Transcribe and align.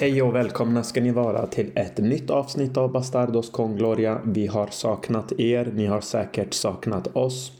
Hej 0.00 0.22
och 0.22 0.34
välkomna 0.34 0.82
ska 0.82 1.00
ni 1.00 1.10
vara 1.10 1.46
till 1.46 1.70
ett 1.74 1.98
nytt 1.98 2.30
avsnitt 2.30 2.76
av 2.76 2.92
Bastardos 2.92 3.50
con 3.50 3.76
Gloria. 3.76 4.20
Vi 4.24 4.46
har 4.46 4.66
saknat 4.66 5.32
er, 5.40 5.72
ni 5.74 5.86
har 5.86 6.00
säkert 6.00 6.54
saknat 6.54 7.16
oss. 7.16 7.52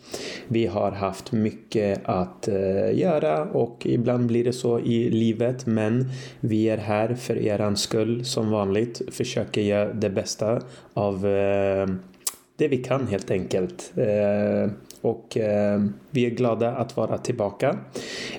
Vi 0.48 0.66
har 0.66 0.92
haft 0.92 1.32
mycket 1.32 2.00
att 2.04 2.48
eh, 2.48 2.98
göra 2.98 3.44
och 3.44 3.86
ibland 3.86 4.26
blir 4.26 4.44
det 4.44 4.52
så 4.52 4.80
i 4.80 5.10
livet 5.10 5.66
men 5.66 6.10
vi 6.40 6.68
är 6.68 6.78
här 6.78 7.14
för 7.14 7.38
er 7.38 7.74
skull 7.74 8.24
som 8.24 8.50
vanligt. 8.50 9.02
Försöker 9.10 9.60
göra 9.60 9.92
det 9.92 10.10
bästa 10.10 10.60
av 10.94 11.26
eh, 11.26 11.88
det 12.56 12.68
vi 12.68 12.76
kan 12.76 13.06
helt 13.06 13.30
enkelt. 13.30 13.92
Eh, 13.96 14.72
och 15.00 15.36
eh, 15.36 15.80
vi 16.10 16.26
är 16.26 16.30
glada 16.30 16.70
att 16.70 16.96
vara 16.96 17.18
tillbaka. 17.18 17.76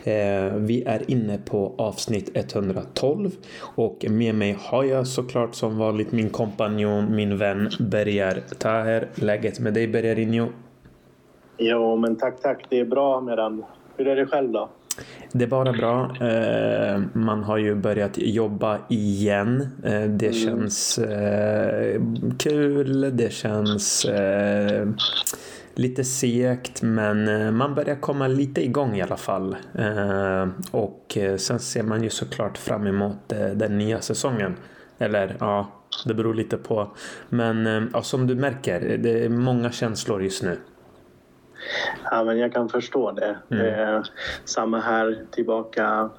Eh, 0.03 0.53
vi 0.55 0.83
är 0.85 1.11
inne 1.11 1.37
på 1.37 1.75
avsnitt 1.77 2.31
112 2.33 3.31
och 3.59 4.05
med 4.09 4.35
mig 4.35 4.57
har 4.59 4.83
jag 4.83 5.07
såklart 5.07 5.55
som 5.55 5.77
vanligt 5.77 6.11
min 6.11 6.29
kompanjon, 6.29 7.15
min 7.15 7.37
vän 7.37 7.69
Berger 7.79 8.43
Taher. 8.57 9.07
Läget 9.15 9.59
med 9.59 9.73
dig 9.73 9.87
Bergerinho? 9.87 10.47
Jo, 11.57 11.95
men 11.95 12.15
tack, 12.15 12.41
tack. 12.41 12.65
Det 12.69 12.79
är 12.79 12.85
bra 12.85 13.21
med 13.21 13.37
den. 13.37 13.63
Hur 13.97 14.07
är 14.07 14.15
det 14.15 14.25
själv 14.25 14.51
då? 14.51 14.69
Det 15.31 15.43
är 15.43 15.47
bara 15.47 15.73
bra. 15.73 16.15
Eh, 16.27 17.01
man 17.13 17.43
har 17.43 17.57
ju 17.57 17.75
börjat 17.75 18.17
jobba 18.17 18.77
igen. 18.89 19.61
Eh, 19.83 20.01
det 20.01 20.27
mm. 20.27 20.33
känns 20.33 20.97
eh, 20.97 22.01
kul. 22.37 23.17
Det 23.17 23.33
känns 23.33 24.05
lite 25.73 26.03
segt 26.03 26.81
men 26.81 27.27
eh, 27.27 27.51
man 27.51 27.75
börjar 27.75 27.95
komma 27.95 28.27
lite 28.27 28.63
igång 28.65 28.95
i 28.95 29.01
alla 29.01 29.17
fall. 29.17 29.55
Eh, 29.75 30.47
och 30.71 31.17
eh, 31.17 31.35
sen 31.35 31.59
ser 31.59 31.83
man 31.83 32.03
ju 32.03 32.09
såklart 32.09 32.57
fram 32.57 32.87
emot 32.87 33.29
den 33.53 33.77
nya 33.77 34.01
säsongen. 34.01 34.55
Eller 34.97 35.37
ja, 35.39 35.71
det 36.05 36.13
beror 36.13 36.33
lite 36.33 36.57
på. 36.57 36.91
Men 37.29 37.89
ja, 37.93 38.01
som 38.01 38.27
du 38.27 38.35
märker, 38.35 38.97
det 38.97 39.25
är 39.25 39.29
många 39.29 39.71
känslor 39.71 40.23
just 40.23 40.43
nu. 40.43 40.57
Ja, 42.11 42.23
men 42.23 42.37
jag 42.37 42.53
kan 42.53 42.69
förstå 42.69 43.11
det. 43.11 43.37
Mm. 43.49 43.65
det 43.65 44.03
samma 44.45 44.79
här, 44.79 45.25
tillbaka 45.31 46.09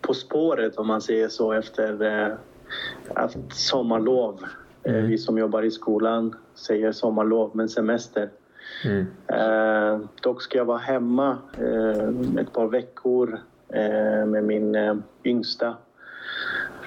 på 0.00 0.14
spåret 0.14 0.76
om 0.76 0.86
man 0.86 1.00
säger 1.00 1.28
så 1.28 1.52
efter 1.52 2.02
eh, 2.02 3.28
sommarlov. 3.52 4.44
Mm. 4.84 5.06
Vi 5.06 5.18
som 5.18 5.38
jobbar 5.38 5.62
i 5.62 5.70
skolan 5.70 6.34
säger 6.54 6.92
sommarlov, 6.92 7.50
men 7.54 7.68
semester. 7.68 8.30
Mm. 8.84 9.06
Eh, 9.26 10.00
dock 10.22 10.42
ska 10.42 10.58
jag 10.58 10.64
vara 10.64 10.78
hemma 10.78 11.38
eh, 11.58 12.40
ett 12.40 12.52
par 12.52 12.66
veckor 12.66 13.40
eh, 13.68 14.26
med 14.26 14.44
min 14.44 14.74
eh, 14.74 14.96
yngsta. 15.24 15.76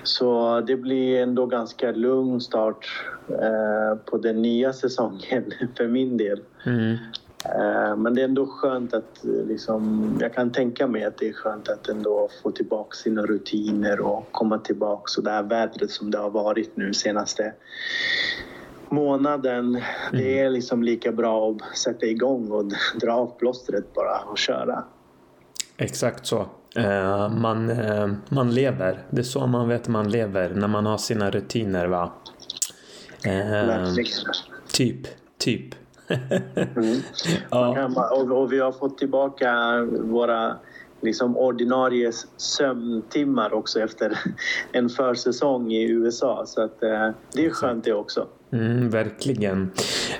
Så 0.03 0.61
det 0.61 0.75
blir 0.75 1.21
ändå 1.21 1.45
ganska 1.45 1.91
lugn 1.91 2.41
start 2.41 2.87
eh, 3.29 3.97
på 4.05 4.17
den 4.17 4.41
nya 4.41 4.73
säsongen 4.73 5.51
för 5.77 5.87
min 5.87 6.17
del. 6.17 6.41
Mm. 6.65 6.97
Eh, 7.45 7.95
men 7.95 8.13
det 8.13 8.21
är 8.21 8.25
ändå 8.25 8.45
skönt 8.45 8.93
att 8.93 9.19
liksom, 9.23 10.13
jag 10.21 10.33
kan 10.33 10.51
tänka 10.51 10.87
mig 10.87 11.03
att 11.03 11.17
det 11.17 11.29
är 11.29 11.33
skönt 11.33 11.69
att 11.69 11.89
ändå 11.89 12.29
få 12.43 12.51
tillbaka 12.51 12.95
sina 12.95 13.21
rutiner 13.21 13.99
och 13.99 14.27
komma 14.31 14.57
tillbaka 14.57 15.03
och 15.17 15.23
det 15.23 15.31
här 15.31 15.43
vädret 15.43 15.91
som 15.91 16.11
det 16.11 16.17
har 16.17 16.29
varit 16.29 16.77
nu 16.77 16.93
senaste 16.93 17.53
månaden. 18.91 19.65
Mm. 19.65 19.83
Det 20.11 20.39
är 20.39 20.49
liksom 20.49 20.83
lika 20.83 21.11
bra 21.11 21.51
att 21.51 21.77
sätta 21.77 22.05
igång 22.05 22.51
och 22.51 22.65
dra 23.01 23.13
av 23.13 23.39
plåstret 23.39 23.93
bara 23.93 24.19
och 24.19 24.37
köra. 24.37 24.83
Exakt 25.77 26.25
så. 26.25 26.45
Uh, 26.77 27.29
man, 27.29 27.69
uh, 27.69 28.13
man 28.29 28.53
lever. 28.53 29.03
Det 29.09 29.21
är 29.21 29.23
så 29.23 29.47
man 29.47 29.67
vet 29.67 29.87
man 29.87 30.11
lever 30.11 30.49
när 30.49 30.67
man 30.67 30.85
har 30.85 30.97
sina 30.97 31.31
rutiner 31.31 31.87
va. 31.87 32.11
Uh, 33.27 33.95
typ, 34.73 35.07
typ. 35.37 35.75
mm. 36.75 37.01
ja. 37.49 37.89
och, 38.11 38.31
och 38.31 38.53
vi 38.53 38.59
har 38.59 38.71
fått 38.71 38.97
tillbaka 38.97 39.81
våra 40.01 40.55
liksom 41.01 41.37
ordinarie 41.37 42.11
sömntimmar 42.37 43.53
också 43.53 43.79
efter 43.79 44.19
en 44.71 44.89
försäsong 44.89 45.71
i 45.71 45.89
USA. 45.89 46.43
Så 46.45 46.61
att, 46.61 46.83
eh, 46.83 47.09
det 47.33 47.45
är 47.45 47.49
skönt 47.49 47.83
det 47.83 47.93
också. 47.93 48.27
Mm, 48.51 48.89
verkligen. 48.89 49.71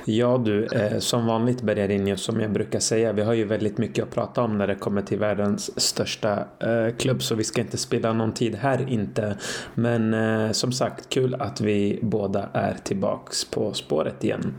Ja 0.06 0.41
du, 0.45 0.66
eh, 0.66 1.00
som 1.00 1.25
vanligt 1.25 1.62
Bergarinho, 1.62 2.16
som 2.16 2.39
jag 2.39 2.51
brukar 2.51 2.79
säga, 2.79 3.13
vi 3.13 3.22
har 3.22 3.34
ju 3.34 3.45
väldigt 3.45 3.78
mycket 3.78 4.03
att 4.03 4.12
prata 4.12 4.41
om 4.41 4.57
när 4.57 4.68
det 4.68 4.75
kommer 4.75 5.01
till 5.01 5.19
världens 5.19 5.79
största 5.79 6.47
eh, 6.59 6.95
klubb 6.97 7.23
så 7.23 7.35
vi 7.35 7.44
ska 7.44 7.62
inte 7.62 7.78
spilla 7.78 8.13
någon 8.13 8.34
tid 8.34 8.56
här 8.56 8.89
inte. 8.89 9.38
Men 9.75 10.13
eh, 10.13 10.51
som 10.51 10.72
sagt, 10.72 11.09
kul 11.09 11.35
att 11.39 11.62
vi 11.62 12.00
båda 12.01 12.50
är 12.53 12.73
tillbaks 12.84 13.45
på 13.45 13.73
spåret 13.73 14.23
igen. 14.23 14.53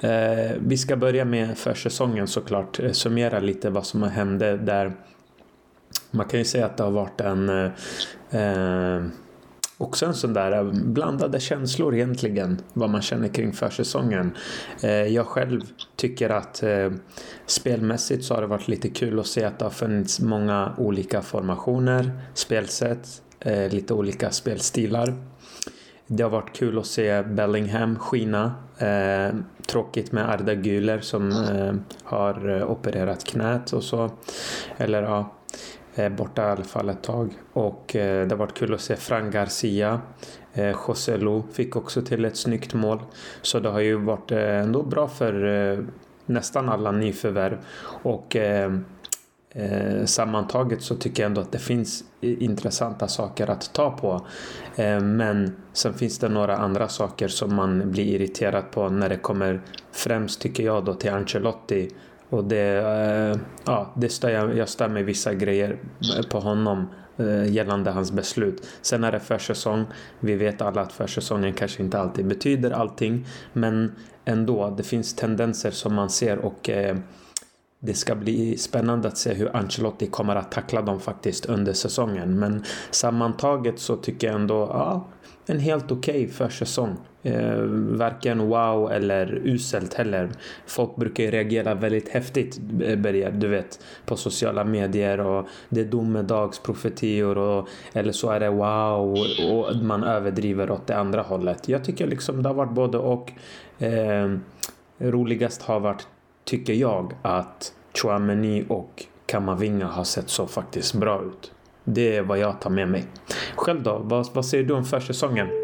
Eh, 0.00 0.56
vi 0.60 0.76
ska 0.76 0.96
börja 0.96 1.24
med 1.24 1.58
försäsongen 1.58 2.26
såklart, 2.26 2.80
eh, 2.80 2.90
summera 2.90 3.40
lite 3.40 3.70
vad 3.70 3.86
som 3.86 4.02
har 4.02 4.10
hänt 4.10 4.40
där 4.40 4.92
man 6.14 6.26
kan 6.26 6.38
ju 6.38 6.44
säga 6.44 6.66
att 6.66 6.76
det 6.76 6.82
har 6.82 6.90
varit 6.90 7.20
en 7.20 7.48
eh, 7.48 7.70
eh 8.40 9.02
också 9.78 10.06
en 10.06 10.14
sån 10.14 10.32
där 10.32 10.52
eh, 10.52 10.72
blandade 10.72 11.40
känslor 11.40 11.94
egentligen 11.94 12.60
vad 12.72 12.90
man 12.90 13.02
känner 13.02 13.28
kring 13.28 13.52
försäsongen. 13.52 14.36
Eh, 14.82 14.90
jag 14.90 15.26
själv 15.26 15.60
tycker 15.96 16.30
att 16.30 16.62
eh, 16.62 16.90
spelmässigt 17.46 18.24
så 18.24 18.34
har 18.34 18.40
det 18.40 18.46
varit 18.46 18.68
lite 18.68 18.88
kul 18.88 19.20
att 19.20 19.26
se 19.26 19.44
att 19.44 19.58
det 19.58 19.64
har 19.64 19.70
funnits 19.70 20.20
många 20.20 20.72
olika 20.78 21.22
formationer, 21.22 22.10
spelsätt, 22.34 23.22
eh, 23.40 23.68
lite 23.72 23.94
olika 23.94 24.30
spelstilar. 24.30 25.14
Det 26.06 26.22
har 26.22 26.30
varit 26.30 26.56
kul 26.56 26.78
att 26.78 26.86
se 26.86 27.22
Bellingham 27.22 27.98
skina. 27.98 28.54
Eh, 28.78 29.34
tråkigt 29.66 30.12
med 30.12 30.30
Arda 30.30 30.54
Güler 30.54 31.00
som 31.00 31.30
eh, 31.30 31.74
har 32.02 32.56
eh, 32.56 32.70
opererat 32.70 33.24
knät 33.24 33.72
och 33.72 33.82
så. 33.82 34.10
Eller 34.76 35.02
ja, 35.02 35.32
Eh, 35.94 36.08
borta 36.08 36.48
i 36.48 36.50
alla 36.50 36.64
fall 36.64 36.88
ett 36.88 37.02
tag. 37.02 37.30
Och 37.52 37.96
eh, 37.96 38.26
det 38.26 38.34
har 38.34 38.38
varit 38.38 38.54
kul 38.54 38.74
att 38.74 38.80
se 38.80 38.96
Fran 38.96 39.30
Garcia. 39.30 40.00
Eh, 40.52 40.76
José 40.88 41.16
Lu 41.16 41.42
fick 41.52 41.76
också 41.76 42.02
till 42.02 42.24
ett 42.24 42.36
snyggt 42.36 42.74
mål. 42.74 43.02
Så 43.42 43.60
det 43.60 43.68
har 43.68 43.80
ju 43.80 43.96
varit 43.96 44.30
ändå 44.32 44.82
bra 44.82 45.08
för 45.08 45.86
nästan 46.26 46.68
alla 46.68 46.92
nyförvärv. 46.92 47.58
Och 48.02 48.36
Eh, 49.56 50.04
sammantaget 50.04 50.82
så 50.82 50.94
tycker 50.94 51.22
jag 51.22 51.28
ändå 51.28 51.40
att 51.40 51.52
det 51.52 51.58
finns 51.58 52.04
intressanta 52.20 53.08
saker 53.08 53.50
att 53.50 53.72
ta 53.72 53.90
på. 53.90 54.26
Eh, 54.76 55.00
men 55.00 55.56
sen 55.72 55.94
finns 55.94 56.18
det 56.18 56.28
några 56.28 56.56
andra 56.56 56.88
saker 56.88 57.28
som 57.28 57.54
man 57.54 57.90
blir 57.90 58.04
irriterad 58.04 58.70
på 58.70 58.88
när 58.88 59.08
det 59.08 59.16
kommer 59.16 59.60
främst 59.92 60.40
tycker 60.40 60.62
jag 60.62 60.84
då 60.84 60.94
till 60.94 61.10
Ancelotti 61.10 61.90
och 62.34 62.44
det, 62.44 62.78
eh, 62.78 63.40
ja, 63.64 63.92
det 63.96 64.08
stör 64.08 64.30
jag, 64.30 64.56
jag 64.56 64.68
stör 64.68 64.88
mig 64.88 65.02
vissa 65.02 65.34
grejer 65.34 65.78
eh, 66.18 66.26
på 66.30 66.40
honom 66.40 66.86
eh, 67.16 67.52
gällande 67.52 67.90
hans 67.90 68.12
beslut. 68.12 68.66
Sen 68.82 69.04
är 69.04 69.12
det 69.12 69.20
försäsong. 69.20 69.84
Vi 70.20 70.34
vet 70.34 70.62
alla 70.62 70.80
att 70.80 70.92
försäsongen 70.92 71.52
kanske 71.52 71.82
inte 71.82 71.98
alltid 71.98 72.26
betyder 72.26 72.70
allting. 72.70 73.26
Men 73.52 73.92
ändå, 74.24 74.74
det 74.76 74.82
finns 74.82 75.14
tendenser 75.14 75.70
som 75.70 75.94
man 75.94 76.10
ser 76.10 76.38
och 76.38 76.70
eh, 76.70 76.96
det 77.80 77.94
ska 77.94 78.14
bli 78.14 78.56
spännande 78.56 79.08
att 79.08 79.18
se 79.18 79.34
hur 79.34 79.56
Ancelotti 79.56 80.06
kommer 80.06 80.36
att 80.36 80.52
tackla 80.52 80.82
dem 80.82 81.00
faktiskt 81.00 81.46
under 81.46 81.72
säsongen. 81.72 82.38
Men 82.38 82.64
sammantaget 82.90 83.78
så 83.78 83.96
tycker 83.96 84.26
jag 84.26 84.36
ändå, 84.36 84.54
ja, 84.54 85.08
en 85.46 85.58
helt 85.58 85.92
okej 85.92 86.24
okay 86.24 86.28
försäsong. 86.28 86.96
Eh, 87.26 87.58
varken 87.98 88.48
wow 88.48 88.92
eller 88.92 89.40
uselt 89.44 89.94
heller. 89.94 90.30
Folk 90.66 90.96
brukar 90.96 91.24
ju 91.24 91.30
reagera 91.30 91.74
väldigt 91.74 92.08
häftigt, 92.08 92.60
eh, 92.82 92.98
Berger, 92.98 93.30
du 93.30 93.48
vet, 93.48 93.80
på 94.06 94.16
sociala 94.16 94.64
medier 94.64 95.20
och 95.20 95.46
det 95.68 95.80
är 95.80 95.84
domedagsprofetior 95.84 97.38
och 97.38 97.68
eller 97.92 98.12
så 98.12 98.30
är 98.30 98.40
det 98.40 98.50
wow 98.50 99.16
och 99.50 99.76
man 99.76 100.04
överdriver 100.04 100.70
åt 100.70 100.86
det 100.86 100.96
andra 100.96 101.22
hållet. 101.22 101.68
Jag 101.68 101.84
tycker 101.84 102.06
liksom 102.06 102.42
det 102.42 102.48
har 102.48 102.54
varit 102.54 102.72
både 102.72 102.98
och. 102.98 103.32
Eh, 103.78 104.30
roligast 104.98 105.62
har 105.62 105.80
varit, 105.80 106.06
tycker 106.44 106.72
jag, 106.72 107.12
att 107.22 107.72
Chouameni 107.94 108.64
och 108.68 109.04
Kamavinga 109.26 109.86
har 109.86 110.04
sett 110.04 110.28
så 110.28 110.46
faktiskt 110.46 110.94
bra 110.94 111.22
ut. 111.22 111.52
Det 111.84 112.16
är 112.16 112.22
vad 112.22 112.38
jag 112.38 112.60
tar 112.60 112.70
med 112.70 112.88
mig. 112.88 113.04
Själv 113.56 113.82
då? 113.82 113.98
Vad, 114.04 114.26
vad 114.32 114.46
säger 114.46 114.64
du 114.64 114.74
om 114.74 114.84
försäsongen? 114.84 115.63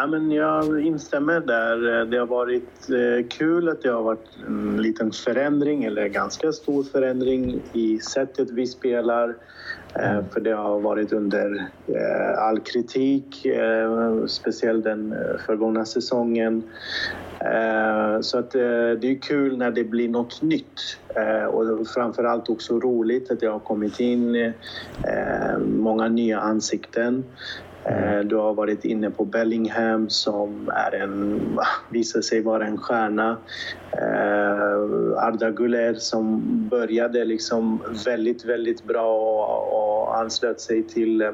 Ja, 0.00 0.06
men 0.06 0.30
jag 0.30 0.80
instämmer 0.80 1.40
där. 1.40 2.04
Det 2.04 2.18
har 2.18 2.26
varit 2.26 2.88
eh, 2.90 3.26
kul 3.38 3.68
att 3.68 3.82
det 3.82 3.88
har 3.88 4.02
varit 4.02 4.28
en 4.46 4.76
liten 4.76 5.12
förändring, 5.12 5.84
eller 5.84 6.08
ganska 6.08 6.52
stor 6.52 6.84
förändring 6.84 7.62
i 7.72 7.98
sättet 7.98 8.50
vi 8.50 8.66
spelar. 8.66 9.28
Eh, 10.00 10.28
för 10.32 10.40
det 10.40 10.50
har 10.50 10.80
varit 10.80 11.12
under 11.12 11.56
eh, 11.96 12.38
all 12.38 12.60
kritik, 12.60 13.46
speciellt 14.28 14.84
den 14.84 15.14
förgångna 15.46 15.84
säsongen. 15.84 16.70
Så 18.20 18.38
att 18.38 18.50
det 18.50 19.04
är 19.04 19.22
kul 19.22 19.58
när 19.58 19.70
det 19.70 19.84
blir 19.84 20.08
något 20.08 20.42
nytt 20.42 20.80
och 21.50 21.88
framförallt 21.94 22.48
också 22.48 22.80
roligt 22.80 23.30
att 23.30 23.40
det 23.40 23.46
har 23.46 23.60
kommit 23.60 24.00
in 24.00 24.52
många 25.58 26.08
nya 26.08 26.40
ansikten. 26.40 27.24
Mm. 27.88 28.28
Du 28.28 28.36
har 28.36 28.54
varit 28.54 28.84
inne 28.84 29.10
på 29.10 29.24
Bellingham 29.24 30.08
som 30.08 30.70
är 30.74 30.94
en, 30.94 31.40
visar 31.90 32.20
sig 32.20 32.42
vara 32.42 32.66
en 32.66 32.78
stjärna. 32.78 33.36
Arda 35.16 35.50
Güler 35.50 35.94
som 35.94 36.42
började 36.70 37.24
liksom 37.24 37.82
väldigt, 38.04 38.44
väldigt 38.44 38.84
bra 38.84 39.14
och, 39.14 40.02
och 40.02 40.18
anslöt 40.18 40.60
sig 40.60 40.82
till 40.82 41.32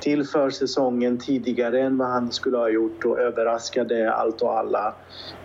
till 0.00 0.24
försäsongen 0.24 1.18
tidigare 1.18 1.80
än 1.80 1.98
vad 1.98 2.08
han 2.08 2.32
skulle 2.32 2.56
ha 2.56 2.68
gjort 2.68 3.04
och 3.04 3.20
överraskade 3.20 4.12
allt 4.12 4.42
och 4.42 4.58
alla. 4.58 4.94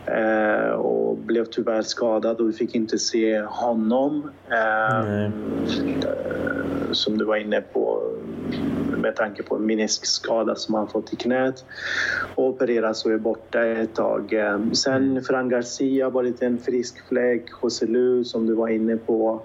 Eh, 0.05 0.71
och 0.71 1.17
blev 1.17 1.45
tyvärr 1.45 1.81
skadad 1.81 2.41
och 2.41 2.49
vi 2.49 2.53
fick 2.53 2.75
inte 2.75 2.97
se 2.97 3.41
honom. 3.41 4.31
Eh, 4.49 5.31
som 6.91 7.17
du 7.17 7.25
var 7.25 7.35
inne 7.35 7.61
på 7.61 8.03
med 9.01 9.15
tanke 9.15 9.43
på 9.43 9.55
en 9.55 9.65
meniskskada 9.65 10.55
som 10.55 10.75
han 10.75 10.87
fått 10.87 11.13
i 11.13 11.15
knät 11.15 11.65
och 12.35 12.47
opereras 12.47 13.05
och 13.05 13.11
är 13.11 13.17
borta 13.17 13.65
ett 13.65 13.95
tag. 13.95 14.33
Eh, 14.33 14.71
sen 14.71 15.23
Fran 15.23 15.49
Garcia 15.49 16.05
har 16.05 16.11
varit 16.11 16.41
en 16.41 16.57
frisk 16.57 17.07
fläck. 17.07 17.45
Joselu 17.63 18.23
som 18.23 18.47
du 18.47 18.53
var 18.53 18.67
inne 18.67 18.97
på. 18.97 19.41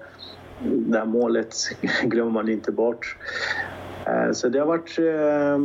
Det 0.63 0.97
här 0.97 1.05
målet 1.05 1.55
glömmer 2.03 2.31
man 2.31 2.49
inte 2.49 2.71
bort. 2.71 3.17
Eh, 4.05 4.31
så 4.31 4.49
det 4.49 4.59
har 4.59 4.65
varit 4.65 4.99
eh, 4.99 5.59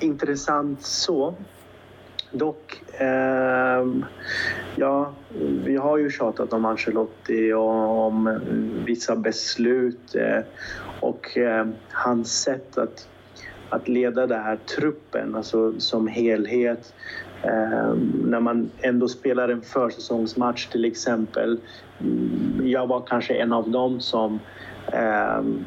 intressant 0.00 0.82
så. 0.82 1.34
Dock, 2.32 2.82
eh, 3.00 3.86
ja, 4.76 5.12
vi 5.64 5.76
har 5.76 5.98
ju 5.98 6.10
tjatat 6.10 6.52
om 6.52 6.64
Ancelotti 6.64 7.52
och 7.52 8.06
om 8.06 8.40
vissa 8.86 9.16
beslut 9.16 10.14
eh, 10.14 10.40
och 11.00 11.38
eh, 11.38 11.66
hans 11.92 12.42
sätt 12.42 12.78
att, 12.78 13.08
att 13.70 13.88
leda 13.88 14.26
den 14.26 14.42
här 14.42 14.56
truppen, 14.76 15.34
alltså 15.34 15.80
som 15.80 16.06
helhet. 16.06 16.94
Eh, 17.42 17.94
när 18.24 18.40
man 18.40 18.70
ändå 18.80 19.08
spelar 19.08 19.48
en 19.48 19.62
försäsongsmatch 19.62 20.66
till 20.66 20.84
exempel. 20.84 21.60
Mm, 22.00 22.60
jag 22.68 22.86
var 22.86 23.06
kanske 23.06 23.34
en 23.34 23.52
av 23.52 23.70
dem 23.70 24.00
som 24.00 24.40
ehm, 24.92 25.66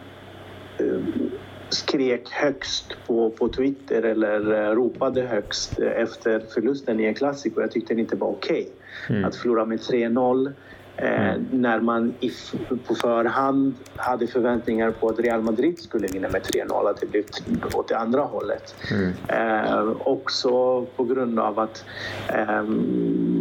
skrek 1.74 2.30
högst 2.30 2.96
på, 3.08 3.30
på 3.30 3.48
Twitter 3.50 4.04
eller 4.04 4.54
eh, 4.54 4.76
ropade 4.76 5.22
högst 5.22 5.80
efter 5.80 6.40
förlusten 6.54 7.00
i 7.00 7.04
en 7.04 7.14
klassiker. 7.14 7.62
Jag 7.62 7.72
tyckte 7.72 7.94
det 7.94 8.02
inte 8.02 8.16
var 8.16 8.28
okej 8.28 8.62
okay 8.62 9.18
mm. 9.18 9.26
att 9.26 9.36
förlora 9.36 9.66
med 9.66 9.80
3-0. 9.80 10.54
Eh, 10.98 11.30
mm. 11.30 11.46
när 11.52 11.80
man 11.80 12.14
på 12.88 12.96
förhand 12.96 13.74
hade 13.96 14.28
förväntningar 14.28 14.92
på 14.92 15.10
att 15.10 15.20
Real 15.20 15.42
Madrid 15.42 15.80
skulle 15.80 16.08
vinna 16.08 16.30
med 16.30 16.42
3-0, 16.42 16.90
att 16.90 17.02
det 17.02 17.08
blev 17.08 17.24
åt 17.74 17.88
det 17.88 17.98
andra 17.98 18.22
hållet. 18.22 18.76
Mm. 18.92 19.14
Eh, 19.28 20.08
också 20.08 20.86
på 20.96 21.04
grund 21.04 21.40
av 21.40 21.60
att 21.60 21.86
eh, 22.34 22.64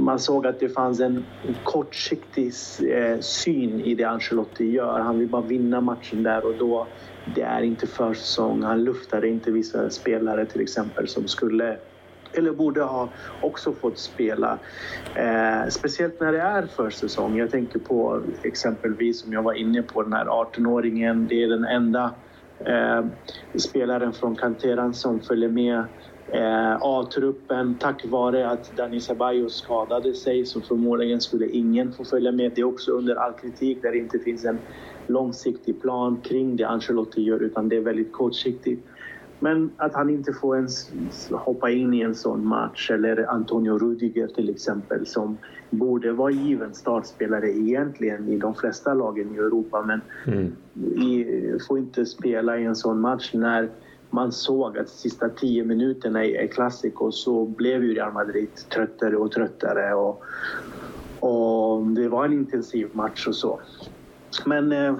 man 0.00 0.18
såg 0.18 0.46
att 0.46 0.60
det 0.60 0.68
fanns 0.68 1.00
en 1.00 1.24
kortsiktig 1.64 2.52
eh, 2.92 3.20
syn 3.20 3.80
i 3.80 3.94
det 3.94 4.04
Ancelotti 4.04 4.70
gör. 4.70 5.00
Han 5.00 5.18
vill 5.18 5.28
bara 5.28 5.42
vinna 5.42 5.80
matchen 5.80 6.22
där 6.22 6.46
och 6.46 6.54
då 6.58 6.86
det 7.34 7.42
är 7.42 7.62
inte 7.62 7.86
försäsong. 7.86 8.62
Han 8.62 8.84
luftade 8.84 9.28
inte 9.28 9.50
vissa 9.50 9.90
spelare 9.90 10.46
till 10.46 10.60
exempel 10.60 11.08
som 11.08 11.28
skulle 11.28 11.78
eller 12.32 12.52
borde 12.52 12.82
ha 12.82 13.14
också 13.40 13.72
fått 13.72 13.98
spela. 13.98 14.60
Eh, 15.14 15.68
speciellt 15.70 16.20
när 16.20 16.32
det 16.32 16.40
är 16.40 16.66
försäsong. 16.66 17.36
Jag 17.36 17.50
tänker 17.50 17.78
på 17.78 18.24
exempelvis 18.44 19.22
som 19.22 19.32
jag 19.32 19.42
var 19.42 19.52
inne 19.52 19.82
på 19.82 20.02
den 20.02 20.12
här 20.12 20.26
18-åringen. 20.26 21.26
Det 21.26 21.42
är 21.42 21.48
den 21.48 21.64
enda 21.64 22.14
eh, 22.66 23.06
spelaren 23.58 24.12
från 24.12 24.36
kanteran 24.36 24.94
som 24.94 25.20
följer 25.20 25.48
med 25.48 25.78
eh, 26.34 26.76
A-truppen 26.80 27.78
tack 27.78 28.04
vare 28.04 28.48
att 28.50 28.70
Dani 28.70 29.00
Ceballos 29.00 29.58
skadade 29.58 30.14
sig 30.14 30.46
så 30.46 30.60
förmodligen 30.62 31.20
skulle 31.20 31.48
ingen 31.48 31.92
få 31.92 32.04
följa 32.04 32.32
med. 32.32 32.52
Det 32.54 32.60
är 32.60 32.64
också 32.64 32.92
under 32.92 33.14
all 33.14 33.32
kritik 33.32 33.82
där 33.82 33.92
det 33.92 33.98
inte 33.98 34.18
finns 34.18 34.44
en 34.44 34.58
långsiktig 35.12 35.80
plan 35.80 36.20
kring 36.22 36.56
det 36.56 36.64
Ancelotti 36.64 37.22
gör 37.22 37.40
utan 37.40 37.68
det 37.68 37.76
är 37.76 37.80
väldigt 37.80 38.12
kortsiktigt. 38.12 38.86
Men 39.42 39.70
att 39.76 39.94
han 39.94 40.10
inte 40.10 40.32
får 40.32 40.56
ens 40.56 40.92
hoppa 41.30 41.70
in 41.70 41.94
i 41.94 42.00
en 42.00 42.14
sån 42.14 42.46
match 42.46 42.90
eller 42.90 43.30
Antonio 43.30 43.78
Rudiger 43.78 44.26
till 44.26 44.50
exempel 44.50 45.06
som 45.06 45.38
borde 45.70 46.12
vara 46.12 46.30
given 46.30 46.74
startspelare 46.74 47.50
egentligen 47.50 48.28
i 48.28 48.38
de 48.38 48.54
flesta 48.54 48.94
lagen 48.94 49.34
i 49.34 49.38
Europa 49.38 49.82
men 49.82 50.00
mm. 50.26 50.52
i, 51.02 51.26
får 51.68 51.78
inte 51.78 52.06
spela 52.06 52.58
i 52.58 52.64
en 52.64 52.76
sån 52.76 53.00
match 53.00 53.30
när 53.34 53.70
man 54.10 54.32
såg 54.32 54.78
att 54.78 54.86
de 54.86 54.92
sista 54.92 55.28
tio 55.28 55.64
minuterna 55.64 56.24
i 56.24 56.48
Clasico 56.48 57.12
så 57.12 57.46
blev 57.46 57.84
ju 57.84 57.94
Real 57.94 58.12
Madrid 58.12 58.48
tröttare 58.68 59.16
och 59.16 59.32
tröttare 59.32 59.94
och, 59.94 60.22
och 61.20 61.86
det 61.86 62.08
var 62.08 62.24
en 62.24 62.32
intensiv 62.32 62.88
match 62.92 63.26
och 63.26 63.34
så. 63.34 63.60
Men 64.46 64.72
eh, 64.72 64.96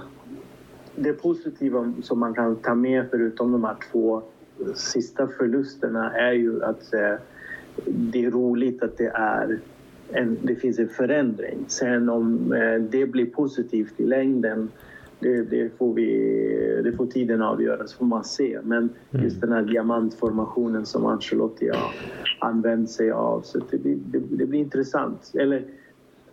det 0.96 1.12
positiva 1.12 1.92
som 2.02 2.18
man 2.18 2.34
kan 2.34 2.56
ta 2.56 2.74
med 2.74 3.06
förutom 3.10 3.52
de 3.52 3.64
här 3.64 3.76
två 3.92 4.22
sista 4.74 5.28
förlusterna 5.28 6.12
är 6.12 6.32
ju 6.32 6.64
att 6.64 6.94
eh, 6.94 7.14
det 7.86 8.24
är 8.24 8.30
roligt 8.30 8.82
att 8.82 8.98
det 8.98 9.12
är 9.14 9.58
en, 10.12 10.38
det 10.42 10.54
finns 10.54 10.78
en 10.78 10.88
förändring. 10.88 11.64
Sen 11.68 12.08
om 12.08 12.52
eh, 12.52 12.82
det 12.82 13.06
blir 13.06 13.26
positivt 13.26 14.00
i 14.00 14.06
längden 14.06 14.70
det, 15.20 15.42
det, 15.42 15.78
får 15.78 15.94
vi, 15.94 16.80
det 16.84 16.92
får 16.92 17.06
tiden 17.06 17.42
avgöra, 17.42 17.86
så 17.86 17.96
får 17.96 18.06
man 18.06 18.24
se. 18.24 18.58
Men 18.62 18.88
mm. 19.10 19.24
just 19.24 19.40
den 19.40 19.52
här 19.52 19.62
diamantformationen 19.62 20.86
som 20.86 21.06
Ancelotti 21.06 21.68
har 21.68 21.94
använt 22.38 22.90
sig 22.90 23.10
av, 23.10 23.40
så 23.40 23.58
det, 23.70 23.76
det, 23.76 24.18
det 24.30 24.46
blir 24.46 24.60
intressant. 24.60 25.32
Eller 25.34 25.64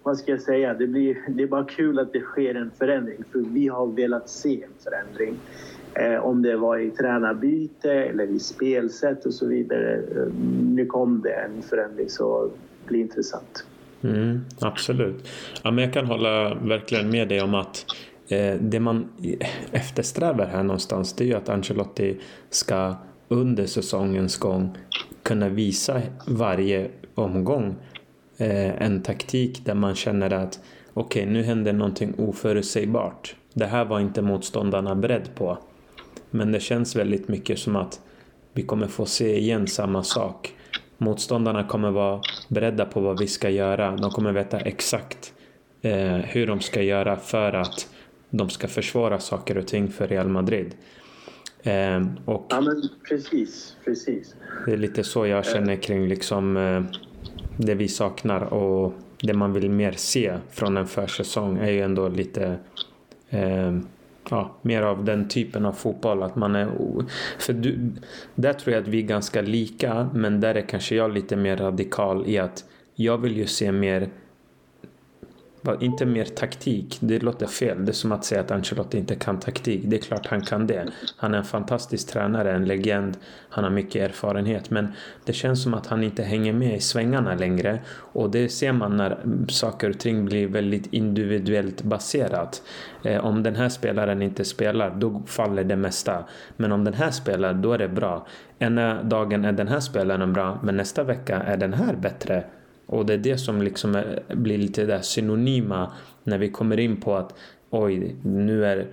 vad 0.07 0.18
ska 0.18 0.31
jag 0.31 0.42
säga, 0.42 0.74
det, 0.74 0.88
blir, 0.88 1.18
det 1.27 1.44
är 1.44 1.48
bara 1.48 1.63
kul 1.63 2.00
att 2.00 2.13
det 2.13 2.19
sker 2.19 2.56
en 2.56 2.71
förändring 2.77 3.18
för 3.31 3.39
vi 3.39 3.68
har 3.68 3.88
velat 3.88 4.30
se 4.30 4.63
en 4.63 4.83
förändring. 4.83 5.36
Eh, 5.94 6.25
om 6.25 6.42
det 6.42 6.57
var 6.57 6.77
i 6.77 6.92
tränarbyte 6.92 7.94
eller 7.94 8.24
i 8.24 8.39
spelsätt 8.39 9.25
och 9.25 9.33
så 9.33 9.48
vidare. 9.48 9.95
Eh, 9.95 10.33
nu 10.62 10.86
kom 10.86 11.21
det 11.21 11.33
en 11.33 11.62
förändring 11.62 12.09
så 12.09 12.45
det 12.45 12.88
blir 12.88 13.00
intressant. 13.00 13.65
Mm, 14.01 14.41
absolut. 14.60 15.27
Ja, 15.63 15.72
men 15.72 15.84
jag 15.84 15.93
kan 15.93 16.05
hålla 16.05 16.55
verkligen 16.55 17.10
med 17.10 17.29
dig 17.29 17.41
om 17.41 17.55
att 17.55 17.86
eh, 18.27 18.55
det 18.62 18.79
man 18.79 19.10
eftersträvar 19.72 20.46
här 20.46 20.63
någonstans 20.63 21.13
det 21.13 21.24
är 21.24 21.27
ju 21.27 21.34
att 21.34 21.50
Ancelotti 21.50 22.17
ska 22.50 22.96
under 23.27 23.65
säsongens 23.65 24.38
gång 24.38 24.77
kunna 25.24 25.50
visa 25.50 26.01
varje 26.27 26.89
omgång 27.15 27.75
eh, 28.38 28.82
en 28.82 29.01
taktik 29.01 29.65
där 29.65 29.75
man 29.75 29.96
känner 29.96 30.34
att 30.34 30.60
okej, 30.94 31.22
okay, 31.24 31.34
nu 31.34 31.44
händer 31.44 31.74
någonting 31.74 32.13
oförutsägbart. 32.17 33.36
Det 33.53 33.65
här 33.65 33.86
var 33.86 34.00
inte 34.00 34.22
motståndarna 34.22 34.96
beredd 34.96 35.36
på. 35.36 35.58
Men 36.29 36.51
det 36.51 36.60
känns 36.60 36.96
väldigt 36.96 37.27
mycket 37.27 37.60
som 37.60 37.75
att 37.75 38.00
vi 38.53 38.63
kommer 38.63 38.88
få 38.88 39.06
se 39.06 39.38
igen 39.38 39.67
samma 39.67 40.03
sak. 40.03 40.53
Motståndarna 40.98 41.63
kommer 41.63 41.91
vara 41.91 42.22
beredda 42.48 42.86
på 42.86 43.00
vad 43.00 43.20
vi 43.20 43.27
ska 43.27 43.50
göra. 43.50 43.96
De 43.96 44.12
kommer 44.12 44.32
veta 44.32 44.60
exakt 44.60 45.34
eh, 45.82 46.15
hur 46.15 46.48
de 46.48 46.62
ska 46.62 46.82
göra 46.82 47.15
för 47.15 47.53
att 47.53 47.89
de 48.29 48.50
ska 48.50 48.67
försvåra 48.67 49.20
saker 49.20 49.58
och 49.58 49.67
ting 49.67 49.89
för 49.89 50.08
Real 50.08 50.27
Madrid. 50.27 50.75
Eh, 51.63 52.06
och 52.25 52.46
ja, 52.50 52.62
men 52.62 52.89
precis, 53.10 53.75
precis. 53.86 54.36
Det 54.65 54.74
är 54.74 54.77
lite 54.77 55.03
så 55.03 55.27
jag 55.27 55.46
känner 55.46 55.75
kring 55.75 56.08
liksom 56.08 56.58
eh, 56.58 56.84
det 57.58 57.76
vi 57.76 57.88
saknar 57.88 58.42
och 58.54 58.94
det 59.22 59.34
man 59.34 59.54
vill 59.54 59.70
mer 59.70 59.92
se 59.92 60.38
från 60.50 60.78
en 60.78 60.88
försäsong 60.88 61.58
är 61.58 61.72
ju 61.72 61.82
ändå 61.82 62.08
lite 62.08 62.58
eh, 63.30 63.78
ja, 64.30 64.52
mer 64.62 64.82
av 64.82 65.06
den 65.06 65.28
typen 65.28 65.66
av 65.66 65.74
fotboll. 65.74 66.24
Att 66.24 66.36
man 66.36 66.56
är, 66.56 66.70
för 67.40 67.54
du, 67.54 67.92
där 68.36 68.54
tror 68.54 68.74
jag 68.74 68.82
att 68.82 68.88
vi 68.88 68.98
är 68.98 69.08
ganska 69.08 69.42
lika 69.42 70.10
men 70.14 70.42
där 70.42 70.56
är 70.56 70.62
kanske 70.62 70.96
jag 70.96 71.14
lite 71.14 71.36
mer 71.36 71.58
radikal 71.58 72.24
i 72.28 72.38
att 72.38 72.66
jag 72.96 73.18
vill 73.18 73.38
ju 73.38 73.46
se 73.46 73.72
mer 73.72 74.10
inte 75.75 76.05
mer 76.05 76.25
taktik, 76.25 76.97
det 77.00 77.19
låter 77.19 77.47
fel. 77.47 77.86
Det 77.86 77.91
är 77.91 77.93
som 77.93 78.12
att 78.12 78.25
säga 78.25 78.41
att 78.41 78.51
Ancelotti 78.51 78.97
inte 78.97 79.15
kan 79.15 79.39
taktik. 79.39 79.81
Det 79.83 79.95
är 79.95 80.01
klart 80.01 80.27
han 80.27 80.41
kan 80.41 80.67
det. 80.67 80.88
Han 81.17 81.33
är 81.33 81.38
en 81.38 81.43
fantastisk 81.43 82.07
tränare, 82.07 82.51
en 82.51 82.65
legend. 82.65 83.17
Han 83.50 83.63
har 83.63 83.71
mycket 83.71 84.09
erfarenhet. 84.09 84.69
Men 84.69 84.88
det 85.25 85.33
känns 85.33 85.63
som 85.63 85.74
att 85.74 85.88
han 85.88 86.03
inte 86.03 86.24
hänger 86.24 86.53
med 86.53 86.75
i 86.75 86.79
svängarna 86.79 87.36
längre. 87.36 87.79
Och 87.97 88.29
det 88.31 88.50
ser 88.50 88.71
man 88.71 88.97
när 88.97 89.17
saker 89.50 89.89
och 89.89 90.00
ting 90.00 90.25
blir 90.25 90.47
väldigt 90.47 90.93
individuellt 90.93 91.81
baserat. 91.81 92.62
Eh, 93.03 93.25
om 93.25 93.43
den 93.43 93.55
här 93.55 93.69
spelaren 93.69 94.21
inte 94.21 94.45
spelar, 94.45 94.95
då 94.95 95.24
faller 95.25 95.63
det 95.63 95.75
mesta. 95.75 96.25
Men 96.57 96.71
om 96.71 96.83
den 96.83 96.93
här 96.93 97.12
spelar, 97.12 97.53
då 97.53 97.74
är 97.74 97.77
det 97.77 97.89
bra. 97.89 98.27
Ena 98.59 99.03
dagen 99.03 99.45
är 99.45 99.51
den 99.51 99.67
här 99.67 99.79
spelaren 99.79 100.33
bra, 100.33 100.59
men 100.63 100.77
nästa 100.77 101.03
vecka 101.03 101.39
är 101.41 101.57
den 101.57 101.74
här 101.74 101.95
bättre. 101.95 102.43
Och 102.88 103.06
det 103.06 103.13
är 103.13 103.17
det 103.17 103.38
som 103.38 103.62
liksom 103.62 103.96
är, 103.96 104.24
blir 104.36 104.58
lite 104.58 104.86
där 104.86 105.01
synonyma 105.01 105.91
när 106.24 106.38
vi 106.38 106.50
kommer 106.50 106.79
in 106.79 107.01
på 107.01 107.15
att 107.15 107.36
oj, 107.70 108.15
nu 108.24 108.65
är 108.65 108.88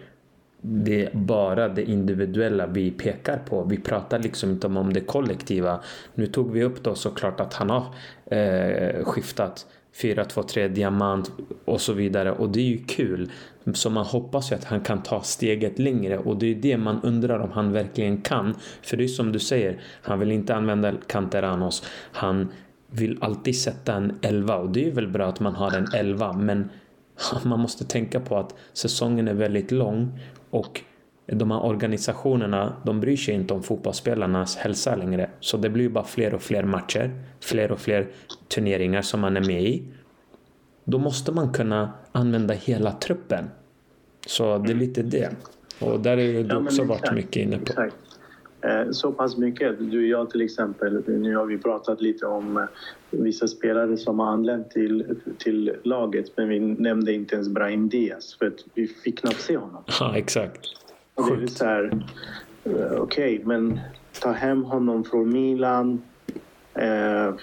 det 0.60 1.12
bara 1.12 1.68
det 1.68 1.90
individuella 1.90 2.66
vi 2.66 2.90
pekar 2.90 3.38
på. 3.38 3.64
Vi 3.64 3.76
pratar 3.76 4.18
liksom 4.18 4.50
inte 4.50 4.66
om 4.66 4.92
det 4.92 5.00
kollektiva. 5.00 5.80
Nu 6.14 6.26
tog 6.26 6.52
vi 6.52 6.64
upp 6.64 6.82
då 6.82 6.94
såklart 6.94 7.40
att 7.40 7.54
han 7.54 7.70
har 7.70 7.84
eh, 8.26 9.04
skiftat 9.04 9.66
4-2-3 9.94 10.68
diamant 10.68 11.30
och 11.64 11.80
så 11.80 11.92
vidare 11.92 12.32
och 12.32 12.48
det 12.48 12.60
är 12.60 12.64
ju 12.64 12.84
kul. 12.84 13.30
Så 13.74 13.90
man 13.90 14.04
hoppas 14.04 14.52
ju 14.52 14.56
att 14.56 14.64
han 14.64 14.80
kan 14.80 15.02
ta 15.02 15.22
steget 15.22 15.78
längre 15.78 16.18
och 16.18 16.36
det 16.36 16.46
är 16.46 16.54
det 16.54 16.76
man 16.76 17.00
undrar 17.02 17.38
om 17.38 17.52
han 17.52 17.72
verkligen 17.72 18.22
kan. 18.22 18.54
För 18.82 18.96
det 18.96 19.04
är 19.04 19.08
som 19.08 19.32
du 19.32 19.38
säger, 19.38 19.80
han 20.02 20.18
vill 20.18 20.32
inte 20.32 20.54
använda 20.54 20.92
Canteranos. 21.06 21.86
Han 22.12 22.48
vill 22.94 23.18
alltid 23.20 23.56
sätta 23.56 23.94
en 23.94 24.18
11 24.22 24.56
och 24.56 24.70
det 24.70 24.88
är 24.88 24.92
väl 24.92 25.08
bra 25.08 25.26
att 25.26 25.40
man 25.40 25.54
har 25.54 25.76
en 25.76 25.86
11 25.94 26.32
men 26.32 26.70
man 27.44 27.60
måste 27.60 27.84
tänka 27.84 28.20
på 28.20 28.36
att 28.36 28.54
säsongen 28.72 29.28
är 29.28 29.34
väldigt 29.34 29.70
lång 29.70 30.20
och 30.50 30.80
de 31.26 31.50
här 31.50 31.64
organisationerna, 31.64 32.76
de 32.84 33.00
bryr 33.00 33.16
sig 33.16 33.34
inte 33.34 33.54
om 33.54 33.62
fotbollsspelarnas 33.62 34.56
hälsa 34.56 34.96
längre. 34.96 35.30
Så 35.40 35.56
det 35.56 35.70
blir 35.70 35.88
bara 35.88 36.04
fler 36.04 36.34
och 36.34 36.42
fler 36.42 36.64
matcher, 36.64 37.10
fler 37.40 37.72
och 37.72 37.80
fler 37.80 38.06
turneringar 38.48 39.02
som 39.02 39.20
man 39.20 39.36
är 39.36 39.40
med 39.40 39.62
i. 39.62 39.82
Då 40.84 40.98
måste 40.98 41.32
man 41.32 41.52
kunna 41.52 41.92
använda 42.12 42.54
hela 42.54 42.92
truppen. 42.92 43.50
Så 44.26 44.58
det 44.58 44.72
är 44.72 44.76
lite 44.76 45.02
det. 45.02 45.30
Och 45.80 46.00
där 46.00 46.16
är 46.16 46.32
det 46.32 46.54
ja, 46.54 46.56
också 46.56 46.82
exakt, 46.82 46.88
varit 46.88 47.14
mycket 47.14 47.36
inne 47.36 47.58
på. 47.58 47.64
Exakt. 47.64 47.96
Eh, 48.64 48.90
så 48.90 49.12
pass 49.12 49.36
mycket. 49.36 49.78
Du 49.78 49.98
och 49.98 50.20
jag 50.20 50.30
till 50.30 50.40
exempel, 50.40 51.02
nu 51.08 51.36
har 51.36 51.46
vi 51.46 51.58
pratat 51.58 52.00
lite 52.00 52.26
om 52.26 52.56
eh, 52.56 52.64
vissa 53.10 53.48
spelare 53.48 53.96
som 53.96 54.18
har 54.18 54.26
anlänt 54.26 54.70
till, 54.70 55.16
till 55.38 55.76
laget 55.82 56.36
men 56.36 56.48
vi 56.48 56.60
nämnde 56.60 57.12
inte 57.12 57.34
ens 57.34 57.48
Brahim 57.48 57.88
Diaz 57.88 58.36
för 58.38 58.46
att 58.46 58.64
vi 58.74 58.86
fick 58.86 59.18
knappt 59.18 59.40
se 59.40 59.56
honom. 59.56 59.84
Ja, 60.00 60.16
exakt. 60.16 60.66
Och 61.14 61.36
det 61.36 61.42
är 61.42 61.46
så 61.46 61.64
här, 61.64 62.04
eh, 62.64 62.72
okej, 62.72 63.34
okay, 63.34 63.40
men 63.44 63.80
ta 64.20 64.32
hem 64.32 64.64
honom 64.64 65.04
från 65.04 65.32
Milan 65.32 66.02
eh, 66.74 67.34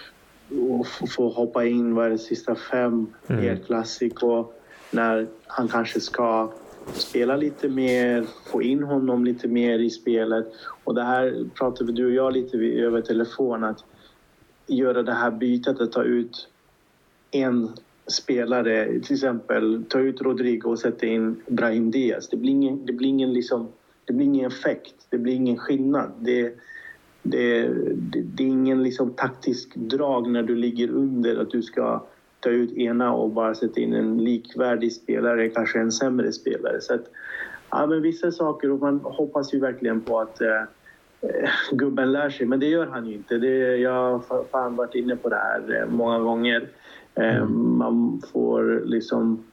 och 0.70 0.88
få 1.16 1.30
hoppa 1.30 1.66
in, 1.66 1.96
vad 1.96 2.06
är 2.06 2.10
det, 2.10 2.18
sista 2.18 2.56
fem 2.56 3.08
mm. 3.28 3.44
i 3.44 3.48
ett 3.48 3.66
klassiko 3.66 4.52
när 4.92 5.28
han 5.48 5.68
kanske 5.68 6.00
ska 6.00 6.52
spela 6.94 7.36
lite 7.36 7.70
mer, 7.70 8.26
få 8.46 8.62
in 8.62 8.84
honom 8.84 9.26
lite 9.26 9.48
mer 9.48 9.80
i 9.80 9.90
spelet. 9.90 10.48
Och 10.84 10.96
det 10.96 11.04
här 11.04 11.46
pratade 11.56 11.92
du 11.92 12.06
och 12.06 12.12
jag 12.12 12.34
lite 12.34 12.58
över 12.58 13.02
telefon 13.02 13.64
att 13.64 13.86
göra 14.68 15.04
det 15.04 15.14
här 15.14 15.32
bytet 15.32 15.82
att 15.82 15.92
ta 15.92 16.04
ut 16.04 16.48
en 17.32 17.70
spelare, 18.08 19.00
till 19.00 19.14
exempel 19.14 19.84
ta 19.90 20.00
ut 20.00 20.22
Rodrigo 20.22 20.70
och 20.70 20.80
sätta 20.80 21.06
in 21.06 21.42
Brahim 21.48 21.92
Diaz. 21.92 22.30
Det 22.30 22.38
blir 22.38 22.52
ingen, 22.52 22.86
det 22.86 22.94
blir 22.94 23.10
ingen, 23.10 23.34
liksom, 23.34 23.68
det 24.06 24.14
blir 24.14 24.26
ingen 24.26 24.46
effekt, 24.46 24.96
det 25.10 25.18
blir 25.18 25.34
ingen 25.34 25.58
skillnad. 25.58 26.12
Det, 26.20 26.56
det, 27.24 27.68
det, 27.94 28.22
det 28.22 28.44
är 28.44 28.48
ingen 28.48 28.84
liksom 28.84 29.14
taktisk 29.14 29.76
drag 29.76 30.30
när 30.30 30.44
du 30.44 30.56
ligger 30.56 30.90
under 30.90 31.42
att 31.42 31.50
du 31.50 31.62
ska 31.62 32.04
ta 32.42 32.50
ut 32.50 32.78
ena 32.78 33.14
och 33.14 33.30
bara 33.30 33.56
sätta 33.56 33.80
in 33.80 33.94
en 33.94 34.18
likvärdig 34.18 34.94
spelare, 34.94 35.50
kanske 35.50 35.80
en 35.80 35.92
sämre 35.92 36.32
spelare. 36.32 36.82
Så 36.82 36.94
att, 36.94 37.06
ja, 37.70 37.86
men 37.86 38.02
vissa 38.02 38.32
saker 38.32 38.72
och 38.72 38.80
man 38.80 39.00
hoppas 39.04 39.54
ju 39.54 39.60
verkligen 39.60 40.02
på 40.02 40.20
att 40.20 40.42
eh, 40.42 40.62
eh 41.22 41.50
gubben 41.72 42.12
lär 42.12 42.30
sig, 42.30 42.46
men 42.46 42.60
det 42.60 42.68
gör 42.68 42.88
han 42.88 43.06
ju 43.06 43.16
inte. 43.16 43.38
Det, 43.38 43.78
jag 43.78 44.20
har 44.20 44.44
fan 44.52 44.76
varit 44.76 44.96
inne 44.96 45.16
på 45.16 45.30
det 45.30 45.36
här 45.36 45.82
eh, 45.82 45.90
många 45.90 46.20
gånger. 46.20 46.68
Eh, 47.16 47.36
mm. 47.36 47.78
Man 47.78 48.22
får 48.34 48.82
liksom 48.86 49.44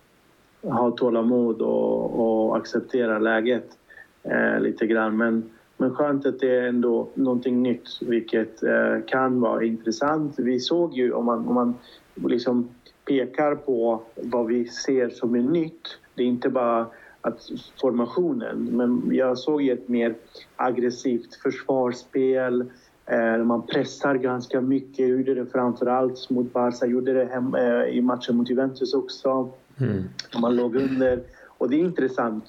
ha 0.63 0.91
tålamod 0.91 1.63
och, 1.63 2.21
och 2.21 2.57
acceptera 2.57 3.19
läget 3.19 3.79
eh, 4.23 4.61
lite 4.61 4.87
grann. 4.87 5.17
Men, 5.17 5.51
men 5.77 5.95
skönt 5.95 6.27
att 6.27 6.41
det 6.41 6.57
är 6.57 6.69
ändå 6.69 7.09
någonting 7.15 7.63
nytt, 7.63 7.89
vilket 8.01 8.63
eh, 8.63 9.01
kan 9.07 9.41
vara 9.41 9.65
intressant. 9.65 10.35
Vi 10.39 10.61
såg 10.61 10.95
ju, 10.95 11.13
om 11.13 11.25
man, 11.25 11.49
om 11.49 11.55
man 11.55 11.75
liksom 12.15 12.69
pekar 13.09 13.55
på 13.55 14.03
vad 14.15 14.47
vi 14.47 14.69
ser 14.69 15.11
som 15.11 15.35
är 15.35 15.43
nytt, 15.43 15.99
det 16.15 16.23
är 16.23 16.27
inte 16.27 16.49
bara 16.49 16.87
att 17.21 17.51
formationen, 17.81 18.65
men 18.65 19.15
jag 19.15 19.39
såg 19.39 19.63
ju 19.63 19.73
ett 19.73 19.89
mer 19.89 20.15
aggressivt 20.57 21.35
försvarsspel, 21.35 22.71
Eh, 23.11 23.45
man 23.45 23.67
pressar 23.67 24.15
ganska 24.15 24.61
mycket, 24.61 25.09
gjorde 25.09 25.35
det 25.35 25.47
framför 25.47 25.87
allt 25.87 26.31
mot 26.31 26.53
Barca, 26.53 26.87
gjorde 26.87 27.13
det 27.13 27.25
hem, 27.25 27.55
eh, 27.55 27.83
i 27.83 28.01
matchen 28.01 28.37
mot 28.37 28.51
Juventus 28.51 28.95
också. 28.95 29.51
Mm. 29.81 30.05
Man 30.41 30.57
låg 30.57 30.77
under. 30.77 31.21
Och 31.47 31.71
det 31.71 31.77
är 31.77 31.81
intressant, 31.81 32.45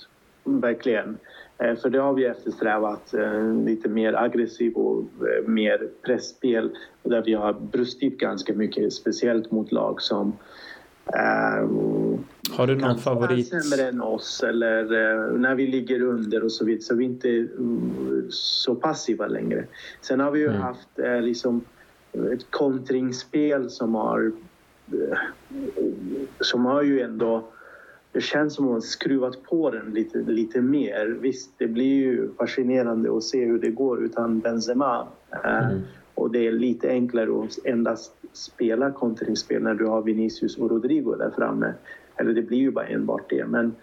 verkligen. 0.50 1.18
Eh, 1.58 1.76
för 1.76 1.90
det 1.90 2.00
har 2.00 2.14
vi 2.14 2.26
eftersträvat, 2.26 3.14
lite 3.66 3.90
mer 3.90 4.14
aggressiv 4.14 4.74
och 4.74 5.04
mer 5.46 5.88
pressspel 6.06 6.70
där 7.04 7.22
vi 7.22 7.34
har 7.34 7.54
brustit 7.54 8.18
ganska 8.18 8.54
mycket, 8.54 8.94
speciellt 8.94 9.52
mot 9.52 9.72
lag 9.72 10.02
som 10.02 10.34
har 12.52 12.68
du 12.68 12.76
någon 12.76 12.98
favorit? 12.98 13.48
sämre 13.48 13.90
än 13.90 14.02
oss 14.02 14.44
eller 14.44 14.84
när 15.38 15.56
vi 15.56 15.68
ligger 15.68 16.02
under 16.02 16.44
och 16.44 16.52
så 16.52 16.66
vidare. 16.66 16.82
Så 16.82 16.96
vi 16.96 17.06
är 17.06 17.10
inte 17.10 17.30
uh, 17.30 18.24
så 18.30 18.76
passiva 18.76 19.28
längre. 19.28 19.66
Sen 20.02 20.20
har 20.20 20.32
vi 20.32 20.40
ju 20.40 20.48
mm. 20.48 20.62
haft 20.62 20.90
liksom 21.22 21.62
ett 22.34 22.52
kontringsspel 22.52 23.70
som 23.70 23.96
har 23.96 24.32
som 26.40 26.66
har 26.66 26.84
ju 26.84 27.02
ändå 27.02 27.44
det 28.12 28.22
känns 28.22 28.54
som 28.54 28.66
att 28.66 28.72
man 28.72 28.82
skruvat 28.82 29.44
på 29.44 29.72
den 29.72 29.94
lite, 29.94 30.18
lite 30.18 30.62
mer. 30.62 31.18
Visst, 31.22 31.52
det 31.58 31.68
blir 31.68 31.96
ju 31.96 32.30
fascinerande 32.38 33.18
att 33.18 33.24
se 33.24 33.46
hur 33.46 33.60
det 33.60 33.72
går 33.72 34.04
utan 34.04 34.40
Benzema. 34.40 35.08
Mm. 35.44 35.82
Och 36.16 36.32
det 36.32 36.48
är 36.48 36.52
lite 36.52 36.90
enklare 36.90 37.44
att 37.44 37.66
endast 37.66 38.14
spela 38.34 38.92
kontringsspel 38.92 39.64
när 39.64 39.74
du 39.74 39.86
har 39.86 40.02
Vinicius 40.02 40.58
och 40.58 40.70
Rodrigo 40.70 41.16
där 41.16 41.32
framme. 41.38 41.74
Eller 42.16 42.34
det 42.34 42.42
blir 42.42 42.58
ju 42.58 42.72
bara 42.72 42.86
enbart 42.86 43.30
det. 43.30 43.46
Men, 43.46 43.76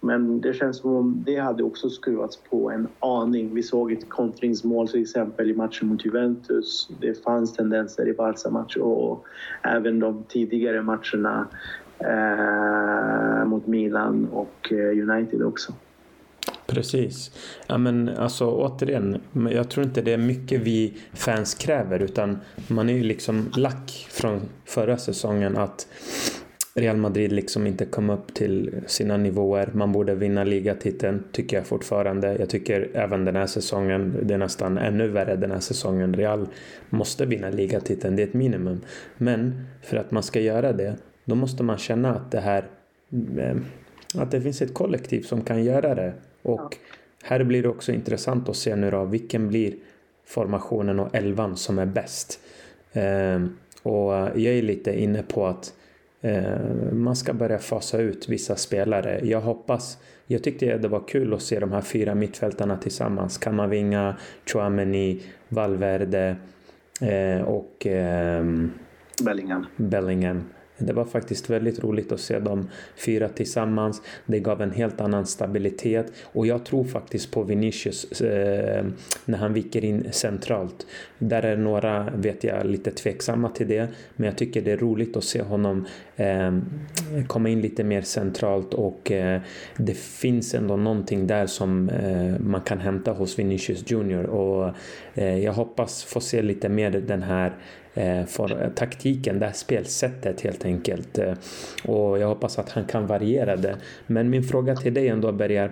men 0.00 0.40
det 0.40 0.54
känns 0.54 0.76
som 0.76 0.94
om 0.94 1.22
det 1.26 1.36
hade 1.36 1.62
också 1.62 1.90
skruvats 1.90 2.36
på 2.36 2.70
en 2.70 2.88
aning. 2.98 3.54
Vi 3.54 3.62
såg 3.62 3.92
ett 3.92 4.08
kontringsmål 4.08 4.88
till 4.88 5.02
exempel 5.02 5.50
i 5.50 5.54
matchen 5.54 5.88
mot 5.88 6.04
Juventus. 6.04 6.88
Det 7.00 7.24
fanns 7.24 7.52
tendenser 7.52 8.08
i 8.08 8.12
Barca-match 8.12 8.76
och 8.76 9.26
även 9.62 9.98
de 9.98 10.24
tidigare 10.28 10.82
matcherna 10.82 11.48
eh, 12.00 13.44
mot 13.44 13.66
Milan 13.66 14.28
och 14.32 14.72
eh, 14.72 15.10
United 15.10 15.42
också. 15.42 15.72
Precis. 16.66 17.30
Ja, 17.66 17.78
men 17.78 18.08
alltså 18.08 18.46
återigen, 18.50 19.20
jag 19.50 19.68
tror 19.68 19.86
inte 19.86 20.02
det 20.02 20.12
är 20.12 20.18
mycket 20.18 20.60
vi 20.60 20.96
fans 21.12 21.54
kräver 21.54 22.00
utan 22.00 22.38
man 22.68 22.88
är 22.88 22.94
ju 22.94 23.02
liksom 23.02 23.50
lack 23.56 24.06
från 24.10 24.40
förra 24.64 24.96
säsongen 24.96 25.56
att 25.56 25.86
Real 26.74 26.96
Madrid 26.96 27.32
liksom 27.32 27.66
inte 27.66 27.84
kom 27.84 28.10
upp 28.10 28.34
till 28.34 28.74
sina 28.86 29.16
nivåer. 29.16 29.70
Man 29.74 29.92
borde 29.92 30.14
vinna 30.14 30.44
ligatiteln, 30.44 31.24
tycker 31.32 31.56
jag 31.56 31.66
fortfarande. 31.66 32.36
Jag 32.38 32.48
tycker 32.48 32.90
även 32.94 33.24
den 33.24 33.36
här 33.36 33.46
säsongen, 33.46 34.16
det 34.22 34.34
är 34.34 34.38
nästan 34.38 34.78
ännu 34.78 35.08
värre 35.08 35.36
den 35.36 35.50
här 35.50 35.60
säsongen. 35.60 36.14
Real 36.14 36.48
måste 36.90 37.26
vinna 37.26 37.50
ligatiteln, 37.50 38.16
det 38.16 38.22
är 38.22 38.26
ett 38.26 38.34
minimum. 38.34 38.80
Men 39.16 39.66
för 39.82 39.96
att 39.96 40.10
man 40.10 40.22
ska 40.22 40.40
göra 40.40 40.72
det, 40.72 40.96
då 41.24 41.34
måste 41.34 41.62
man 41.62 41.78
känna 41.78 42.14
att 42.14 42.30
det 42.30 42.40
här 42.40 42.64
eh, 43.38 43.56
att 44.14 44.30
det 44.30 44.40
finns 44.40 44.62
ett 44.62 44.74
kollektiv 44.74 45.22
som 45.22 45.40
kan 45.42 45.64
göra 45.64 45.94
det. 45.94 46.12
Och 46.42 46.76
här 47.22 47.44
blir 47.44 47.62
det 47.62 47.68
också 47.68 47.92
intressant 47.92 48.48
att 48.48 48.56
se 48.56 48.76
nu 48.76 48.90
då, 48.90 49.04
vilken 49.04 49.48
blir 49.48 49.74
formationen 50.24 51.00
och 51.00 51.14
elvan 51.14 51.56
som 51.56 51.78
är 51.78 51.86
bäst. 51.86 52.40
Eh, 52.92 53.44
och 53.82 54.12
jag 54.12 54.54
är 54.54 54.62
lite 54.62 55.00
inne 55.00 55.22
på 55.22 55.46
att 55.46 55.72
Eh, 56.20 56.92
man 56.92 57.16
ska 57.16 57.32
börja 57.32 57.58
fasa 57.58 57.98
ut 57.98 58.28
vissa 58.28 58.56
spelare. 58.56 59.20
Jag 59.22 59.40
hoppas, 59.40 59.98
jag 60.26 60.42
tyckte 60.42 60.78
det 60.78 60.88
var 60.88 61.08
kul 61.08 61.34
att 61.34 61.42
se 61.42 61.60
de 61.60 61.72
här 61.72 61.80
fyra 61.80 62.14
mittfältarna 62.14 62.76
tillsammans. 62.76 63.38
Kamavinga, 63.38 64.16
Chouameni, 64.46 65.22
Valverde 65.48 66.36
eh, 67.00 67.42
och 67.42 67.86
ehm, 67.86 68.72
Bellingham. 69.24 69.66
Bellingham. 69.76 70.44
Det 70.80 70.92
var 70.92 71.04
faktiskt 71.04 71.50
väldigt 71.50 71.84
roligt 71.84 72.12
att 72.12 72.20
se 72.20 72.38
de 72.38 72.68
fyra 72.96 73.28
tillsammans. 73.28 74.02
Det 74.26 74.40
gav 74.40 74.62
en 74.62 74.70
helt 74.70 75.00
annan 75.00 75.26
stabilitet 75.26 76.12
och 76.22 76.46
jag 76.46 76.64
tror 76.64 76.84
faktiskt 76.84 77.30
på 77.30 77.42
Vinicius 77.42 78.20
eh, 78.20 78.84
när 79.24 79.38
han 79.38 79.52
viker 79.52 79.84
in 79.84 80.08
centralt. 80.10 80.86
Där 81.18 81.42
är 81.42 81.56
några, 81.56 82.10
vet 82.16 82.44
jag, 82.44 82.66
lite 82.66 82.90
tveksamma 82.90 83.48
till 83.48 83.68
det, 83.68 83.88
men 84.16 84.26
jag 84.26 84.38
tycker 84.38 84.62
det 84.62 84.72
är 84.72 84.76
roligt 84.76 85.16
att 85.16 85.24
se 85.24 85.42
honom 85.42 85.86
eh, 86.16 86.52
komma 87.26 87.48
in 87.48 87.60
lite 87.60 87.84
mer 87.84 88.02
centralt 88.02 88.74
och 88.74 89.10
eh, 89.10 89.40
det 89.76 89.94
finns 89.96 90.54
ändå 90.54 90.76
någonting 90.76 91.26
där 91.26 91.46
som 91.46 91.88
eh, 91.88 92.40
man 92.40 92.60
kan 92.60 92.78
hämta 92.78 93.12
hos 93.12 93.38
Vinicius 93.38 93.90
Junior 93.90 94.24
och 94.24 94.74
eh, 95.14 95.38
jag 95.38 95.52
hoppas 95.52 96.04
få 96.04 96.20
se 96.20 96.42
lite 96.42 96.68
mer 96.68 96.90
den 96.90 97.22
här 97.22 97.52
Eh, 98.00 98.24
för 98.26 98.62
eh, 98.62 98.68
taktiken, 98.70 99.38
det 99.38 99.46
här 99.46 99.52
spelsättet 99.52 100.40
helt 100.40 100.64
enkelt. 100.64 101.18
Eh, 101.18 101.32
och 101.84 102.18
jag 102.18 102.28
hoppas 102.28 102.58
att 102.58 102.70
han 102.70 102.84
kan 102.84 103.06
variera 103.06 103.56
det. 103.56 103.76
Men 104.06 104.30
min 104.30 104.42
fråga 104.42 104.76
till 104.76 104.94
dig 104.94 105.08
ändå 105.08 105.32
Bergar. 105.32 105.70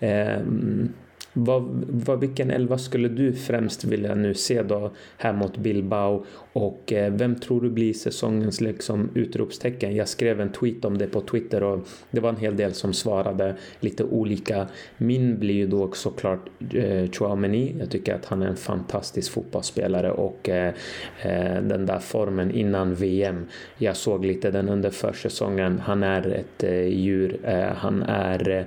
Mm, 0.00 0.92
vad, 1.32 1.84
vad, 1.88 2.20
vilken 2.20 2.50
elva 2.50 2.78
skulle 2.78 3.08
du 3.08 3.32
främst 3.32 3.84
vilja 3.84 4.14
nu 4.14 4.34
se 4.34 4.62
då 4.62 4.90
här 5.16 5.32
mot 5.32 5.56
Bilbao 5.56 6.24
och 6.52 6.92
eh, 6.92 7.12
vem 7.12 7.34
tror 7.34 7.60
du 7.60 7.70
blir 7.70 7.92
säsongens 7.92 8.60
liksom 8.60 9.10
utropstecken? 9.14 9.96
Jag 9.96 10.08
skrev 10.08 10.40
en 10.40 10.52
tweet 10.52 10.84
om 10.84 10.98
det 10.98 11.06
på 11.06 11.20
Twitter 11.20 11.62
och 11.62 11.88
det 12.10 12.20
var 12.20 12.28
en 12.28 12.36
hel 12.36 12.56
del 12.56 12.74
som 12.74 12.92
svarade 12.92 13.56
lite 13.80 14.04
olika. 14.04 14.66
Min 14.96 15.38
blir 15.38 15.54
ju 15.54 15.66
då 15.66 15.90
såklart 15.92 16.48
eh, 16.74 17.10
Chouameni. 17.10 17.74
Jag 17.78 17.90
tycker 17.90 18.14
att 18.14 18.24
han 18.24 18.42
är 18.42 18.46
en 18.46 18.56
fantastisk 18.56 19.32
fotbollsspelare 19.32 20.10
och 20.10 20.48
eh, 20.48 20.74
eh 21.22 21.62
den 21.62 21.86
där 21.86 21.98
formen 21.98 22.50
innan 22.50 22.94
VM. 22.94 23.46
Jag 23.78 23.96
såg 23.96 24.24
lite 24.24 24.50
den 24.50 24.68
under 24.68 24.90
försäsongen. 24.90 25.78
Han 25.78 26.02
är 26.02 26.26
ett 26.26 26.64
eh, 26.64 26.86
djur. 26.86 27.40
Eh, 27.44 27.74
han 27.74 28.02
är 28.02 28.50
eh, 28.50 28.64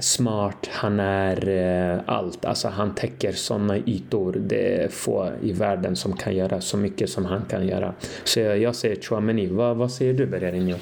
smart, 0.00 0.68
han 0.72 1.00
är 1.00 1.48
eh, 1.48 2.00
allt. 2.06 2.44
Alltså 2.44 2.68
han 2.68 2.94
täcker 2.94 3.32
sådana 3.32 3.78
ytor. 3.78 4.32
Det 4.32 4.82
är 4.82 4.88
få 4.88 5.30
i 5.42 5.52
världen 5.52 5.96
som 5.96 6.12
kan 6.12 6.36
göra 6.36 6.60
så 6.60 6.76
mycket 6.76 7.10
som 7.10 7.24
han 7.24 7.42
kan 7.48 7.66
göra. 7.66 7.94
Så 8.24 8.40
jag, 8.40 8.74
säger 8.74 8.96
Chouameni. 8.96 9.46
Vad, 9.46 9.76
vad 9.76 9.92
säger 9.92 10.14
du 10.14 10.26
Bererinho? 10.26 10.76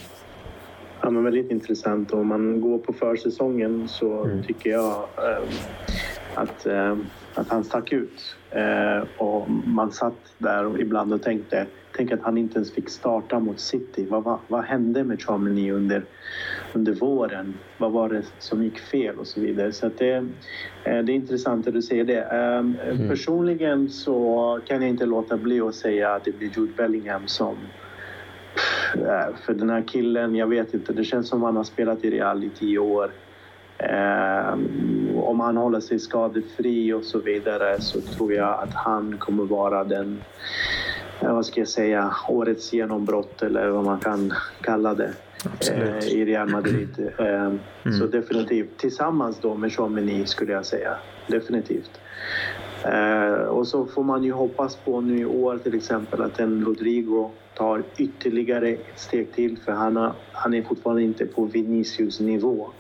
Ja, 1.01 1.11
men 1.11 1.25
väldigt 1.25 1.51
intressant. 1.51 2.13
Om 2.13 2.27
man 2.27 2.61
går 2.61 2.79
på 2.79 2.93
försäsongen 2.93 3.89
så 3.89 4.25
mm. 4.25 4.43
tycker 4.43 4.71
jag 4.71 4.95
eh, 5.17 5.45
att, 6.35 6.67
eh, 6.67 6.97
att 7.35 7.49
han 7.49 7.65
stack 7.65 7.93
ut. 7.93 8.37
Eh, 8.51 9.09
och 9.19 9.51
man 9.51 9.93
satt 9.93 10.35
där 10.39 10.81
ibland 10.81 11.13
och 11.13 11.23
tänkte 11.23 11.67
Tänk 11.99 12.13
att 12.13 12.23
han 12.23 12.39
inte 12.39 12.55
ens 12.55 12.73
fick 12.73 12.89
starta 12.89 13.39
mot 13.39 13.61
City. 13.61 14.07
Vad, 14.11 14.25
vad, 14.25 14.39
vad 14.49 14.65
hände 14.65 15.05
med 15.05 15.23
Chomeny 15.23 15.73
under, 15.73 16.05
under 16.73 16.93
våren? 16.93 17.55
Vad 17.79 17.93
var 17.93 18.09
det 18.09 18.23
som 18.39 18.63
gick 18.63 18.79
fel 18.79 19.19
och 19.19 19.27
så 19.27 19.41
vidare. 19.41 19.73
Så 19.73 19.91
det, 19.99 20.15
eh, 20.15 20.25
det 20.85 21.13
är 21.13 21.15
intressant 21.15 21.67
att 21.67 21.75
du 21.75 21.83
säger 21.83 22.05
det. 22.05 22.21
Ehm, 22.21 22.77
mm. 22.91 23.09
Personligen 23.09 23.89
så 23.89 24.61
kan 24.67 24.83
jag 24.83 24.91
inte 24.91 25.07
låta 25.07 25.37
bli 25.37 25.61
att 25.61 25.75
säga 25.75 26.15
att 26.15 26.25
det 26.25 26.39
blir 26.39 26.51
Jude 26.57 26.73
Bellingham 26.77 27.27
som 27.27 27.57
eh, 28.95 29.37
för 29.47 29.55
den 29.55 29.71
här 29.71 29.85
killen, 29.89 30.37
jag 30.37 30.47
vet 30.47 30.75
inte, 30.75 30.93
det 30.93 31.05
känns 31.05 31.29
som 31.29 31.43
att 31.43 31.49
han 31.49 31.57
har 31.57 31.65
spelat 31.65 32.05
i 32.05 32.11
Real 32.11 32.45
i 32.45 32.51
tio 32.51 32.79
år. 32.79 33.11
Um, 34.53 35.19
om 35.19 35.41
han 35.41 35.57
håller 35.57 35.81
sig 35.81 35.99
skadefri 35.99 36.93
och 36.93 37.05
så 37.05 37.19
vidare 37.19 37.81
så 37.81 38.01
tror 38.01 38.33
jag 38.33 38.63
att 38.63 38.75
han 38.75 39.19
kommer 39.19 39.45
vara 39.45 39.85
den 39.85 40.23
vad 41.21 41.47
ska 41.47 41.61
jag 41.61 41.69
säga, 41.69 42.15
årets 42.29 42.73
genombrott 42.73 43.43
eller 43.43 43.69
vad 43.69 43.85
man 43.85 44.01
kan 44.01 44.33
kalla 44.61 44.95
det 44.95 45.13
eh, 45.71 46.09
i 46.09 46.25
Real 46.25 46.49
Madrid. 46.49 47.11
Eh, 47.19 47.27
mm. 47.27 47.59
Så 47.99 48.07
definitivt 48.07 48.79
tillsammans 48.79 49.39
då 49.41 49.55
med 49.55 49.73
Chomeny 49.73 50.27
skulle 50.27 50.53
jag 50.53 50.67
säga. 50.67 50.97
Definitivt. 51.27 52.01
Eh, 52.85 53.33
och 53.33 53.67
så 53.67 53.87
får 53.87 54.03
man 54.03 54.25
ju 54.25 54.33
hoppas 54.33 54.77
på 54.77 55.01
nu 55.01 55.19
i 55.19 55.25
år 55.25 55.59
till 55.59 55.75
exempel 55.75 56.23
att 56.23 56.41
en 56.41 56.65
Rodrigo 56.65 57.31
tar 57.55 57.83
ytterligare 57.97 58.69
ett 58.69 58.99
steg 58.99 59.33
till 59.33 59.59
för 59.59 59.73
han, 59.73 59.97
har, 59.97 60.13
han 60.33 60.55
är 60.55 60.63
fortfarande 60.63 61.03
inte 61.03 61.27
på 61.27 61.45
Vinicius 61.45 62.21
nivå. 62.21 62.71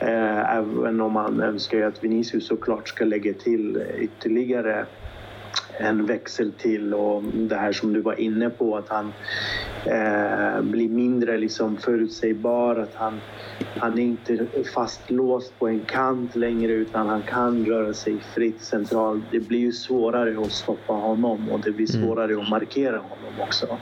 Eh, 0.00 0.56
även 0.56 1.00
om 1.00 1.12
man 1.12 1.40
önskar 1.40 1.82
att 1.82 2.04
Vinicius 2.04 2.46
såklart 2.46 2.88
ska 2.88 3.04
lägga 3.04 3.32
till 3.32 3.82
ytterligare 3.98 4.86
en 5.78 6.06
växel 6.06 6.52
till 6.52 6.94
och 6.94 7.22
det 7.22 7.56
här 7.56 7.72
som 7.72 7.92
du 7.92 8.00
var 8.00 8.20
inne 8.20 8.50
på 8.50 8.76
att 8.76 8.88
han 8.88 9.12
eh, 9.84 10.62
blir 10.62 10.88
mindre 10.88 11.38
liksom 11.38 11.76
förutsägbar, 11.76 12.76
att 12.76 12.94
han, 12.94 13.20
han 13.76 13.98
är 13.98 14.02
inte 14.02 14.46
fastlåst 14.74 15.58
på 15.58 15.68
en 15.68 15.80
kant 15.80 16.36
längre 16.36 16.72
utan 16.72 17.08
han 17.08 17.22
kan 17.22 17.66
röra 17.66 17.94
sig 17.94 18.20
fritt 18.34 18.62
centralt. 18.62 19.22
Det 19.30 19.40
blir 19.40 19.58
ju 19.60 19.72
svårare 19.72 20.40
att 20.40 20.52
stoppa 20.52 20.92
honom 20.92 21.48
och 21.50 21.60
det 21.60 21.70
blir 21.70 21.94
mm. 21.94 22.06
svårare 22.06 22.32
mm. 22.32 22.44
att 22.44 22.50
markera 22.50 22.96
honom 22.96 23.40
också. 23.40 23.78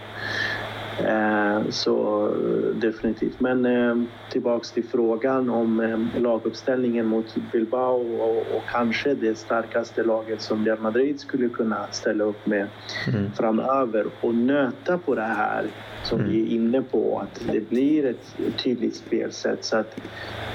Eh, 1.04 1.60
så 1.68 2.28
definitivt. 2.74 3.40
Men 3.40 3.66
eh, 3.66 3.96
tillbaks 4.30 4.70
till 4.70 4.84
frågan 4.84 5.50
om 5.50 5.80
eh, 5.80 6.22
laguppställningen 6.22 7.06
mot 7.06 7.34
Bilbao 7.52 8.20
och, 8.20 8.38
och, 8.56 8.62
kanske 8.72 9.14
det 9.14 9.38
starkaste 9.38 10.02
laget 10.02 10.40
som 10.42 10.64
Real 10.64 10.78
Madrid 10.80 11.20
skulle 11.20 11.48
kunna 11.48 11.86
ställa 11.90 12.24
upp 12.24 12.46
med 12.46 12.66
mm. 13.08 13.32
framöver 13.32 14.06
och 14.20 14.34
nöta 14.34 14.98
på 14.98 15.14
det 15.14 15.22
här 15.22 15.66
som 16.04 16.20
mm. 16.20 16.32
vi 16.32 16.42
är 16.42 16.46
inne 16.46 16.82
på, 16.82 17.18
att 17.18 17.52
det 17.52 17.70
blir 17.70 18.06
ett 18.06 18.36
tydligt 18.56 18.96
spelsätt 18.96 19.64
så 19.64 19.76
att 19.76 20.00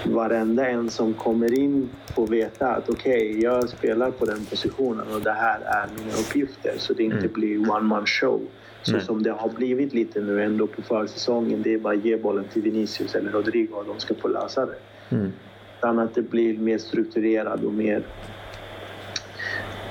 varenda 0.03 0.67
en 0.67 0.89
som 0.89 1.13
kommer 1.13 1.59
in 1.59 1.89
får 2.15 2.27
veta 2.27 2.67
att 2.67 2.89
okej, 2.89 3.29
okay, 3.29 3.41
jag 3.41 3.69
spelar 3.69 4.11
på 4.11 4.25
den 4.25 4.45
positionen 4.45 5.05
och 5.15 5.21
det 5.21 5.31
här 5.31 5.59
är 5.61 5.87
mina 5.97 6.13
uppgifter 6.13 6.73
så 6.77 6.93
det 6.93 7.03
inte 7.03 7.17
mm. 7.17 7.31
blir 7.33 7.71
one 7.71 7.87
man 7.87 8.05
show. 8.05 8.41
Så 8.81 8.91
Nej. 8.91 9.01
som 9.01 9.23
det 9.23 9.31
har 9.31 9.49
blivit 9.49 9.93
lite 9.93 10.21
nu 10.21 10.43
ändå 10.43 10.67
på 10.67 10.81
försäsongen. 10.81 11.61
Det 11.61 11.73
är 11.73 11.77
bara 11.77 11.93
att 11.93 12.05
ge 12.05 12.17
bollen 12.17 12.45
till 12.49 12.61
Vinicius 12.61 13.15
eller 13.15 13.31
Rodrigo 13.31 13.73
och 13.73 13.85
de 13.85 13.99
ska 13.99 14.15
få 14.15 14.27
lösa 14.27 14.65
det. 14.65 14.75
Mm. 15.15 15.31
Utan 15.77 15.99
att 15.99 16.15
det 16.15 16.21
blir 16.21 16.57
mer 16.57 16.77
strukturerat 16.77 17.63
och 17.63 17.73
mer... 17.73 18.03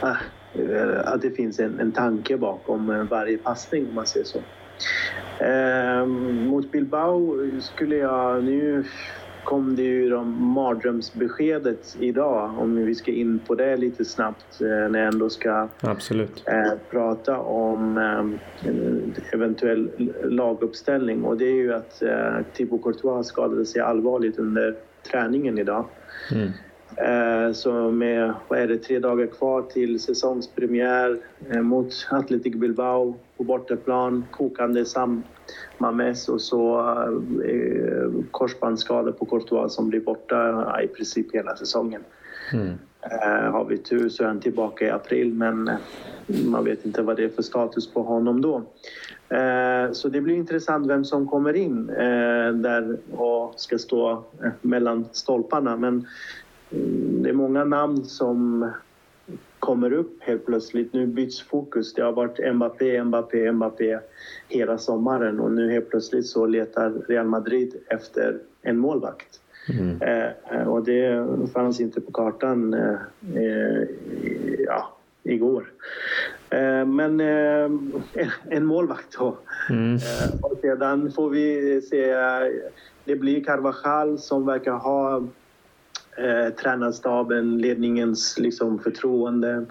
Äh, 0.03 0.17
att 1.05 1.23
det 1.23 1.31
finns 1.31 1.61
en, 1.61 1.81
en 1.81 1.93
tanke 1.93 2.37
bakom 2.37 3.07
varje 3.11 3.39
passning 3.39 3.89
om 3.89 3.95
man 3.95 4.07
säger 4.07 4.27
så. 4.27 4.45
Eh, 5.45 6.07
mot 6.07 6.73
Bilbao 6.73 7.37
skulle 7.61 7.97
jag 7.97 8.45
nu 8.45 8.85
kom 9.45 9.77
det 9.77 9.83
ju 9.83 10.09
de 10.09 10.45
mardrömsbeskedet 10.45 11.97
idag, 12.01 12.59
om 12.59 12.77
vi 12.77 12.95
ska 12.95 13.13
in 13.13 13.39
på 13.39 13.55
det 13.55 13.77
lite 13.77 14.05
snabbt 14.05 14.61
eh, 14.61 14.67
när 14.67 14.99
jag 14.99 15.13
ändå 15.13 15.31
ska 15.31 15.69
Absolut. 15.81 16.43
Eh, 16.47 16.79
prata 16.91 17.39
om 17.39 17.99
eh, 17.99 18.75
eventuell 19.33 19.91
laguppställning. 20.25 21.25
Och 21.25 21.37
det 21.37 21.45
är 21.45 21.55
ju 21.55 21.75
att 21.75 22.03
Thibaut 22.53 22.83
Courtois 22.83 23.27
skadade 23.27 23.67
sig 23.67 23.81
allvarligt 23.81 24.39
under 24.39 24.77
träningen 25.11 25.59
idag. 25.59 25.85
Mm. 26.33 26.51
Eh, 26.97 27.53
så 27.53 27.91
med, 27.91 28.33
vad 28.49 28.59
är 28.59 28.69
det, 28.69 28.79
tre 28.79 28.99
dagar 28.99 29.27
kvar 29.27 29.63
till 29.63 30.01
säsongspremiär 30.01 31.19
eh, 31.51 31.63
mot 31.63 32.07
Athletic 32.11 32.55
Bilbao 32.55 33.15
på 33.37 33.45
bortaplan, 33.45 34.25
kokande 34.31 34.85
samma 34.85 35.23
och 36.29 36.41
så 36.41 36.81
eh, 37.45 38.25
korsbandsskada 38.31 39.13
på 39.13 39.25
Courtois 39.25 39.75
som 39.75 39.89
blir 39.89 40.01
borta 40.01 40.83
i 40.83 40.89
princip 40.89 41.35
hela 41.35 41.57
säsongen. 41.57 42.01
Mm. 42.53 42.79
Har 43.53 43.65
vi 43.65 43.79
tur 43.79 44.09
så 44.09 44.23
är 44.23 44.27
han 44.27 44.41
tillbaka 44.41 44.87
i 44.87 44.91
april 44.91 45.35
men 45.35 45.71
man 46.45 46.65
vet 46.65 46.87
inte 46.87 47.03
vad 47.03 47.17
det 47.17 47.25
är 47.25 47.29
för 47.29 47.43
status 47.43 47.93
på 47.93 48.03
honom 48.03 48.41
då. 48.41 48.63
Så 49.93 50.09
det 50.09 50.21
blir 50.21 50.35
intressant 50.35 50.87
vem 50.87 51.05
som 51.05 51.29
kommer 51.29 51.57
in 51.57 51.87
där 52.63 52.99
och 53.13 53.55
ska 53.57 53.79
stå 53.79 54.25
mellan 54.63 55.09
stolparna. 55.13 55.77
Men 55.77 56.07
det 56.71 57.29
är 57.29 57.33
många 57.33 57.65
namn 57.65 58.05
som 58.05 58.71
kommer 59.59 59.93
upp 59.93 60.23
helt 60.23 60.47
plötsligt. 60.47 60.93
Nu 60.93 61.07
byts 61.07 61.43
fokus. 61.43 61.95
Det 61.95 62.03
har 62.03 62.13
varit 62.13 62.55
Mbappé, 62.55 63.05
Mbappé, 63.05 63.53
Mbappé 63.53 63.99
hela 64.49 64.79
sommaren 64.79 65.41
och 65.41 65.53
nu 65.53 65.73
helt 65.73 65.91
plötsligt 65.91 66.27
så 66.27 66.47
letar 66.47 66.93
Real 67.09 67.27
Madrid 67.27 67.75
efter 67.87 68.39
en 68.63 68.79
målvakt. 68.79 69.41
Mm. 69.69 70.03
Eh, 70.03 70.69
och 70.69 70.85
det 70.85 71.27
fanns 71.53 71.81
inte 71.81 72.01
på 72.01 72.13
kartan 72.13 72.75
eh, 72.75 72.97
eh 73.37 73.85
ja, 74.67 74.97
igår. 75.23 75.73
Eh, 76.51 76.87
men 76.87 77.21
eh, 77.21 77.71
en 78.49 78.65
målvakt 78.65 79.19
då. 79.19 79.37
Mm. 79.71 79.95
Eh, 79.95 80.41
och 80.43 80.59
sedan 80.61 81.13
får 81.13 81.31
vi 81.31 81.81
se. 81.83 82.15
Det 83.05 83.17
blir 83.17 83.45
Carvajal 83.45 84.19
som 84.19 84.47
verkar 84.47 84.73
ha 84.73 85.23
eh, 86.17 86.55
tränarstaben, 86.55 87.59
ledningens 87.59 88.39
liksom, 88.39 88.79
förtroende. 88.79 89.67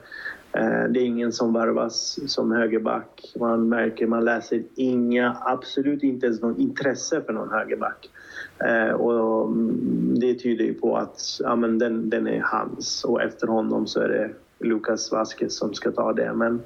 Eh, 0.52 0.84
det 0.90 1.00
är 1.00 1.06
ingen 1.06 1.32
som 1.32 1.54
varvas 1.54 2.20
som 2.28 2.52
högerback. 2.52 3.34
Man 3.40 3.70
märker, 3.70 4.08
man 4.08 4.26
läser 4.26 4.64
inga, 4.76 5.38
absolut 5.42 6.04
inte 6.04 6.26
ens 6.26 6.42
någon 6.42 6.60
intresse 6.60 7.22
för 7.22 7.34
någon 7.34 7.50
högerback. 7.50 8.10
Eh, 8.58 8.92
och 8.92 9.48
mm, 9.48 10.20
det 10.20 10.34
tyder 10.34 10.66
ju 10.66 10.74
på 10.74 10.98
att 10.98 11.22
ja, 11.44 11.56
men 11.56 11.80
den, 11.80 12.10
den 12.10 12.28
är 12.28 12.42
hans 12.42 13.04
och 13.04 13.22
efter 13.22 13.48
honom 13.48 13.88
så 13.88 14.00
är 14.00 14.10
det 14.10 14.30
Lucas 14.60 15.12
Vasquez 15.12 15.58
som 15.58 15.74
ska 15.74 15.92
ta 15.92 16.14
det. 16.14 16.34
Men 16.34 16.62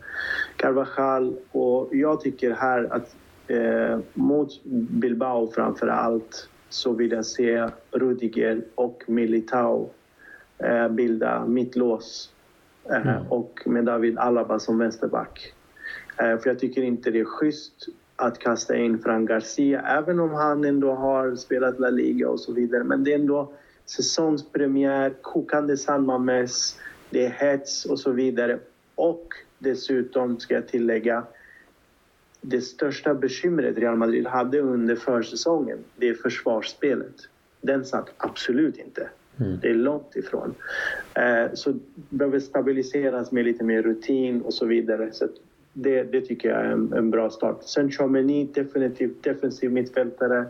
Carvajal 0.56 1.36
och 1.52 1.90
jag 1.92 2.22
tycker 2.22 2.54
här 2.54 2.88
att 2.92 3.16
eh, 3.48 4.00
mot 4.14 4.64
Bilbao 4.90 5.52
framför 5.56 5.88
allt 5.88 6.50
så 6.74 6.94
vill 6.94 7.12
jag 7.12 7.26
se 7.26 7.70
Rudiger 7.92 8.62
och 8.76 9.04
Militao 9.08 9.90
eh, 10.58 10.88
bilda 10.88 11.46
mittlås 11.46 12.30
eh, 12.90 13.08
mm. 13.08 13.28
och 13.30 13.60
med 13.66 13.86
David 13.86 14.18
Alaba 14.18 14.60
som 14.60 14.78
vänsterback. 14.78 15.54
Eh, 16.18 16.38
för 16.38 16.50
jag 16.50 16.60
tycker 16.60 16.82
inte 16.82 17.12
det 17.12 17.20
är 17.20 17.26
schysst 17.26 17.88
att 18.16 18.40
kasta 18.40 18.76
in 18.76 19.00
Fran 19.00 19.26
Garcia, 19.26 19.82
även 19.82 20.20
om 20.20 20.34
han 20.34 20.66
ändå 20.66 20.94
har 20.94 21.36
spelat 21.36 21.80
La 21.80 21.90
Liga 21.90 22.30
och 22.30 22.40
så 22.40 22.54
vidare. 22.54 22.84
Men 22.84 23.04
det 23.04 23.14
är 23.14 23.20
ändå 23.20 23.54
säsongspremiär, 23.86 25.14
kokande 25.22 25.78
San 25.78 26.06
Mames, 26.06 26.80
det 27.10 27.26
är 27.26 27.30
hets 27.30 27.86
och 27.86 28.00
så 28.00 28.12
vidare. 28.12 28.60
Och 28.96 29.34
dessutom 29.60 30.40
ska 30.40 30.54
jag 30.54 30.68
tillägga, 30.68 31.24
det 32.46 32.62
största 32.62 33.14
bekymret 33.14 33.78
Real 33.78 33.96
Madrid 33.96 34.28
hade 34.28 34.60
under 34.60 34.96
försäsongen, 34.96 35.78
det 35.96 36.10
är 36.10 36.14
försvarsspelet. 36.14 37.16
Den 37.62 37.86
satt 37.86 38.14
absolut 38.18 38.78
inte. 38.78 39.10
Mm. 39.40 39.60
Det 39.62 39.70
är 39.70 39.74
långt 39.74 40.16
ifrån. 40.16 40.56
Eh, 41.14 41.54
så 41.54 41.74
behöver 42.10 42.40
stabiliseras 42.40 43.32
med 43.32 43.46
lite 43.46 43.64
mer 43.64 43.82
rutin 43.82 44.42
och 44.42 44.54
så 44.54 44.66
vidare. 44.66 45.10
Så 45.12 45.28
det, 45.74 46.04
det 46.04 46.22
tycker 46.22 46.50
jag 46.50 46.60
är 46.60 46.72
en, 46.72 46.94
en 46.94 47.12
bra 47.12 47.30
start. 47.30 47.64
Sen 47.64 47.92
Chomeny, 47.92 48.48
definitivt 48.54 49.24
defensiv 49.24 49.72
mittfältare. 49.72 50.46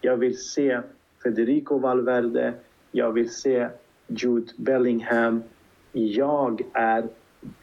Jag 0.00 0.16
vill 0.16 0.38
se 0.38 0.80
Federico 1.22 1.78
Valverde. 1.78 2.52
Jag 2.92 3.12
vill 3.12 3.30
se 3.30 3.68
Jude 4.06 4.52
Bellingham. 4.56 5.42
Jag 5.92 6.62
är 6.72 7.08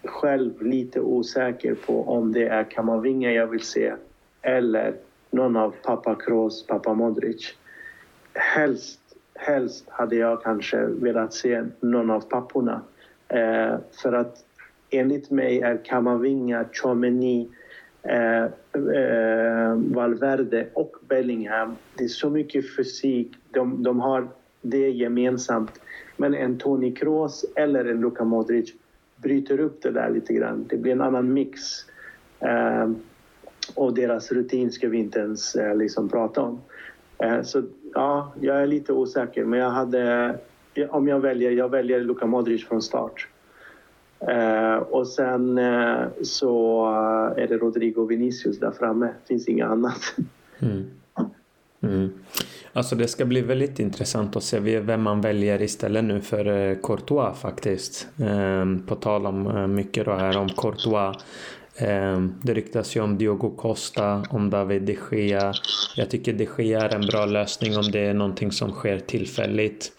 själv 0.03 0.61
lite 0.61 1.01
osäker 1.01 1.75
på 1.75 2.03
om 2.03 2.31
det 2.31 2.47
är 2.47 2.63
Kamavinga 2.63 3.31
jag 3.31 3.47
vill 3.47 3.61
se 3.61 3.93
eller 4.41 4.95
någon 5.31 5.57
av 5.57 5.75
pappa 5.83 6.15
Kroos, 6.15 6.67
pappa 6.67 6.93
Modric. 6.93 7.55
Helst, 8.33 8.99
helst 9.35 9.85
hade 9.89 10.15
jag 10.15 10.43
kanske 10.43 10.85
velat 10.85 11.33
se 11.33 11.63
någon 11.79 12.09
av 12.09 12.21
papporna. 12.21 12.81
Eh, 13.27 13.75
för 14.01 14.13
att 14.13 14.45
enligt 14.89 15.29
mig 15.29 15.61
är 15.61 15.85
Kamavinga, 15.85 16.65
Chomeni, 16.71 17.49
eh, 18.03 18.43
eh, 18.43 19.75
Valverde 19.75 20.67
och 20.73 20.95
Bellingham. 21.07 21.75
Det 21.97 22.03
är 22.03 22.07
så 22.07 22.29
mycket 22.29 22.75
fysik. 22.75 23.35
De, 23.51 23.83
de 23.83 23.99
har 23.99 24.27
det 24.61 24.89
gemensamt. 24.89 25.81
Men 26.17 26.33
en 26.33 26.57
Toni 26.57 26.91
Kroos 26.91 27.45
eller 27.55 27.85
en 27.85 28.01
Luka 28.01 28.23
Modric 28.23 28.73
bryter 29.21 29.59
upp 29.59 29.81
det 29.81 29.91
där 29.91 30.09
lite 30.09 30.33
grann. 30.33 30.65
Det 30.69 30.77
blir 30.77 30.91
en 30.91 31.01
annan 31.01 31.33
mix. 31.33 31.61
Eh, 32.39 32.91
och 33.75 33.93
deras 33.93 34.31
rutin 34.31 34.71
ska 34.71 34.89
vi 34.89 34.97
inte 34.97 35.19
ens 35.19 35.55
eh, 35.55 35.75
liksom 35.75 36.09
prata 36.09 36.41
om. 36.41 36.61
Eh, 37.17 37.41
så 37.41 37.63
ja, 37.93 38.33
jag 38.41 38.61
är 38.61 38.67
lite 38.67 38.93
osäker. 38.93 39.45
Men 39.45 39.59
jag 39.59 39.69
hade, 39.69 40.35
om 40.89 41.07
jag 41.07 41.19
väljer, 41.19 41.51
jag 41.51 41.69
väljer 41.69 42.01
Luka 42.01 42.25
Modric 42.25 42.65
från 42.65 42.81
start. 42.81 43.27
Eh, 44.27 44.75
och 44.75 45.07
sen 45.07 45.57
eh, 45.57 46.01
så 46.21 46.85
är 47.37 47.47
det 47.47 47.57
Rodrigo 47.57 48.05
Vinicius 48.05 48.59
där 48.59 48.71
framme. 48.71 49.05
Det 49.05 49.27
finns 49.27 49.47
inget 49.47 49.67
annat. 49.67 50.15
Mm. 50.59 50.83
Mm. 51.83 52.13
Alltså 52.73 52.95
det 52.95 53.07
ska 53.07 53.25
bli 53.25 53.41
väldigt 53.41 53.79
intressant 53.79 54.35
att 54.35 54.43
se 54.43 54.59
vem 54.59 55.01
man 55.01 55.21
väljer 55.21 55.61
istället 55.61 56.03
nu 56.03 56.21
för 56.21 56.45
eh, 56.45 56.77
Courtois 56.83 57.39
faktiskt. 57.39 58.07
Ehm, 58.23 58.85
på 58.85 58.95
tal 58.95 59.25
om 59.25 59.47
eh, 59.47 59.67
mycket 59.67 60.05
då 60.05 60.11
här 60.11 60.37
om 60.37 60.49
Courtois. 60.49 61.17
Ehm, 61.77 62.35
det 62.43 62.53
ryktas 62.53 62.95
ju 62.95 63.01
om 63.01 63.17
Diogo 63.17 63.49
Costa, 63.57 64.23
om 64.29 64.49
David 64.49 64.81
de 64.81 64.97
Gea. 65.11 65.53
Jag 65.95 66.09
tycker 66.09 66.33
de 66.33 66.47
Gea 66.57 66.81
är 66.81 66.95
en 66.95 67.05
bra 67.05 67.25
lösning 67.25 67.77
om 67.77 67.91
det 67.91 67.99
är 67.99 68.13
någonting 68.13 68.51
som 68.51 68.71
sker 68.71 68.99
tillfälligt. 68.99 69.91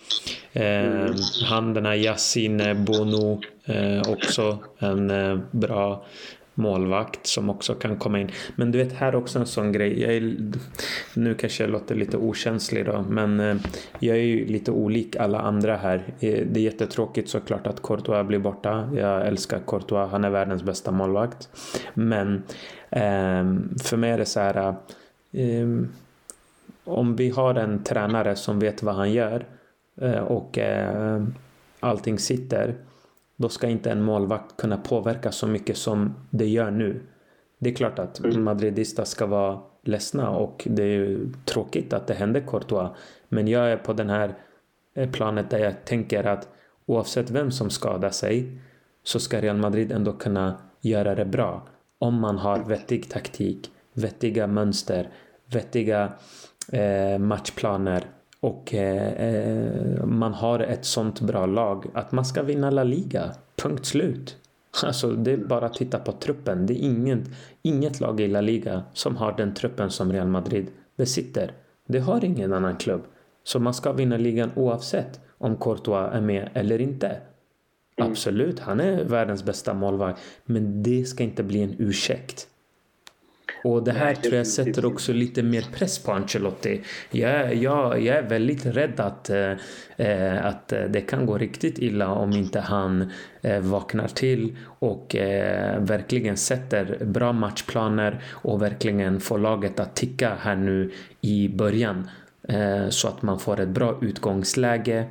Ehm, 0.52 1.14
han 1.44 1.74
den 1.74 1.86
här 1.86 1.94
Yassine 1.94 2.84
Bono 2.84 3.40
eh, 3.64 4.12
också 4.12 4.58
en 4.78 5.12
bra 5.50 6.04
målvakt 6.54 7.26
som 7.26 7.50
också 7.50 7.74
kan 7.74 7.96
komma 7.96 8.20
in. 8.20 8.30
Men 8.56 8.72
du 8.72 8.78
vet, 8.78 8.92
här 8.92 9.14
också 9.14 9.38
en 9.38 9.46
sån 9.46 9.72
grej. 9.72 10.00
Jag 10.00 10.14
är, 10.14 10.36
nu 11.14 11.34
kanske 11.34 11.62
jag 11.62 11.70
låter 11.70 11.94
lite 11.94 12.16
okänslig 12.16 12.86
då, 12.86 13.04
men 13.08 13.40
eh, 13.40 13.56
jag 13.98 14.16
är 14.16 14.22
ju 14.22 14.46
lite 14.46 14.70
olik 14.70 15.16
alla 15.16 15.40
andra 15.40 15.76
här. 15.76 15.96
Eh, 16.20 16.46
det 16.46 16.60
är 16.60 16.64
jättetråkigt 16.64 17.28
såklart 17.28 17.66
att 17.66 17.82
Courtois 17.82 18.26
blir 18.26 18.38
borta. 18.38 18.90
Jag 18.94 19.26
älskar 19.26 19.60
Courtois, 19.66 20.10
han 20.10 20.24
är 20.24 20.30
världens 20.30 20.62
bästa 20.62 20.90
målvakt. 20.90 21.48
Men 21.94 22.42
ehm, 22.90 23.74
för 23.82 23.96
mig 23.96 24.10
är 24.10 24.18
det 24.18 24.24
så 24.24 24.40
här. 24.40 24.74
Ehm, 25.32 25.88
om 26.84 27.16
vi 27.16 27.30
har 27.30 27.54
en 27.54 27.84
tränare 27.84 28.36
som 28.36 28.58
vet 28.58 28.82
vad 28.82 28.94
han 28.94 29.12
gör 29.12 29.46
eh, 30.00 30.18
och 30.18 30.58
allting 31.80 32.18
sitter 32.18 32.74
då 33.36 33.48
ska 33.48 33.68
inte 33.68 33.90
en 33.90 34.02
målvakt 34.02 34.56
kunna 34.56 34.76
påverka 34.76 35.32
så 35.32 35.46
mycket 35.46 35.76
som 35.76 36.14
det 36.30 36.46
gör 36.46 36.70
nu. 36.70 37.02
Det 37.58 37.70
är 37.70 37.74
klart 37.74 37.98
att 37.98 38.18
mm. 38.18 38.44
madridista 38.44 39.04
ska 39.04 39.26
vara 39.26 39.60
ledsna 39.82 40.30
och 40.30 40.68
det 40.70 40.82
är 40.82 41.18
tråkigt 41.44 41.92
att 41.92 42.06
det 42.06 42.14
händer 42.14 42.40
Courtois. 42.40 42.90
Men 43.28 43.48
jag 43.48 43.72
är 43.72 43.76
på 43.76 43.92
den 43.92 44.10
här 44.10 44.34
eh, 44.94 45.10
planet 45.10 45.50
där 45.50 45.58
jag 45.58 45.84
tänker 45.84 46.24
att 46.24 46.48
oavsett 46.86 47.30
vem 47.30 47.50
som 47.50 47.70
skadar 47.70 48.10
sig 48.10 48.58
så 49.02 49.20
ska 49.20 49.40
Real 49.40 49.56
Madrid 49.56 49.92
ändå 49.92 50.12
kunna 50.12 50.58
göra 50.80 51.14
det 51.14 51.24
bra. 51.24 51.68
Om 51.98 52.20
man 52.20 52.38
har 52.38 52.58
vettig 52.58 53.10
taktik, 53.10 53.70
vettiga 53.92 54.46
mönster, 54.46 55.10
vettiga 55.46 56.12
eh, 56.72 57.18
matchplaner 57.18 58.04
och 58.42 58.74
eh, 58.74 59.12
eh, 59.12 60.04
man 60.04 60.34
har 60.34 60.60
ett 60.60 60.84
sånt 60.84 61.20
bra 61.20 61.46
lag 61.46 61.86
att 61.94 62.12
man 62.12 62.24
ska 62.24 62.42
vinna 62.42 62.70
La 62.70 62.84
Liga. 62.84 63.34
Punkt 63.56 63.86
slut. 63.86 64.36
Alltså 64.82 65.10
det 65.12 65.32
är 65.32 65.36
bara 65.36 65.66
att 65.66 65.74
titta 65.74 65.98
på 65.98 66.12
truppen. 66.12 66.66
Det 66.66 66.74
är 66.74 66.84
inget, 66.84 67.28
inget 67.62 68.00
lag 68.00 68.20
i 68.20 68.28
La 68.28 68.40
Liga 68.40 68.82
som 68.92 69.16
har 69.16 69.32
den 69.36 69.54
truppen 69.54 69.90
som 69.90 70.12
Real 70.12 70.28
Madrid 70.28 70.66
besitter. 70.96 71.52
Det 71.86 71.98
har 71.98 72.24
ingen 72.24 72.52
annan 72.52 72.76
klubb. 72.76 73.02
Så 73.44 73.60
man 73.60 73.74
ska 73.74 73.92
vinna 73.92 74.16
ligan 74.16 74.50
oavsett 74.54 75.20
om 75.38 75.56
Courtois 75.56 76.14
är 76.14 76.20
med 76.20 76.48
eller 76.54 76.80
inte. 76.80 77.06
Mm. 77.06 78.10
Absolut, 78.10 78.60
han 78.60 78.80
är 78.80 79.04
världens 79.04 79.44
bästa 79.44 79.74
målvakt. 79.74 80.20
Men 80.44 80.82
det 80.82 81.04
ska 81.04 81.24
inte 81.24 81.42
bli 81.42 81.62
en 81.62 81.74
ursäkt. 81.78 82.48
Och 83.64 83.84
det 83.84 83.92
här 83.92 84.14
tror 84.14 84.34
jag 84.34 84.46
sätter 84.46 84.84
också 84.84 85.12
lite 85.12 85.42
mer 85.42 85.64
press 85.72 85.98
på 85.98 86.12
Ancelotti. 86.12 86.80
Jag, 87.10 87.54
jag, 87.54 88.02
jag 88.02 88.16
är 88.16 88.22
väldigt 88.22 88.66
rädd 88.66 89.00
att, 89.00 89.30
eh, 89.30 90.46
att 90.46 90.68
det 90.68 91.00
kan 91.00 91.26
gå 91.26 91.38
riktigt 91.38 91.78
illa 91.78 92.08
om 92.08 92.32
inte 92.32 92.60
han 92.60 93.10
eh, 93.42 93.60
vaknar 93.60 94.08
till 94.08 94.56
och 94.78 95.16
eh, 95.16 95.80
verkligen 95.80 96.36
sätter 96.36 97.04
bra 97.04 97.32
matchplaner 97.32 98.22
och 98.30 98.62
verkligen 98.62 99.20
får 99.20 99.38
laget 99.38 99.80
att 99.80 99.96
ticka 99.96 100.36
här 100.40 100.56
nu 100.56 100.92
i 101.20 101.48
början 101.48 102.10
eh, 102.48 102.88
så 102.88 103.08
att 103.08 103.22
man 103.22 103.38
får 103.38 103.60
ett 103.60 103.68
bra 103.68 103.98
utgångsläge 104.02 105.06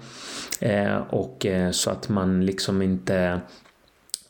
eh, 0.61 0.97
och 0.97 1.45
eh, 1.45 1.71
så 1.71 1.89
att 1.91 2.09
man 2.09 2.45
liksom 2.45 2.81
inte 2.81 3.41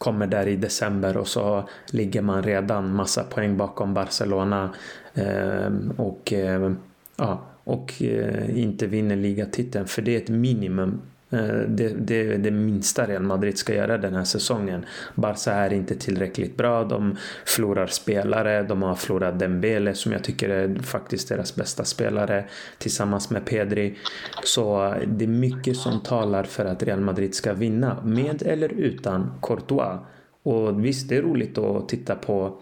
kommer 0.02 0.28
där 0.28 0.48
i 0.48 0.56
december 0.56 1.18
och 1.18 1.28
så 1.28 1.70
ligger 1.92 2.22
man 2.22 2.44
redan 2.44 2.96
massa 2.96 3.24
poäng 3.24 3.58
bakom 3.58 3.94
Barcelona 3.94 4.70
eh, 5.14 5.72
och, 5.98 6.34
eh, 6.34 6.72
ja, 7.16 7.42
och 7.64 8.02
eh, 8.02 8.60
inte 8.60 8.88
vinner 8.88 9.16
ligatiteln 9.16 9.88
för 9.88 10.02
det 10.02 10.16
är 10.16 10.18
ett 10.18 10.30
minimum. 10.30 11.02
Eh, 11.32 11.60
det, 11.68 11.90
det, 11.90 12.38
det 12.38 12.52
minsta 12.52 13.08
Real 13.08 13.24
Madrid 13.24 13.58
ska 13.58 13.74
göra 13.74 13.98
den 13.98 14.16
här 14.16 14.24
säsongen. 14.24 14.86
Barca 15.16 15.52
är 15.52 15.74
inte 15.74 15.96
tillräckligt 15.96 16.58
bra. 16.58 16.84
De 16.84 17.18
förlorar 17.46 17.88
spelare. 17.88 18.64
De 18.64 18.82
har 18.82 18.96
förlorat 18.96 19.40
Dembele 19.40 19.94
som 19.94 20.12
jag 20.12 20.24
tycker 20.24 20.50
är 20.50 20.76
faktiskt 20.76 21.30
deras 21.30 21.56
bästa 21.56 21.86
spelare 21.86 22.46
tillsammans 22.78 23.30
med 23.30 23.46
Pedri. 23.46 23.98
Så 24.44 24.86
eh, 24.86 25.08
det 25.08 25.26
är 25.26 25.30
mycket 25.30 25.78
som 25.78 26.00
talar 26.00 26.44
för 26.44 26.66
att 26.66 26.84
Real 26.84 27.02
Madrid 27.02 27.36
ska 27.36 27.54
vinna 27.54 28.02
med 28.04 28.44
eller 28.46 28.70
utan 28.70 29.32
Courtois. 29.42 30.00
Och 30.44 30.86
visst, 30.86 31.10
det 31.10 31.18
är 31.18 31.22
roligt 31.22 31.58
att 31.58 31.90
titta 31.90 32.16
på 32.16 32.58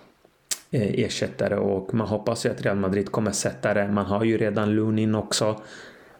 eh, 0.72 1.00
ersättare 1.00 1.56
och 1.56 1.94
man 1.94 2.08
hoppas 2.08 2.46
ju 2.46 2.50
att 2.50 2.62
Real 2.62 2.78
Madrid 2.78 3.12
kommer 3.12 3.32
sätta 3.32 3.74
det. 3.74 3.88
Man 3.88 4.06
har 4.06 4.24
ju 4.24 4.38
redan 4.38 4.76
Lunin 4.76 5.16
också. 5.16 5.62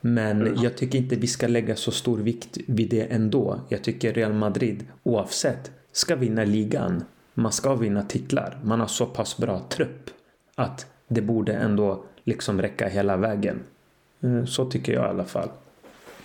Men 0.02 0.42
mm. 0.42 0.56
jag 0.64 0.78
tycker 0.78 0.98
inte 0.98 1.16
vi 1.16 1.28
ska 1.28 1.48
lägga 1.48 1.76
så 1.76 1.92
stor 1.92 2.18
vikt 2.18 2.58
vid 2.68 2.90
det 2.90 3.02
ändå. 3.02 3.60
Jag 3.70 3.84
tycker 3.84 4.14
Real 4.14 4.34
Madrid 4.34 4.86
oavsett 5.04 5.72
ska 5.92 6.16
vinna 6.16 6.44
ligan. 6.44 7.04
Man 7.34 7.52
ska 7.52 7.76
vinna 7.76 8.04
titlar. 8.04 8.60
Man 8.64 8.80
har 8.80 8.88
så 8.88 9.06
pass 9.06 9.38
bra 9.38 9.62
trupp 9.70 10.10
att 10.56 10.88
det 11.08 11.22
borde 11.22 11.54
ändå 11.54 12.04
liksom 12.24 12.62
räcka 12.62 12.88
hela 12.88 13.18
vägen. 13.18 13.60
Eh, 14.22 14.46
så 14.46 14.66
tycker 14.66 14.94
jag 14.94 15.06
i 15.06 15.10
alla 15.10 15.26
fall. 15.26 15.50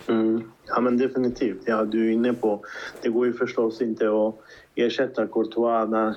Mm. 0.07 0.51
Ja 0.67 0.81
men 0.81 0.97
definitivt. 0.97 1.61
Ja, 1.65 1.85
du 1.85 2.07
är 2.07 2.11
inne 2.11 2.33
på. 2.33 2.65
Det 3.01 3.09
går 3.09 3.25
ju 3.25 3.33
förstås 3.33 3.81
inte 3.81 4.07
att 4.09 4.35
ersätta 4.75 5.27
Courtois 5.27 5.89
när 5.89 6.15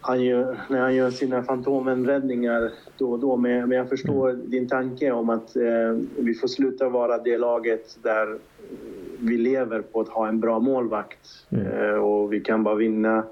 han 0.00 0.24
gör, 0.24 0.60
när 0.68 0.80
han 0.80 0.94
gör 0.94 1.10
sina 1.10 1.42
Fantomen-räddningar 1.42 2.70
då 2.98 3.12
och 3.12 3.18
då. 3.18 3.36
Men, 3.36 3.70
jag 3.70 3.88
förstår 3.88 4.30
mm. 4.30 4.50
din 4.50 4.68
tanke 4.68 5.10
om 5.10 5.30
att 5.30 5.56
eh, 5.56 5.98
vi 6.16 6.34
får 6.34 6.48
sluta 6.48 6.88
vara 6.88 7.18
det 7.18 7.38
laget 7.38 7.98
där 8.02 8.38
vi 9.20 9.36
lever 9.36 9.80
på 9.80 10.00
att 10.00 10.08
ha 10.08 10.28
en 10.28 10.40
bra 10.40 10.58
målvakt. 10.58 11.28
Mm. 11.50 11.66
Eh, 11.66 11.94
och 11.94 12.32
vi 12.32 12.40
kan 12.40 12.62
bara 12.62 12.74
vinna 12.74 13.24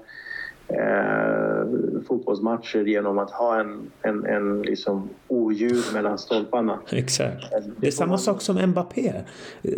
eh, 0.67 2.01
fotbollsmatcher 2.07 2.85
genom 2.85 3.19
att 3.19 3.31
ha 3.31 3.59
en, 3.59 3.91
en, 4.01 4.25
en 4.25 4.61
liksom 4.61 5.09
oljud 5.27 5.83
mellan 5.93 6.17
stolparna. 6.17 6.79
Exakt. 6.91 7.43
Det 7.77 7.87
är 7.87 7.91
samma 7.91 8.17
sak 8.17 8.41
som 8.41 8.69
Mbappé. 8.69 9.13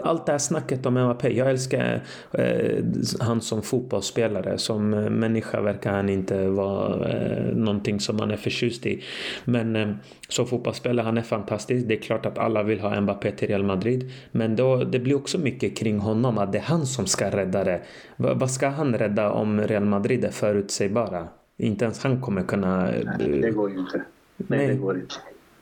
Allt 0.04 0.25
det 0.25 0.32
här 0.32 0.39
snacket 0.39 0.86
om 0.86 0.93
Mbappé. 0.93 1.30
Jag 1.38 1.49
älskar 1.49 2.04
eh, 2.32 2.84
han 3.19 3.41
som 3.41 3.62
fotbollsspelare. 3.62 4.58
Som 4.58 4.89
människa 4.89 5.62
verkar 5.62 5.91
han 5.91 6.10
inte 6.10 6.47
vara 6.47 7.10
eh, 7.10 7.56
någonting 7.56 7.99
som 7.99 8.17
man 8.17 8.32
är 8.32 8.38
förtjust 8.38 8.86
i. 8.86 9.04
Men 9.45 9.75
eh, 9.75 9.89
som 10.30 10.47
fotbollsspelare, 10.47 11.06
han 11.06 11.17
är 11.17 11.21
fantastisk. 11.21 11.88
Det 11.88 11.93
är 11.93 12.02
klart 12.02 12.25
att 12.25 12.38
alla 12.38 12.63
vill 12.63 12.80
ha 12.80 13.02
Mbappé 13.02 13.32
till 13.32 13.47
Real 13.47 13.63
Madrid. 13.63 14.12
Men 14.32 14.56
då, 14.56 14.84
det 14.84 14.99
blir 14.99 15.15
också 15.15 15.38
mycket 15.38 15.78
kring 15.78 15.99
honom, 15.99 16.38
att 16.38 16.52
det 16.52 16.58
är 16.58 16.63
han 16.63 16.86
som 16.86 17.06
ska 17.06 17.30
rädda 17.30 17.63
det. 17.63 17.82
V 18.15 18.30
vad 18.36 18.52
ska 18.52 18.67
han 18.67 18.93
rädda 18.93 19.32
om 19.32 19.62
Real 19.62 19.86
Madrid 19.86 20.25
är 20.25 20.32
förutsägbara? 20.80 21.28
Inte 21.58 21.86
ens 21.86 22.04
han 22.04 22.22
kommer 22.22 22.42
kunna... 22.42 22.86
Nej, 22.86 23.42
det 23.42 23.52
går 23.52 23.72
ju 23.72 23.80
inte. 23.80 24.02
Nej, 24.38 24.60
Nej. 24.60 24.68
det 24.68 24.76
går 24.76 24.96
inte. 24.96 25.15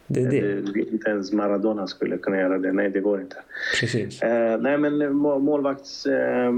Det 0.09 0.21
är 0.21 0.31
det. 0.73 0.79
Inte 0.79 1.09
ens 1.09 1.33
Maradona 1.33 1.87
skulle 1.87 2.17
kunna 2.17 2.37
göra 2.37 2.57
det. 2.57 2.71
Nej, 2.71 2.89
det 2.89 2.99
går 2.99 3.21
inte. 3.21 3.35
Precis. 3.79 4.21
Eh, 4.21 4.61
nej, 4.61 4.77
men 4.77 5.15
målvakts... 5.15 6.05
Eh, 6.05 6.53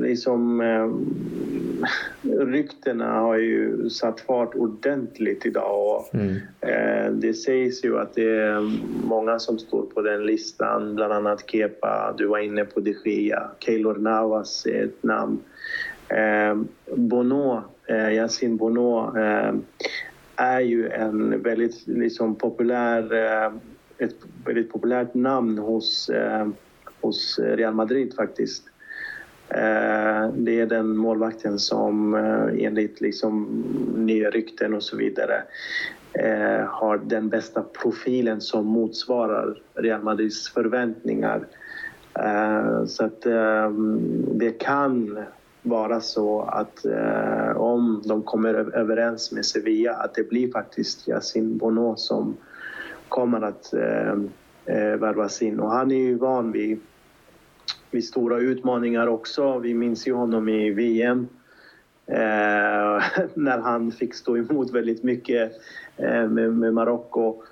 liksom, 0.00 0.60
eh, 0.60 0.90
ryktena 2.46 3.20
har 3.20 3.36
ju 3.36 3.90
satt 3.90 4.20
fart 4.20 4.54
ordentligt 4.54 5.46
idag. 5.46 5.96
Och, 5.96 6.14
mm. 6.14 6.36
eh, 6.60 7.12
det 7.12 7.34
sägs 7.34 7.84
ju 7.84 7.98
att 7.98 8.14
det 8.14 8.30
är 8.30 8.60
många 9.06 9.38
som 9.38 9.58
står 9.58 9.82
på 9.82 10.02
den 10.02 10.26
listan. 10.26 10.94
Bland 10.94 11.12
annat 11.12 11.50
Kepa, 11.50 12.14
du 12.18 12.26
var 12.26 12.38
inne 12.38 12.64
på 12.64 12.80
de 12.80 12.94
Gea. 13.04 13.50
Keylor 13.58 13.94
Navas 13.94 14.66
är 14.66 14.84
ett 14.84 15.02
namn. 15.02 15.38
Eh, 16.08 16.56
Bono, 16.96 17.62
eh, 17.90 18.14
Yassine 18.14 18.56
Bono 18.56 19.18
eh, 19.18 19.54
är 20.36 20.60
ju 20.60 20.88
en 20.88 21.42
väldigt 21.42 21.86
liksom, 21.86 22.34
populär, 22.34 23.12
eh, 23.12 23.52
ett 23.98 24.16
väldigt 24.44 24.72
populärt 24.72 25.14
namn 25.14 25.58
hos, 25.58 26.08
eh, 26.08 26.48
hos 27.00 27.38
Real 27.38 27.74
Madrid 27.74 28.14
faktiskt. 28.14 28.64
Eh, 29.48 30.28
det 30.32 30.60
är 30.60 30.66
den 30.66 30.96
målvakten 30.96 31.58
som 31.58 32.14
eh, 32.14 32.64
enligt 32.66 33.00
liksom, 33.00 33.44
nya 33.96 34.30
rykten 34.30 34.74
och 34.74 34.82
så 34.82 34.96
vidare 34.96 35.42
eh, 36.12 36.66
har 36.66 37.00
den 37.04 37.28
bästa 37.28 37.62
profilen 37.62 38.40
som 38.40 38.66
motsvarar 38.66 39.62
Real 39.74 40.02
Madrids 40.02 40.52
förväntningar. 40.52 41.46
Eh, 42.14 42.84
så 42.84 43.04
att 43.04 43.22
det 44.34 44.50
kan 44.58 45.18
vara 45.62 46.00
så 46.00 46.42
att 46.42 46.84
eh, 46.84 47.56
om 47.56 48.02
de 48.04 48.22
kommer 48.22 48.54
överens 48.54 49.32
med 49.32 49.46
Sevilla 49.46 49.92
att 49.92 50.14
det 50.14 50.28
blir 50.28 50.52
faktiskt 50.52 51.08
Yasin 51.08 51.58
Bono 51.58 51.96
som 51.96 52.36
kommer 53.08 53.40
att 53.40 53.72
eh, 53.72 54.12
eh, 54.64 54.96
värvas 54.96 55.42
in. 55.42 55.60
Och 55.60 55.70
han 55.70 55.90
är 55.90 55.96
ju 55.96 56.14
van 56.14 56.52
vid, 56.52 56.80
vid 57.90 58.04
stora 58.04 58.38
utmaningar 58.38 59.06
också. 59.06 59.58
Vi 59.58 59.74
minns 59.74 60.08
ju 60.08 60.12
honom 60.12 60.48
i 60.48 60.70
VM 60.70 61.28
eh, 62.06 63.02
när 63.34 63.58
han 63.58 63.92
fick 63.92 64.14
stå 64.14 64.36
emot 64.36 64.70
väldigt 64.70 65.02
mycket 65.02 65.52
eh, 65.96 66.28
med, 66.28 66.52
med 66.52 66.74
Marocko. 66.74 67.42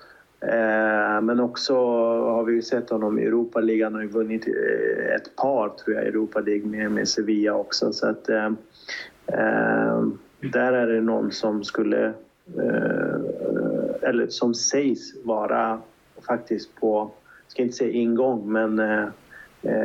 Eh, 0.41 1.21
men 1.21 1.39
också 1.39 1.75
har 2.19 2.43
vi 2.43 2.53
ju 2.53 2.61
sett 2.61 2.89
honom 2.89 3.19
i 3.19 3.25
Europaligan 3.25 3.95
och 3.95 4.03
vunnit 4.03 4.47
eh, 4.47 5.15
ett 5.15 5.35
par, 5.35 5.69
tror 5.69 5.95
jag, 5.95 6.05
Europa 6.05 6.39
League 6.39 6.65
med, 6.65 6.91
med 6.91 7.07
Sevilla 7.07 7.53
också. 7.53 7.93
Så 7.93 8.07
att, 8.07 8.29
eh, 8.29 8.51
där 10.41 10.73
är 10.73 10.87
det 10.87 11.01
någon 11.01 11.31
som 11.31 11.63
skulle, 11.63 12.13
eller 14.01 14.27
som 14.27 14.53
sägs 14.53 15.13
vara 15.23 15.79
faktiskt 16.27 16.75
på, 16.75 17.11
ska 17.47 17.61
inte 17.61 17.75
säga 17.75 17.91
ingång, 17.91 18.51
men 18.51 18.81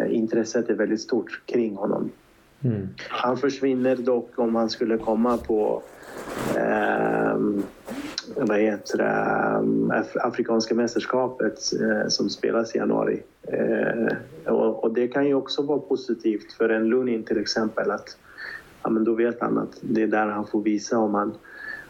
intresset 0.09 0.71
är 0.71 0.75
väldigt 0.75 1.01
stort 1.01 1.41
kring 1.47 1.77
honom. 1.77 2.11
Mm. 2.65 2.89
Han 3.09 3.37
försvinner 3.37 3.97
dock 3.97 4.39
om 4.39 4.55
han 4.55 4.71
skulle 4.71 4.99
komma 4.99 5.37
på 5.37 5.83
vad 8.37 8.59
heter 8.59 8.99
det, 8.99 9.97
eh, 9.97 10.27
Afrikanska 10.27 10.75
mästerskapet 10.75 11.59
eh, 11.81 12.09
som 12.09 12.31
spelas 12.31 12.75
i 12.75 12.79
januari. 12.79 13.23
Eh, 13.43 14.53
och, 14.53 14.95
det 14.95 15.09
kan 15.09 15.27
ju 15.27 15.35
också 15.35 15.63
vara 15.63 15.79
positivt 15.79 16.53
för 16.53 16.69
en 16.69 16.89
Lunin 16.89 17.23
till 17.23 17.39
exempel 17.39 17.91
att 17.91 18.17
ja, 18.83 18.91
men 18.91 19.05
då 19.05 19.15
vet 19.15 19.41
han 19.41 19.59
att 19.59 19.79
det 19.81 20.03
är 20.03 20.07
där 20.07 20.27
han 20.27 20.47
får 20.47 20.63
visa 20.63 20.99
om 20.99 21.15
han, 21.15 21.35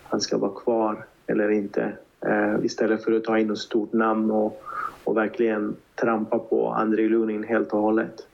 han 0.02 0.20
ska 0.20 0.38
vara 0.38 0.52
kvar 0.52 1.04
eller 1.26 1.50
inte. 1.50 1.92
Eh, 2.20 2.64
istället 2.64 3.04
för 3.04 3.12
att 3.12 3.24
ta 3.24 3.38
in 3.38 3.50
ett 3.50 3.58
stort 3.58 3.92
namn 3.92 4.30
och, 4.30 4.62
och 5.04 5.16
verkligen 5.16 5.76
trampa 5.94 6.38
på 6.38 6.68
André 6.68 7.08
Lunin 7.08 7.44
helt 7.44 7.72
och 7.72 7.80
hållet. 7.80 8.26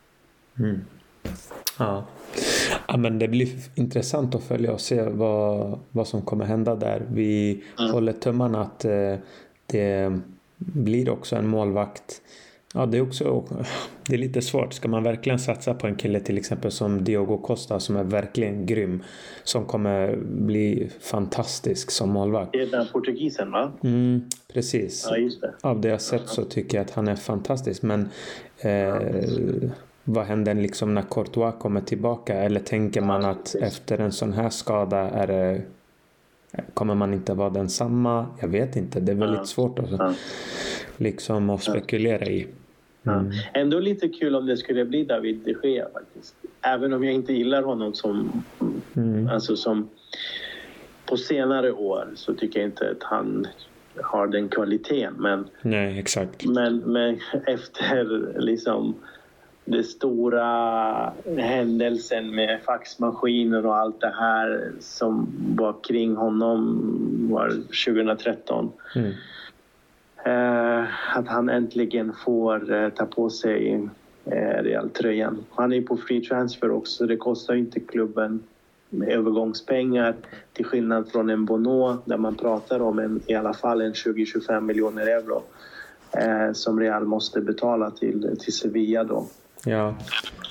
Mm. 0.58 0.80
Ja. 1.78 2.04
Ja, 2.88 2.96
men 2.96 3.18
det 3.18 3.28
blir 3.28 3.48
intressant 3.74 4.34
att 4.34 4.42
följa 4.42 4.72
och 4.72 4.80
se 4.80 5.02
vad, 5.02 5.78
vad 5.90 6.08
som 6.08 6.22
kommer 6.22 6.44
hända 6.44 6.74
där. 6.74 7.06
Vi 7.12 7.62
mm. 7.78 7.92
håller 7.92 8.12
tummarna 8.12 8.60
att 8.62 8.84
eh, 8.84 9.14
det 9.66 10.20
blir 10.56 11.10
också 11.10 11.36
en 11.36 11.48
målvakt. 11.48 12.22
Ja, 12.74 12.86
det 12.86 12.98
är 12.98 13.02
också 13.02 13.44
det 14.06 14.14
är 14.14 14.18
lite 14.18 14.42
svårt. 14.42 14.72
Ska 14.72 14.88
man 14.88 15.02
verkligen 15.02 15.38
satsa 15.38 15.74
på 15.74 15.86
en 15.86 15.96
kille 15.96 16.20
till 16.20 16.38
exempel 16.38 16.70
som 16.70 17.04
Diogo 17.04 17.38
Costa 17.38 17.80
som 17.80 17.96
är 17.96 18.04
verkligen 18.04 18.66
grym. 18.66 19.02
Som 19.44 19.64
kommer 19.64 20.16
bli 20.22 20.90
fantastisk 21.00 21.90
som 21.90 22.10
målvakt. 22.10 22.52
Det 22.52 22.62
är 22.62 22.66
den 22.66 22.86
portugisen 22.92 23.50
va? 23.50 23.72
Mm, 23.82 24.28
precis. 24.52 25.08
Ja, 25.10 25.16
det. 25.16 25.54
Av 25.60 25.80
det 25.80 25.88
jag 25.88 26.00
sett 26.00 26.28
så 26.28 26.44
tycker 26.44 26.78
jag 26.78 26.84
att 26.84 26.90
han 26.90 27.08
är 27.08 27.16
fantastisk. 27.16 27.82
Men 27.82 28.08
eh, 28.58 29.70
vad 30.12 30.24
händer 30.24 30.54
liksom 30.54 30.94
när 30.94 31.02
Courtois 31.02 31.54
kommer 31.58 31.80
tillbaka? 31.80 32.34
Eller 32.34 32.60
tänker 32.60 33.00
man 33.00 33.24
att 33.24 33.54
efter 33.54 33.98
en 33.98 34.12
sån 34.12 34.32
här 34.32 34.50
skada 34.50 34.98
är 34.98 35.26
det, 35.26 35.62
kommer 36.74 36.94
man 36.94 37.14
inte 37.14 37.34
vara 37.34 37.50
densamma? 37.50 38.26
Jag 38.40 38.48
vet 38.48 38.76
inte. 38.76 39.00
Det 39.00 39.12
är 39.12 39.16
väldigt 39.16 39.46
svårt 39.46 39.78
att, 39.78 40.16
liksom, 40.96 41.50
att 41.50 41.62
spekulera 41.62 42.26
i. 42.26 42.46
Mm. 43.06 43.30
Ja. 43.32 43.60
Ändå 43.60 43.78
lite 43.78 44.08
kul 44.08 44.36
om 44.36 44.46
det 44.46 44.56
skulle 44.56 44.84
bli 44.84 45.04
David 45.04 45.36
de 45.44 45.68
Gea 45.68 45.88
faktiskt. 45.92 46.34
Även 46.62 46.92
om 46.92 47.04
jag 47.04 47.14
inte 47.14 47.32
gillar 47.32 47.62
honom 47.62 47.94
som... 47.94 48.42
Mm. 48.96 49.28
Alltså 49.28 49.56
som 49.56 49.88
på 51.06 51.16
senare 51.16 51.72
år 51.72 52.08
så 52.14 52.34
tycker 52.34 52.60
jag 52.60 52.68
inte 52.68 52.90
att 52.90 53.02
han 53.02 53.46
har 54.02 54.26
den 54.26 54.48
kvaliteten. 54.48 55.14
Men, 55.18 55.48
Nej, 55.62 55.98
exakt. 55.98 56.46
Men, 56.46 56.76
men 56.76 57.20
efter 57.46 58.04
liksom 58.38 58.94
den 59.70 59.84
stora 59.84 61.12
händelsen 61.36 62.34
med 62.34 62.60
faxmaskiner 62.62 63.66
och 63.66 63.76
allt 63.76 64.00
det 64.00 64.14
här 64.18 64.72
som 64.80 65.26
var 65.58 65.74
kring 65.82 66.16
honom 66.16 66.80
var 67.30 67.48
2013. 67.48 68.72
Mm. 68.96 69.12
Eh, 70.24 70.84
att 71.16 71.28
han 71.28 71.48
äntligen 71.48 72.12
får 72.24 72.72
eh, 72.72 72.88
ta 72.88 73.06
på 73.06 73.30
sig 73.30 73.88
eh, 74.24 74.62
Real-tröjan. 74.62 75.44
Han 75.50 75.72
är 75.72 75.82
på 75.82 75.96
free 75.96 76.20
transfer 76.20 76.70
också, 76.70 77.06
det 77.06 77.16
kostar 77.16 77.54
inte 77.54 77.80
klubben 77.80 78.42
övergångspengar 79.06 80.14
till 80.52 80.64
skillnad 80.64 81.08
från 81.08 81.30
en 81.30 81.44
Bono 81.44 81.96
där 82.04 82.16
man 82.16 82.34
pratar 82.34 82.82
om 82.82 82.98
en, 82.98 83.20
i 83.26 83.34
alla 83.34 83.54
fall 83.54 83.80
en 83.80 83.92
20-25 83.92 84.60
miljoner 84.60 85.06
euro 85.06 85.42
eh, 86.12 86.52
som 86.52 86.80
Real 86.80 87.04
måste 87.04 87.40
betala 87.40 87.90
till, 87.90 88.36
till 88.40 88.52
Sevilla 88.52 89.04
då. 89.04 89.26
Ja, 89.64 89.94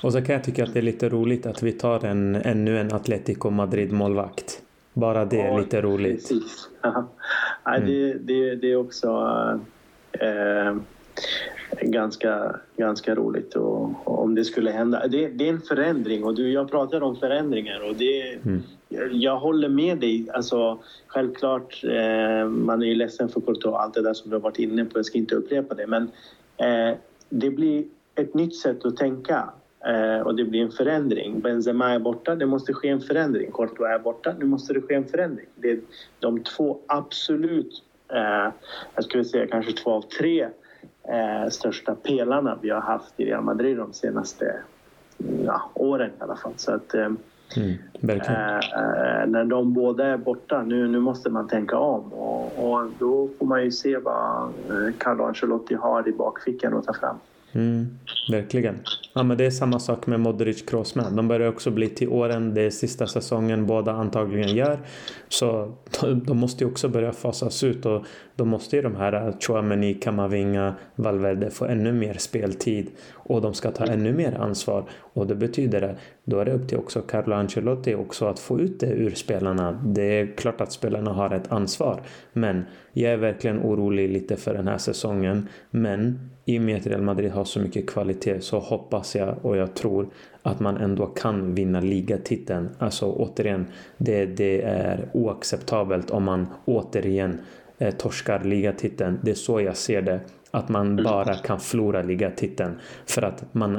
och 0.02 0.12
så 0.12 0.22
kan 0.22 0.34
jag 0.34 0.44
tycka 0.44 0.64
att 0.64 0.72
det 0.72 0.80
är 0.80 0.82
lite 0.82 1.08
roligt 1.08 1.46
att 1.46 1.62
vi 1.62 1.72
tar 1.72 2.04
en, 2.04 2.34
ännu 2.34 2.78
en 2.78 2.92
Atletico 2.92 3.50
Madrid-målvakt. 3.50 4.62
Bara 4.92 5.24
det 5.24 5.40
är 5.40 5.48
ja, 5.48 5.58
lite 5.58 5.82
roligt. 5.82 6.28
Precis. 6.28 6.68
Ja. 6.82 7.76
Mm. 7.76 7.86
Det, 7.86 8.14
det, 8.14 8.54
det, 8.54 8.72
är 8.72 8.76
också 8.76 9.08
eh, 10.12 10.76
ganska, 11.80 12.56
ganska 12.76 13.14
roligt 13.14 13.54
och, 13.54 13.82
och 14.04 14.22
om 14.22 14.34
det 14.34 14.44
skulle 14.44 14.70
hända. 14.70 15.06
Det, 15.06 15.28
det, 15.28 15.48
är 15.48 15.52
en 15.52 15.60
förändring 15.60 16.24
och 16.24 16.34
du, 16.34 16.52
jag 16.52 16.70
pratar 16.70 17.02
om 17.02 17.16
förändringar 17.16 17.88
och 17.88 17.96
det, 17.96 18.32
mm. 18.32 18.62
jag, 18.88 19.12
jag, 19.12 19.38
håller 19.38 19.68
med 19.68 19.98
dig. 19.98 20.30
Alltså, 20.34 20.78
självklart, 21.06 21.84
eh, 21.84 22.48
man 22.48 22.82
är 22.82 22.86
ju 22.86 22.94
ledsen 22.94 23.28
för 23.28 23.40
Courtois 23.40 23.72
och 23.72 23.82
allt 23.82 23.94
det 23.94 24.02
där 24.02 24.14
som 24.14 24.30
du 24.30 24.36
har 24.36 24.40
varit 24.40 24.58
inne 24.58 24.84
på. 24.84 24.98
Jag 24.98 25.06
ska 25.06 25.18
inte 25.18 25.34
upprepa 25.34 25.74
det 25.74 25.86
men 25.86 26.02
eh, 26.56 26.96
det 27.28 27.50
blir 27.50 27.84
ett 28.14 28.34
nytt 28.34 28.56
sätt 28.56 28.84
att 28.84 28.96
tänka 28.96 29.50
eh, 29.86 30.20
och 30.20 30.34
det 30.34 30.44
blir 30.44 30.62
en 30.62 30.70
förändring. 30.70 31.40
Benzema 31.40 31.90
är 31.90 31.98
borta, 31.98 32.34
det 32.34 32.46
måste 32.46 32.74
ske 32.74 32.88
en 32.88 33.00
förändring. 33.00 33.52
Courtois 33.52 33.90
är 33.90 33.98
borta, 33.98 34.34
nu 34.38 34.44
måste 34.44 34.72
det 34.72 34.80
ske 34.80 34.94
en 34.94 35.08
förändring. 35.08 35.46
Det 35.54 35.70
är 35.70 35.80
de 36.20 36.42
två 36.42 36.78
absolut, 36.86 37.82
eh, 38.08 38.52
jag 38.94 39.04
skulle 39.04 39.24
säga 39.24 39.46
kanske 39.46 39.72
två 39.72 39.90
av 39.90 40.02
tre 40.02 40.48
eh, 41.08 41.48
största 41.50 41.94
pelarna 41.94 42.58
vi 42.62 42.70
har 42.70 42.80
haft 42.80 43.20
i 43.20 43.24
Real 43.24 43.44
Madrid 43.44 43.76
de 43.76 43.92
senaste 43.92 44.54
ja, 45.44 45.70
åren 45.74 46.10
i 46.10 46.22
alla 46.22 46.36
fall. 46.36 46.52
Så 46.56 46.72
att, 46.72 46.94
Mm, 47.56 47.78
eh, 48.02 49.26
när 49.26 49.44
de 49.44 49.72
båda 49.72 50.06
är 50.06 50.16
borta, 50.16 50.62
nu, 50.62 50.88
nu 50.88 51.00
måste 51.00 51.30
man 51.30 51.48
tänka 51.48 51.78
om. 51.78 52.12
Och, 52.12 52.72
och 52.72 52.90
då 52.98 53.28
får 53.38 53.46
man 53.46 53.64
ju 53.64 53.70
se 53.70 53.96
vad 53.96 54.52
Carlo 54.98 55.24
Ancelotti 55.24 55.74
har 55.74 56.08
i 56.08 56.12
bakfickan 56.12 56.76
att 56.76 56.84
ta 56.84 56.92
fram. 56.92 57.16
Mm, 57.52 57.98
verkligen. 58.30 58.78
Ja, 59.14 59.22
men 59.22 59.38
det 59.38 59.46
är 59.46 59.50
samma 59.50 59.78
sak 59.78 60.06
med 60.06 60.20
Modric 60.20 60.62
Kroos 60.62 60.94
med. 60.94 61.12
De 61.12 61.28
börjar 61.28 61.48
också 61.48 61.70
bli 61.70 61.88
till 61.88 62.08
åren. 62.08 62.54
Det 62.54 62.62
är 62.62 62.70
sista 62.70 63.06
säsongen 63.06 63.66
båda 63.66 63.92
antagligen 63.92 64.56
gör. 64.56 64.78
Så 65.28 65.72
de 66.24 66.38
måste 66.38 66.64
ju 66.64 66.70
också 66.70 66.88
börja 66.88 67.12
fasas 67.12 67.64
ut 67.64 67.86
och 67.86 68.04
då 68.40 68.44
måste 68.44 68.76
ju 68.76 68.82
de 68.82 68.96
här 68.96 69.12
eh, 69.12 69.34
Chouameni, 69.40 69.94
Kamavinga, 69.94 70.74
Valverde 70.94 71.50
få 71.50 71.64
ännu 71.64 71.92
mer 71.92 72.14
speltid 72.14 72.90
och 73.12 73.42
de 73.42 73.54
ska 73.54 73.70
ta 73.70 73.84
ännu 73.84 74.12
mer 74.12 74.34
ansvar. 74.34 74.84
Och 75.12 75.26
det 75.26 75.34
betyder 75.34 75.82
att 75.82 75.96
då 76.24 76.38
är 76.38 76.44
det 76.44 76.52
upp 76.52 76.68
till 76.68 76.78
också 76.78 77.00
Carlo 77.02 77.34
Ancelotti 77.34 77.94
också 77.94 78.26
att 78.26 78.38
få 78.38 78.60
ut 78.60 78.80
det 78.80 78.86
ur 78.86 79.10
spelarna. 79.10 79.82
Det 79.84 80.02
är 80.02 80.36
klart 80.36 80.60
att 80.60 80.72
spelarna 80.72 81.12
har 81.12 81.34
ett 81.34 81.52
ansvar, 81.52 82.00
men 82.32 82.64
jag 82.92 83.12
är 83.12 83.16
verkligen 83.16 83.62
orolig 83.62 84.10
lite 84.10 84.36
för 84.36 84.54
den 84.54 84.68
här 84.68 84.78
säsongen. 84.78 85.48
Men 85.70 86.30
i 86.44 86.58
och 86.58 86.62
med 86.62 86.76
att 86.76 86.86
Real 86.86 87.02
Madrid 87.02 87.30
har 87.30 87.44
så 87.44 87.60
mycket 87.60 87.90
kvalitet 87.90 88.40
så 88.40 88.58
hoppas 88.58 89.16
jag 89.16 89.34
och 89.42 89.56
jag 89.56 89.74
tror 89.74 90.08
att 90.42 90.60
man 90.60 90.76
ändå 90.76 91.06
kan 91.06 91.54
vinna 91.54 91.80
ligatiteln. 91.80 92.68
Alltså 92.78 93.06
återigen, 93.06 93.66
det, 93.98 94.26
det 94.26 94.62
är 94.62 95.08
oacceptabelt 95.12 96.10
om 96.10 96.24
man 96.24 96.46
återigen 96.64 97.38
eh, 97.80 97.94
torskar 97.94 98.44
ligatiteln. 98.44 99.18
Det 99.22 99.30
är 99.30 99.34
så 99.34 99.60
jag 99.60 99.76
ser 99.76 100.02
det. 100.02 100.20
Att 100.50 100.68
man 100.68 100.96
bara 100.96 101.34
kan 101.34 101.60
förlora 101.60 102.02
ligatiteln. 102.02 102.78
För 103.06 103.22
att 103.22 103.54
man 103.54 103.78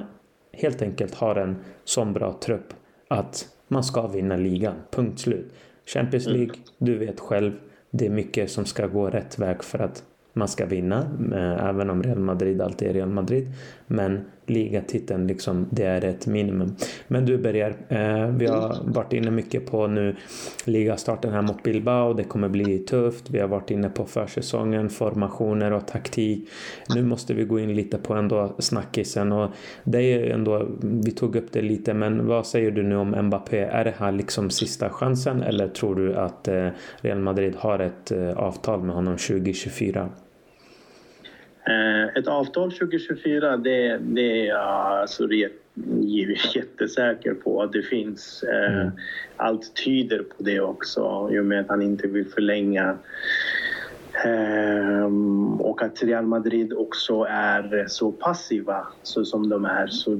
helt 0.53 0.81
enkelt 0.81 1.15
har 1.15 1.35
en 1.35 1.55
sån 1.83 2.13
bra 2.13 2.39
trupp 2.43 2.73
att 3.07 3.47
man 3.67 3.83
ska 3.83 4.07
vinna 4.07 4.35
ligan. 4.35 4.75
Punkt 4.91 5.19
slut. 5.19 5.53
Champions 5.85 6.27
League, 6.27 6.53
du 6.77 6.97
vet 6.97 7.19
själv. 7.19 7.53
Det 7.91 8.05
är 8.05 8.09
mycket 8.09 8.51
som 8.51 8.65
ska 8.65 8.87
gå 8.87 9.09
rätt 9.09 9.39
väg 9.39 9.63
för 9.63 9.79
att 9.79 10.03
man 10.33 10.47
ska 10.47 10.65
vinna, 10.65 10.97
eh, 11.33 11.67
även 11.67 11.89
om 11.89 12.03
Real 12.03 12.19
Madrid 12.19 12.61
alltid 12.61 12.87
är 12.87 12.93
Real 12.93 13.09
Madrid. 13.09 13.51
Men 13.91 14.25
ligatiteln, 14.45 15.27
liksom, 15.27 15.67
det 15.69 15.83
är 15.83 16.05
ett 16.05 16.27
minimum. 16.27 16.75
Men 17.07 17.25
du 17.25 17.37
Berger, 17.37 17.75
eh, 17.89 18.27
vi 18.27 18.47
har 18.47 18.77
varit 18.83 19.13
inne 19.13 19.31
mycket 19.31 19.65
på 19.65 19.87
nu 19.87 20.15
ligastarten 20.65 21.31
här 21.33 21.41
mot 21.41 21.63
Bilbao. 21.63 22.13
Det 22.13 22.23
kommer 22.23 22.49
bli 22.49 22.79
tufft. 22.79 23.29
Vi 23.29 23.39
har 23.39 23.47
varit 23.47 23.71
inne 23.71 23.89
på 23.89 24.05
försäsongen, 24.05 24.89
formationer 24.89 25.73
och 25.73 25.87
taktik. 25.87 26.49
Nu 26.95 27.03
måste 27.03 27.33
vi 27.33 27.43
gå 27.43 27.59
in 27.59 27.75
lite 27.75 27.97
på 27.97 28.13
ändå 28.13 28.55
snackisen 28.59 29.31
och 29.31 29.49
det 29.83 30.01
är 30.01 30.33
ändå, 30.33 30.67
vi 30.81 31.11
tog 31.11 31.35
upp 31.35 31.51
det 31.51 31.61
lite, 31.61 31.93
men 31.93 32.27
vad 32.27 32.47
säger 32.47 32.71
du 32.71 32.83
nu 32.83 32.95
om 32.95 33.25
Mbappé? 33.25 33.59
Är 33.59 33.83
det 33.83 33.93
här 33.97 34.11
liksom 34.11 34.49
sista 34.49 34.89
chansen 34.89 35.43
eller 35.43 35.67
tror 35.67 35.95
du 35.95 36.15
att 36.15 36.47
eh, 36.47 36.67
Real 37.01 37.19
Madrid 37.19 37.55
har 37.57 37.79
ett 37.79 38.11
eh, 38.11 38.37
avtal 38.37 38.83
med 38.83 38.95
honom 38.95 39.17
2024? 39.17 40.09
Eh, 41.67 42.17
ett 42.17 42.27
avtal 42.27 42.71
2024, 42.71 43.57
det, 43.57 43.97
det 43.97 44.41
är 44.41 44.47
jag 44.47 44.59
alltså 44.59 45.27
jättesäker 46.55 47.33
på 47.33 47.61
att 47.61 47.73
det 47.73 47.83
finns. 47.83 48.43
Eh, 48.43 48.81
mm. 48.81 48.91
Allt 49.35 49.75
tyder 49.85 50.19
på 50.19 50.43
det 50.43 50.59
också 50.59 51.29
i 51.33 51.39
och 51.39 51.45
med 51.45 51.59
att 51.59 51.69
han 51.69 51.81
inte 51.81 52.07
vill 52.07 52.25
förlänga. 52.25 52.97
Um, 54.25 55.61
och 55.61 55.81
att 55.81 56.03
Real 56.03 56.25
Madrid 56.25 56.73
också 56.73 57.25
är 57.29 57.85
så 57.87 58.11
passiva 58.11 58.87
så 59.03 59.25
som 59.25 59.49
de 59.49 59.65
är. 59.65 59.87
Så 59.87 60.11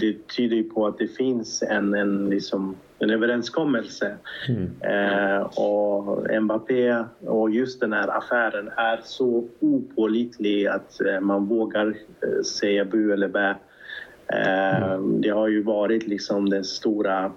det 0.00 0.28
tyder 0.28 0.62
på 0.62 0.86
att 0.86 0.98
det 0.98 1.08
finns 1.08 1.62
en, 1.62 1.94
en 1.94 2.30
liksom 2.30 2.76
en 2.98 3.10
överenskommelse. 3.10 4.16
Mm. 4.48 4.70
Eh, 4.80 5.40
och 5.40 6.42
Mbappé 6.42 7.04
och 7.20 7.50
just 7.50 7.80
den 7.80 7.92
här 7.92 8.18
affären 8.18 8.70
är 8.76 9.00
så 9.04 9.48
opålitlig 9.60 10.66
att 10.66 11.00
eh, 11.00 11.20
man 11.20 11.46
vågar 11.46 11.86
eh, 11.86 12.42
säga 12.42 12.84
bu 12.84 13.12
eller 13.12 13.28
bä. 13.28 13.56
Eh, 14.32 14.92
mm. 14.92 15.20
Det 15.20 15.28
har 15.28 15.48
ju 15.48 15.62
varit 15.62 16.06
liksom 16.06 16.50
den 16.50 16.64
stora 16.64 17.32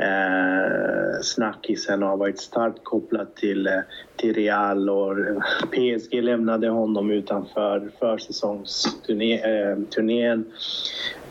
eh, 0.00 1.20
snackisen 1.22 2.02
har 2.02 2.16
varit 2.16 2.40
starkt 2.40 2.84
kopplad 2.84 3.36
till, 3.36 3.66
eh, 3.66 3.80
till 4.16 4.34
Real 4.34 4.90
och 4.90 5.18
eh, 5.18 5.36
PSG 5.70 6.22
lämnade 6.22 6.68
honom 6.68 7.10
utanför 7.10 7.90
försäsongsturnén. 7.98 10.40
Eh, 10.40 10.46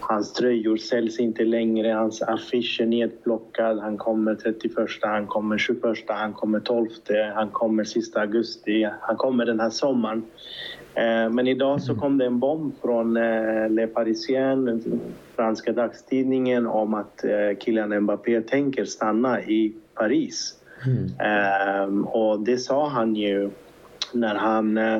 Hans 0.09 0.33
tröjor 0.33 0.77
säljs 0.77 1.19
inte 1.19 1.43
längre, 1.43 1.91
hans 1.91 2.21
affisch 2.21 2.81
är 2.81 2.85
nedplockad. 2.85 3.79
Han 3.79 3.97
kommer 3.97 4.35
31, 4.35 4.75
han 5.01 5.27
kommer 5.27 5.57
21, 5.57 5.81
han 6.07 6.33
kommer 6.33 6.59
12, 6.59 6.89
han 7.35 7.49
kommer 7.49 7.83
sista 7.83 8.21
augusti. 8.21 8.89
Han 9.01 9.17
kommer 9.17 9.45
den 9.45 9.59
här 9.59 9.69
sommaren. 9.69 10.23
Eh, 10.93 11.29
men 11.29 11.47
idag 11.47 11.81
så 11.81 11.95
kom 11.95 12.17
det 12.17 12.25
en 12.25 12.39
bomb 12.39 12.73
från 12.81 13.17
eh, 13.17 13.69
Le 13.69 13.87
Parisien, 13.87 14.65
den 14.65 15.01
franska 15.35 15.73
dagstidningen, 15.73 16.67
om 16.67 16.93
att 16.93 17.23
eh, 17.23 17.57
Kylian 17.59 17.99
Mbappé 17.99 18.41
tänker 18.41 18.85
stanna 18.85 19.41
i 19.41 19.73
Paris. 19.93 20.55
Mm. 21.19 22.05
Och 22.05 22.39
det 22.39 22.57
sa 22.57 22.87
han 22.87 23.15
ju 23.15 23.49
när 24.13 24.35
han 24.35 24.77
eh, 24.77 24.99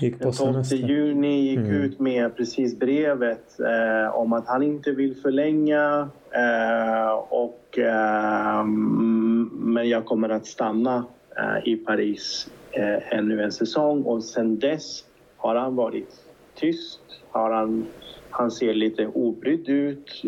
gick 0.00 0.18
den 0.18 0.32
12 0.32 0.62
juni 0.72 1.40
gick 1.40 1.58
mm. 1.58 1.72
ut 1.72 2.00
med 2.00 2.36
precis 2.36 2.78
brevet 2.78 3.60
eh, 3.60 4.14
om 4.14 4.32
att 4.32 4.46
han 4.46 4.62
inte 4.62 4.92
vill 4.92 5.16
förlänga 5.16 6.08
eh, 6.30 7.10
och, 7.28 7.78
eh, 7.78 8.64
men 8.64 9.88
jag 9.88 10.04
kommer 10.04 10.28
att 10.28 10.46
stanna 10.46 11.04
eh, 11.36 11.68
i 11.68 11.76
Paris 11.76 12.50
eh, 12.70 13.18
ännu 13.18 13.42
en 13.42 13.52
säsong 13.52 14.02
och 14.02 14.24
sen 14.24 14.58
dess 14.58 15.04
har 15.36 15.54
han 15.54 15.76
varit 15.76 16.10
tyst. 16.54 17.00
Har 17.30 17.50
han, 17.50 17.86
han 18.30 18.50
ser 18.50 18.74
lite 18.74 19.06
obrydd 19.06 19.68
ut. 19.68 20.22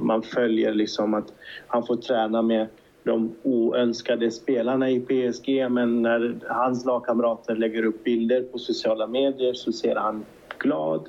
man 0.00 0.22
följer 0.22 0.74
liksom 0.74 1.14
att 1.14 1.32
han 1.66 1.86
får 1.86 1.96
träna 1.96 2.42
med 2.42 2.66
de 3.04 3.34
oönskade 3.42 4.30
spelarna 4.30 4.90
i 4.90 5.00
PSG 5.00 5.70
men 5.70 6.02
när 6.02 6.36
hans 6.48 6.84
lagkamrater 6.84 7.56
lägger 7.56 7.84
upp 7.84 8.04
bilder 8.04 8.42
på 8.42 8.58
sociala 8.58 9.06
medier 9.06 9.54
så 9.54 9.72
ser 9.72 9.96
han 9.96 10.24
glad, 10.58 11.08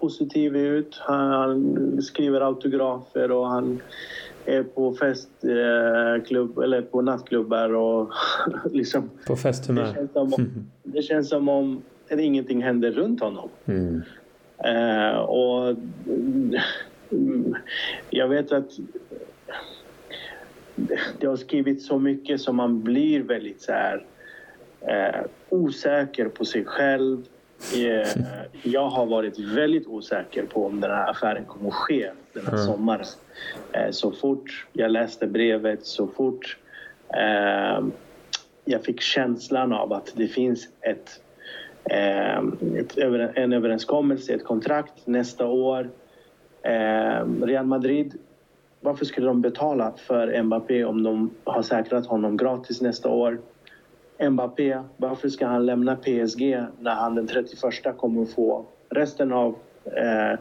positiv 0.00 0.56
ut. 0.56 0.96
Han 1.00 2.02
skriver 2.02 2.40
autografer 2.40 3.30
och 3.30 3.46
han 3.46 3.80
är 4.44 4.62
på 4.62 4.94
festklubb 4.94 6.58
eh, 6.58 6.64
eller 6.64 6.82
på 6.82 7.02
nattklubbar 7.02 7.74
och 7.74 8.12
liksom... 8.72 9.10
På 9.26 9.36
festhumör. 9.36 9.82
Det 9.82 9.94
känns 9.94 10.12
som 10.12 10.32
om, 10.32 10.70
det 10.82 11.02
känns 11.02 11.28
som 11.28 11.48
om 11.48 11.82
ingenting 12.10 12.62
händer 12.62 12.90
runt 12.90 13.20
honom. 13.20 13.48
Mm. 13.64 14.02
Uh, 14.64 15.18
och 15.18 15.76
mm, 17.10 17.54
jag 18.10 18.28
vet 18.28 18.52
att 18.52 18.70
det 21.18 21.26
har 21.26 21.36
skrivits 21.36 21.86
så 21.86 21.98
mycket 21.98 22.40
som 22.40 22.56
man 22.56 22.82
blir 22.82 23.22
väldigt 23.22 23.62
så 23.62 23.72
här, 23.72 24.04
eh, 24.80 25.20
osäker 25.48 26.28
på 26.28 26.44
sig 26.44 26.64
själv. 26.64 27.26
Eh, 27.76 28.22
jag 28.62 28.88
har 28.88 29.06
varit 29.06 29.38
väldigt 29.38 29.86
osäker 29.86 30.42
på 30.42 30.66
om 30.66 30.80
den 30.80 30.90
här 30.90 31.10
affären 31.10 31.44
kommer 31.44 31.68
att 31.68 31.74
ske 31.74 32.10
den 32.32 32.46
här 32.46 32.52
mm. 32.52 32.66
sommaren. 32.66 33.06
Eh, 33.72 33.90
så 33.90 34.12
fort 34.12 34.66
jag 34.72 34.90
läste 34.90 35.26
brevet, 35.26 35.86
så 35.86 36.06
fort 36.06 36.56
eh, 37.14 37.84
jag 38.64 38.84
fick 38.84 39.00
känslan 39.00 39.72
av 39.72 39.92
att 39.92 40.12
det 40.16 40.28
finns 40.28 40.68
ett, 40.80 41.20
eh, 41.84 42.38
ett 42.78 42.98
en 43.34 43.52
överenskommelse, 43.52 44.34
ett 44.34 44.44
kontrakt 44.44 45.06
nästa 45.06 45.46
år. 45.46 45.90
Eh, 46.62 47.26
Real 47.42 47.66
Madrid 47.66 48.18
varför 48.82 49.04
skulle 49.04 49.26
de 49.26 49.40
betala 49.40 49.92
för 49.96 50.42
Mbappé 50.42 50.84
om 50.84 51.02
de 51.02 51.34
har 51.44 51.62
säkrat 51.62 52.06
honom 52.06 52.36
gratis 52.36 52.80
nästa 52.80 53.08
år? 53.08 53.40
Mbappé, 54.30 54.82
varför 54.96 55.28
ska 55.28 55.46
han 55.46 55.66
lämna 55.66 55.96
PSG 55.96 56.64
när 56.80 56.94
han 56.94 57.14
den 57.14 57.26
31 57.26 57.96
kommer 57.96 58.26
få 58.26 58.66
resten 58.90 59.32
av 59.32 59.58
eh, 59.84 60.38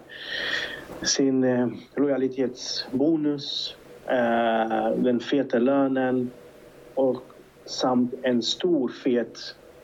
sin 1.01 1.43
eh, 1.43 1.67
lojalitetsbonus, 1.95 3.75
eh, 4.09 4.95
den 4.97 5.19
feta 5.19 5.59
lönen 5.59 6.31
och 6.93 7.23
samt 7.65 8.13
en 8.23 8.41
stor 8.41 8.89
fet 8.89 9.39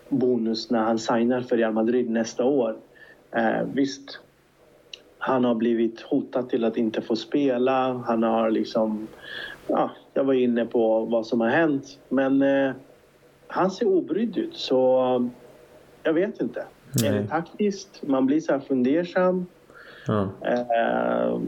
bonus 0.10 0.72
när 0.72 0.80
han 0.80 1.00
signar 1.00 1.42
för 1.42 1.58
Real 1.58 1.74
Madrid 1.74 2.10
nästa 2.10 2.44
år. 2.44 2.78
Eh, 3.36 3.64
visst, 3.74 4.20
han 5.18 5.46
har 5.46 5.56
blivit 5.56 6.02
hotad 6.02 6.50
till 6.50 6.64
att 6.64 6.78
inte 6.78 7.02
få 7.02 7.16
spela. 7.16 7.94
Han 7.94 8.24
har 8.24 8.52
liksom... 8.52 9.08
Ja, 9.68 9.92
jag 10.14 10.24
var 10.24 10.34
inne 10.34 10.66
på 10.66 11.06
vad 11.06 11.28
som 11.28 11.42
har 11.42 11.50
hänt. 11.50 12.00
Men 12.10 12.42
eh, 12.42 12.72
han 13.48 13.72
ser 13.72 13.88
obrydd 13.88 14.38
ut, 14.38 14.56
så 14.56 15.30
jag 16.04 16.14
vet 16.14 16.42
inte. 16.42 16.66
Nej. 17.02 17.10
Är 17.10 17.14
det 17.14 17.28
taktiskt? 17.28 18.02
Man 18.08 18.26
blir 18.26 18.40
så 18.40 18.52
här 18.52 18.60
fundersam. 18.60 19.46
Ja. 20.08 20.30
Eh, 20.42 21.40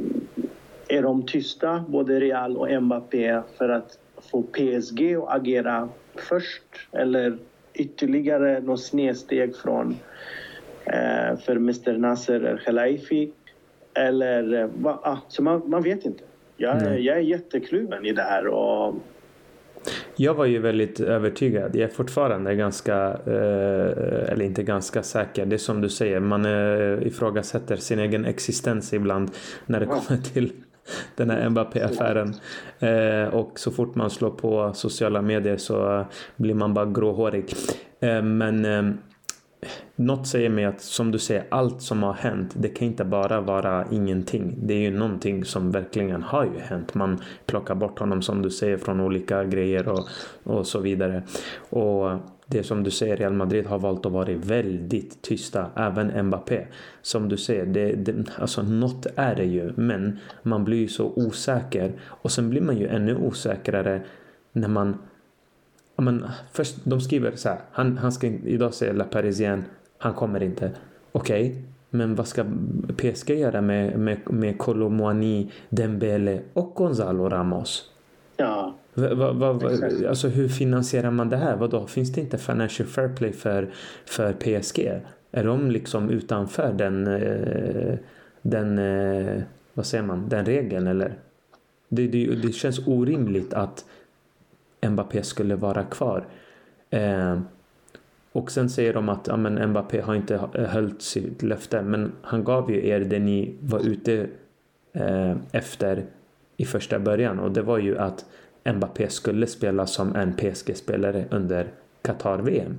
är 0.88 1.02
de 1.02 1.26
tysta, 1.26 1.86
både 1.88 2.20
Real 2.20 2.58
och 2.58 2.84
Mbappé, 2.84 3.42
för 3.58 3.70
att 3.70 4.00
få 4.32 4.42
PSG 4.42 5.16
att 5.16 5.36
agera 5.36 5.90
först? 6.16 6.64
Eller 6.92 7.38
ytterligare 7.74 8.60
något 8.60 8.82
snedsteg 8.82 9.56
från 9.56 9.98
eh, 10.86 11.38
för 11.38 11.56
Mr 11.56 11.98
Nasser 11.98 12.46
El 12.46 12.60
Khelaifi? 12.60 13.32
Eller 13.94 14.62
eh, 14.62 14.70
va, 14.76 15.00
ah, 15.04 15.18
så 15.28 15.44
man, 15.44 15.62
man 15.66 15.82
vet 15.82 16.06
inte. 16.06 16.24
Jag, 16.58 16.82
mm. 16.82 17.04
jag 17.04 17.18
är 17.18 17.22
jättekluven 17.22 18.06
i 18.06 18.12
det 18.12 18.22
här. 18.22 18.48
Och... 18.48 18.96
Jag 20.16 20.34
var 20.34 20.46
ju 20.46 20.60
väldigt 20.60 21.00
övertygad. 21.00 21.76
Jag 21.76 21.90
är 21.90 21.94
fortfarande 21.94 22.56
ganska, 22.56 22.96
eh, 23.26 24.32
eller 24.32 24.42
inte 24.42 24.64
ganska 24.64 25.04
säker. 25.04 25.46
Det 25.46 25.56
är 25.56 25.58
som 25.58 25.82
du 25.82 25.90
säger, 25.90 26.20
man 26.20 26.46
eh, 26.46 27.08
ifrågasätter 27.08 27.76
sin 27.76 28.00
egen 28.00 28.26
existens 28.26 28.94
ibland 28.94 29.32
när 29.66 29.80
det 29.80 29.86
kommer 29.86 30.22
till 30.34 30.52
den 31.16 31.30
här 31.30 31.50
Mbappé-affären. 31.50 32.34
Eh, 32.80 33.34
och 33.34 33.60
så 33.60 33.72
fort 33.72 33.96
man 33.96 34.10
slår 34.10 34.30
på 34.30 34.74
sociala 34.74 35.22
medier 35.22 35.58
så 35.58 36.06
blir 36.36 36.54
man 36.54 36.74
bara 36.74 36.86
gråhårig. 36.86 37.54
Men 38.24 38.66
något 39.96 40.28
säger 40.28 40.50
mig 40.50 40.66
att 40.66 40.82
som 40.82 41.12
du 41.12 41.20
säger, 41.20 41.46
allt 41.50 41.82
som 41.82 42.04
har 42.04 42.14
hänt, 42.14 42.54
det 42.58 42.70
kan 42.70 42.88
inte 42.88 43.06
bara 43.06 43.42
vara 43.42 43.86
ingenting. 43.92 44.56
Det 44.58 44.74
är 44.74 44.80
ju 44.80 44.92
någonting 44.92 45.46
som 45.46 45.72
verkligen 45.72 46.24
har 46.24 46.46
ju 46.46 46.60
hänt. 46.60 46.94
Man 46.94 47.22
plockar 47.46 47.76
bort 47.76 48.00
honom 48.00 48.22
som 48.22 48.42
du 48.42 48.50
säger 48.50 48.78
från 48.78 49.00
olika 49.00 49.44
grejer 49.44 49.88
och, 49.88 50.08
och 50.44 50.68
så 50.68 50.80
vidare. 50.80 51.24
Och 51.70 52.12
det 52.46 52.64
som 52.64 52.84
du 52.84 52.92
säger, 52.92 53.18
Real 53.18 53.34
Madrid 53.34 53.66
har 53.66 53.80
valt 53.80 54.06
att 54.06 54.12
vara 54.12 54.34
väldigt 54.36 55.22
tysta, 55.22 55.66
även 55.76 56.26
Mbappé. 56.26 56.68
Som 57.02 57.30
du 57.30 57.38
säger, 57.38 57.66
det, 57.66 57.92
det, 57.92 58.26
alltså 58.38 58.62
något 58.62 59.08
är 59.16 59.36
det 59.36 59.46
ju, 59.46 59.72
men 59.76 60.20
man 60.44 60.64
blir 60.64 60.78
ju 60.78 60.88
så 60.88 61.14
osäker. 61.16 61.92
Och 62.06 62.32
sen 62.32 62.50
blir 62.50 62.62
man 62.62 62.78
ju 62.78 62.88
ännu 62.88 63.16
osäkrare 63.16 64.02
när 64.52 64.68
man 64.68 64.98
men, 66.02 66.26
först, 66.52 66.76
de 66.84 67.02
skriver 67.02 67.36
så 67.36 67.50
här. 67.50 67.60
Han, 67.72 67.98
han 67.98 68.12
ska 68.12 68.28
idag 68.28 68.74
säga 68.74 68.94
La 68.94 69.04
Parisien. 69.04 69.64
Han 69.98 70.14
kommer 70.14 70.44
inte. 70.44 70.72
Okej, 71.12 71.50
okay, 71.50 71.62
men 71.90 72.16
vad 72.16 72.28
ska 72.28 72.46
PSG 72.98 73.30
göra 73.30 73.62
med, 73.62 74.00
med, 74.00 74.18
med 74.26 74.58
Colomwani, 74.58 75.52
Dembele 75.70 76.42
och 76.54 76.74
Gonzalo 76.76 77.30
Ramos? 77.30 77.92
Ja. 78.38 78.76
Va, 78.94 79.34
va, 79.34 79.54
va, 79.54 79.72
alltså 80.10 80.28
hur 80.28 80.48
finansierar 80.48 81.12
man 81.12 81.30
det 81.30 81.38
här? 81.38 81.56
Vadå? 81.56 81.88
Finns 81.88 82.14
det 82.14 82.22
inte 82.22 82.38
financial 82.38 82.88
fair 82.88 83.10
play 83.10 83.32
för, 83.32 83.70
för 84.06 84.34
PSG? 84.34 85.02
Är 85.32 85.44
de 85.44 85.72
liksom 85.72 86.10
utanför 86.10 86.74
den, 86.74 87.08
eh, 87.08 87.98
den 88.42 88.78
eh, 88.78 89.42
vad 89.74 89.86
säger 89.86 90.04
man, 90.04 90.30
den 90.30 90.46
regeln 90.46 90.88
eller? 90.88 91.14
Det, 91.90 92.08
det, 92.08 92.36
det 92.36 92.52
känns 92.52 92.88
orimligt 92.88 93.54
att 93.54 93.86
Mbappé 94.82 95.24
skulle 95.24 95.56
vara 95.56 95.84
kvar. 95.84 96.26
Eh, 96.90 97.40
och 98.32 98.52
sen 98.52 98.70
säger 98.70 98.94
de 98.94 99.10
att 99.10 99.28
ja, 99.28 99.38
men 99.38 99.70
Mbappé 99.70 100.02
har 100.02 100.16
inte 100.16 100.38
höljt 100.54 101.02
sitt 101.02 101.44
löfte 101.44 101.82
men 101.82 102.12
han 102.22 102.44
gav 102.44 102.72
ju 102.72 102.88
er 102.88 103.00
det 103.00 103.20
ni 103.20 103.56
var 103.62 103.80
ute 103.80 104.28
eh, 104.94 105.36
efter 105.52 106.06
i 106.58 106.66
första 106.66 107.00
början 107.00 107.40
och 107.40 107.52
det 107.52 107.62
var 107.62 107.78
ju 107.78 107.98
att 107.98 108.26
Mbappé 108.74 109.10
skulle 109.10 109.48
spela 109.48 109.88
som 109.88 110.16
en 110.16 110.34
PSG-spelare 110.34 111.26
under 111.32 111.68
Qatar-VM. 112.02 112.78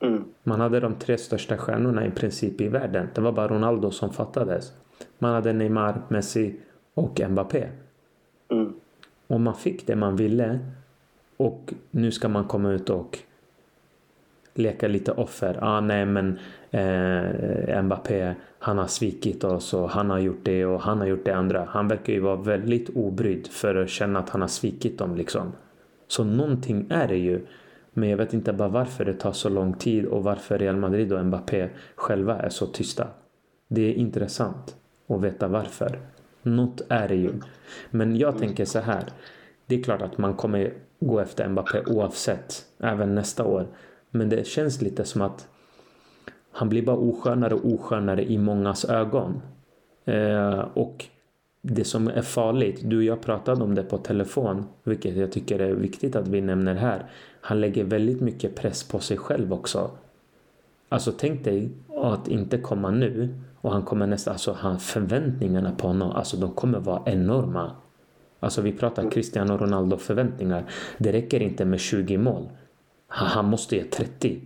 Mm. 0.00 0.24
Man 0.42 0.60
hade 0.60 0.80
de 0.80 0.94
tre 0.94 1.18
största 1.18 1.56
stjärnorna 1.56 2.06
i 2.06 2.10
princip 2.10 2.60
i 2.60 2.68
världen. 2.68 3.08
Det 3.14 3.20
var 3.20 3.32
bara 3.32 3.48
Ronaldo 3.48 3.90
som 3.90 4.12
fattades. 4.12 4.72
Man 5.18 5.34
hade 5.34 5.52
Neymar, 5.52 6.02
Messi 6.08 6.60
och 6.94 7.20
Mbappé. 7.28 7.68
Mm. 8.50 8.72
Och 9.26 9.40
man 9.40 9.54
fick 9.54 9.86
det 9.86 9.96
man 9.96 10.16
ville 10.16 10.58
och 11.40 11.74
nu 11.90 12.10
ska 12.10 12.28
man 12.28 12.44
komma 12.44 12.70
ut 12.70 12.90
och 12.90 13.18
leka 14.54 14.88
lite 14.88 15.12
offer. 15.12 15.58
Ah, 15.60 15.80
nej 15.80 16.06
men 16.06 16.38
eh, 16.70 17.82
Mbappé 17.82 18.34
han 18.58 18.78
har 18.78 18.86
svikit 18.86 19.44
oss 19.44 19.74
och 19.74 19.90
han 19.90 20.10
har 20.10 20.18
gjort 20.18 20.40
det 20.42 20.66
och 20.66 20.80
han 20.80 20.98
har 20.98 21.06
gjort 21.06 21.24
det 21.24 21.32
andra. 21.32 21.68
Han 21.70 21.88
verkar 21.88 22.12
ju 22.12 22.20
vara 22.20 22.36
väldigt 22.36 22.88
obrydd 22.94 23.46
för 23.46 23.74
att 23.74 23.88
känna 23.88 24.18
att 24.18 24.28
han 24.28 24.40
har 24.40 24.48
svikit 24.48 24.98
dem 24.98 25.16
liksom. 25.16 25.52
Så 26.08 26.24
någonting 26.24 26.86
är 26.90 27.08
det 27.08 27.16
ju. 27.16 27.46
Men 27.92 28.08
jag 28.08 28.16
vet 28.16 28.34
inte 28.34 28.52
bara 28.52 28.68
varför 28.68 29.04
det 29.04 29.14
tar 29.14 29.32
så 29.32 29.48
lång 29.48 29.74
tid 29.74 30.06
och 30.06 30.24
varför 30.24 30.58
Real 30.58 30.76
Madrid 30.76 31.12
och 31.12 31.24
Mbappé 31.24 31.68
själva 31.94 32.38
är 32.38 32.48
så 32.48 32.66
tysta. 32.66 33.08
Det 33.68 33.82
är 33.82 33.92
intressant 33.92 34.76
att 35.06 35.22
veta 35.22 35.48
varför. 35.48 35.98
Något 36.42 36.82
är 36.88 37.08
det 37.08 37.16
ju. 37.16 37.32
Men 37.90 38.16
jag 38.16 38.38
tänker 38.38 38.64
så 38.64 38.78
här. 38.78 39.04
Det 39.66 39.74
är 39.78 39.82
klart 39.82 40.02
att 40.02 40.18
man 40.18 40.34
kommer 40.34 40.72
gå 41.00 41.20
efter 41.20 41.48
Mbappé 41.48 41.82
oavsett, 41.86 42.64
även 42.78 43.14
nästa 43.14 43.44
år. 43.44 43.66
Men 44.10 44.28
det 44.28 44.46
känns 44.46 44.82
lite 44.82 45.04
som 45.04 45.22
att 45.22 45.48
han 46.52 46.68
blir 46.68 46.82
bara 46.82 46.96
oskönare 46.96 47.54
och 47.54 47.72
oskönare 47.72 48.24
i 48.24 48.38
mångas 48.38 48.84
ögon. 48.84 49.42
Eh, 50.04 50.58
och 50.74 51.04
det 51.62 51.84
som 51.84 52.08
är 52.08 52.22
farligt, 52.22 52.80
du 52.82 52.96
och 52.96 53.02
jag 53.02 53.20
pratade 53.20 53.64
om 53.64 53.74
det 53.74 53.82
på 53.82 53.98
telefon, 53.98 54.64
vilket 54.84 55.16
jag 55.16 55.32
tycker 55.32 55.58
är 55.58 55.72
viktigt 55.72 56.16
att 56.16 56.28
vi 56.28 56.40
nämner 56.40 56.74
här. 56.74 57.10
Han 57.40 57.60
lägger 57.60 57.84
väldigt 57.84 58.20
mycket 58.20 58.56
press 58.56 58.84
på 58.84 58.98
sig 58.98 59.16
själv 59.16 59.52
också. 59.52 59.90
Alltså 60.88 61.12
tänk 61.18 61.44
dig 61.44 61.70
att 61.96 62.28
inte 62.28 62.58
komma 62.58 62.90
nu 62.90 63.34
och 63.60 63.72
han 63.72 63.82
kommer 63.82 64.06
nästa, 64.06 64.30
alltså 64.30 64.52
han, 64.52 64.80
förväntningarna 64.80 65.72
på 65.72 65.86
honom, 65.86 66.10
alltså 66.10 66.36
de 66.36 66.50
kommer 66.50 66.80
vara 66.80 67.02
enorma. 67.06 67.70
Alltså 68.40 68.60
vi 68.60 68.72
pratar 68.72 69.10
Cristiano 69.10 69.56
Ronaldo 69.56 69.96
förväntningar. 69.96 70.64
Det 70.98 71.12
räcker 71.12 71.42
inte 71.42 71.64
med 71.64 71.80
20 71.80 72.18
mål. 72.18 72.48
Han 73.08 73.44
måste 73.44 73.76
ge 73.76 73.84
30. 73.84 74.40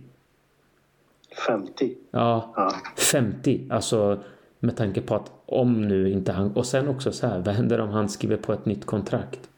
50. 1.47 1.95
Ja, 2.11 2.53
ja, 2.55 2.71
50. 2.97 3.67
Alltså 3.69 4.19
med 4.59 4.77
tanke 4.77 5.01
på 5.01 5.15
att 5.15 5.31
om 5.45 5.87
nu 5.87 6.11
inte 6.11 6.31
han... 6.31 6.51
Och 6.51 6.65
sen 6.65 6.87
också 6.87 7.11
så 7.11 7.27
här, 7.27 7.39
vad 7.39 7.55
händer 7.55 7.79
om 7.79 7.89
han 7.89 8.09
skriver 8.09 8.37
på 8.37 8.53
ett 8.53 8.65
nytt 8.65 8.85
kontrakt? 8.85 9.49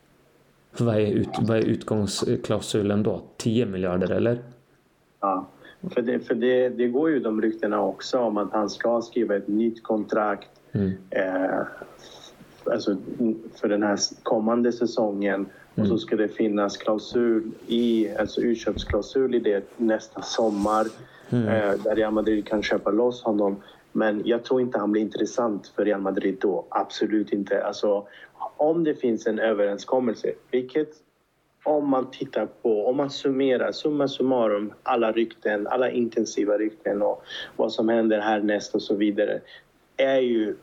Vad 0.78 0.96
är, 0.96 1.12
ut, 1.12 1.30
vad 1.42 1.58
är 1.58 1.62
utgångsklausulen 1.62 3.04
då? 3.04 3.22
10 3.38 3.66
miljarder 3.66 4.12
eller? 4.12 4.40
Ja, 5.20 5.48
för, 5.94 6.02
det, 6.02 6.20
för 6.20 6.36
det, 6.36 6.70
det 6.70 6.88
går 6.88 7.10
ju 7.10 7.20
de 7.20 7.42
ryktena 7.42 7.82
också 7.82 8.20
om 8.20 8.38
att 8.38 8.52
han 8.52 8.70
ska 8.70 9.02
skriva 9.02 9.36
ett 9.36 9.48
nytt 9.48 9.84
kontrakt. 9.84 10.50
Mm. 10.72 10.94
Eh, 11.10 11.60
alltså, 12.72 12.98
för 13.56 13.68
den 13.68 13.84
här 13.84 13.98
kommande 14.24 14.72
säsongen 14.72 15.36
mm. 15.36 15.48
och 15.76 15.86
så 15.86 15.94
mm. 15.94 15.98
ska 15.98 16.16
det 16.16 16.28
finnas 16.28 16.78
klausul 16.78 17.52
i, 17.68 18.10
alltså 18.20 18.42
utköpsklausul 18.42 19.36
i 19.36 19.40
det 19.40 19.64
nästa 19.78 20.22
sommar 20.22 20.88
mm. 21.30 21.48
eh, 21.48 21.80
där 21.84 21.96
Real 21.96 22.14
Madrid 22.14 22.48
kan 22.48 22.64
köpa 22.64 22.92
loss 22.92 23.24
honom. 23.24 23.56
Men 23.92 24.22
jag 24.26 24.44
tror 24.44 24.62
inte 24.62 24.80
han 24.80 24.92
blir 24.92 25.02
intressant 25.02 25.68
för 25.68 25.86
Real 25.86 26.02
Madrid 26.02 26.38
då. 26.42 26.66
Absolut 26.70 27.34
inte. 27.34 27.64
Alltså, 27.66 28.08
om 28.58 28.84
det 28.84 28.96
finns 28.96 29.28
en 29.28 29.40
överenskommelse, 29.40 30.34
vilket 30.52 30.90
om 31.64 31.90
man 31.90 32.12
tittar 32.12 32.46
på, 32.46 32.88
om 32.88 32.98
man 32.98 33.10
summerar, 33.10 33.72
summa 33.72 34.08
summarum, 34.08 34.74
alla 34.84 35.12
rykten, 35.12 35.68
alla 35.68 35.92
intensiva 35.92 36.58
rykten 36.58 37.02
och 37.02 37.24
vad 37.56 37.72
som 37.72 37.90
händer 37.90 38.20
härnäst 38.20 38.76
och 38.76 38.82
så 38.82 38.96
vidare, 38.96 39.42
är 39.98 40.20
ju 40.20 40.56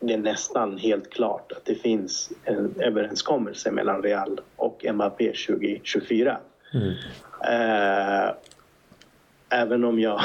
det 0.00 0.12
är 0.12 0.18
nästan 0.18 0.78
helt 0.78 1.10
klart 1.10 1.52
att 1.52 1.64
det 1.64 1.74
finns 1.74 2.32
en 2.44 2.74
överenskommelse 2.80 3.70
mellan 3.70 4.02
Real 4.02 4.40
och 4.56 4.84
Mbappé 4.94 5.32
2024. 5.48 6.38
Mm. 6.74 6.92
Eh, 7.44 8.34
även 9.48 9.84
om 9.84 10.00
jag 10.00 10.20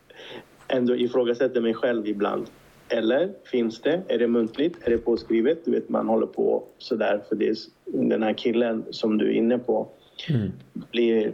ändå 0.68 0.96
ifrågasätter 0.96 1.60
mig 1.60 1.74
själv 1.74 2.06
ibland. 2.06 2.46
Eller 2.88 3.32
finns 3.44 3.80
det? 3.80 4.02
Är 4.08 4.18
det 4.18 4.28
muntligt? 4.28 4.76
Är 4.86 4.90
det 4.90 4.98
påskrivet? 4.98 5.64
Du 5.64 5.70
vet, 5.70 5.88
man 5.88 6.08
håller 6.08 6.26
på 6.26 6.64
sådär 6.78 7.22
för 7.28 7.36
det 7.36 7.58
den 7.84 8.22
här 8.22 8.32
killen 8.32 8.84
som 8.90 9.18
du 9.18 9.26
är 9.26 9.32
inne 9.32 9.58
på 9.58 9.88
mm. 10.28 10.52
blir... 10.90 11.32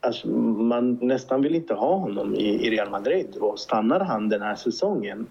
Alltså, 0.00 0.28
man 0.28 0.98
nästan 1.02 1.42
vill 1.42 1.54
inte 1.54 1.74
ha 1.74 1.96
honom 1.96 2.34
i, 2.34 2.66
i 2.66 2.70
Real 2.70 2.90
Madrid 2.90 3.36
och 3.36 3.58
stannar 3.58 4.00
han 4.00 4.28
den 4.28 4.42
här 4.42 4.54
säsongen 4.54 5.26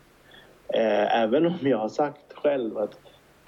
Eh, 0.68 1.22
även 1.22 1.45
om 1.45 1.57
jag 1.61 1.78
har 1.78 1.89
sagt 1.89 2.34
själv 2.34 2.78
att 2.78 2.99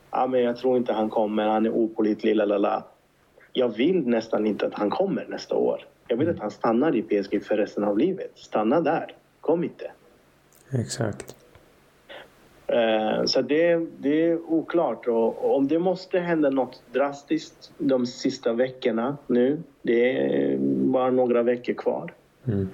ah, 0.09 0.27
men 0.27 0.41
jag 0.41 0.57
tror 0.57 0.77
inte 0.77 0.93
han 0.93 1.09
kommer, 1.09 1.47
han 1.47 1.65
är 1.65 1.69
opålitlig, 1.69 2.35
lalala. 2.35 2.83
Jag 3.53 3.69
vill 3.69 4.07
nästan 4.07 4.45
inte 4.45 4.67
att 4.67 4.73
han 4.73 4.89
kommer 4.89 5.25
nästa 5.29 5.55
år. 5.55 5.85
Jag 6.07 6.17
vill 6.17 6.29
att 6.29 6.39
han 6.39 6.51
stannar 6.51 6.95
i 6.95 7.01
PSG 7.01 7.43
för 7.43 7.57
resten 7.57 7.83
av 7.83 7.97
livet. 7.97 8.31
Stanna 8.35 8.81
där, 8.81 9.15
kom 9.41 9.63
inte. 9.63 9.91
Exakt. 10.71 11.35
Eh, 12.67 13.25
så 13.25 13.41
det, 13.41 13.87
det 13.97 14.23
är 14.23 14.51
oklart. 14.51 15.07
Och, 15.07 15.55
om 15.55 15.67
det 15.67 15.79
måste 15.79 16.19
hända 16.19 16.49
något 16.49 16.83
drastiskt 16.93 17.71
de 17.77 18.05
sista 18.05 18.53
veckorna 18.53 19.17
nu, 19.27 19.63
det 19.81 20.17
är 20.17 20.57
bara 20.91 21.11
några 21.11 21.43
veckor 21.43 21.73
kvar. 21.73 22.13
Mm. 22.47 22.69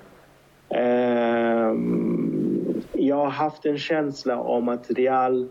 Eh, 0.70 1.74
jag 3.08 3.16
har 3.16 3.30
haft 3.30 3.66
en 3.66 3.78
känsla 3.78 4.40
om 4.40 4.70
att 4.70 4.92
Real 4.92 5.48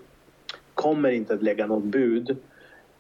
kommer 0.75 1.11
inte 1.11 1.35
att 1.35 1.43
lägga 1.43 1.67
något 1.67 1.85
bud 1.85 2.37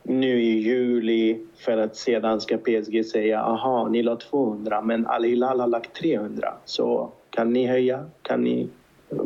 nu 0.02 0.42
i 0.42 0.58
juli 0.58 1.46
för 1.56 1.78
att 1.78 1.96
sedan 1.96 2.40
ska 2.40 2.58
PSG 2.58 3.04
säga 3.06 3.40
aha, 3.40 3.88
ni 3.88 4.02
la 4.02 4.16
200 4.16 4.80
men 4.80 5.06
Al 5.06 5.24
Hilal 5.24 5.60
har 5.60 5.66
lagt 5.66 5.96
300 5.96 6.54
så 6.64 7.12
kan 7.30 7.52
ni 7.52 7.66
höja? 7.66 8.04
Kan 8.22 8.44
ni 8.44 8.68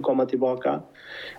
komma 0.03 0.27
tillbaka? 0.27 0.81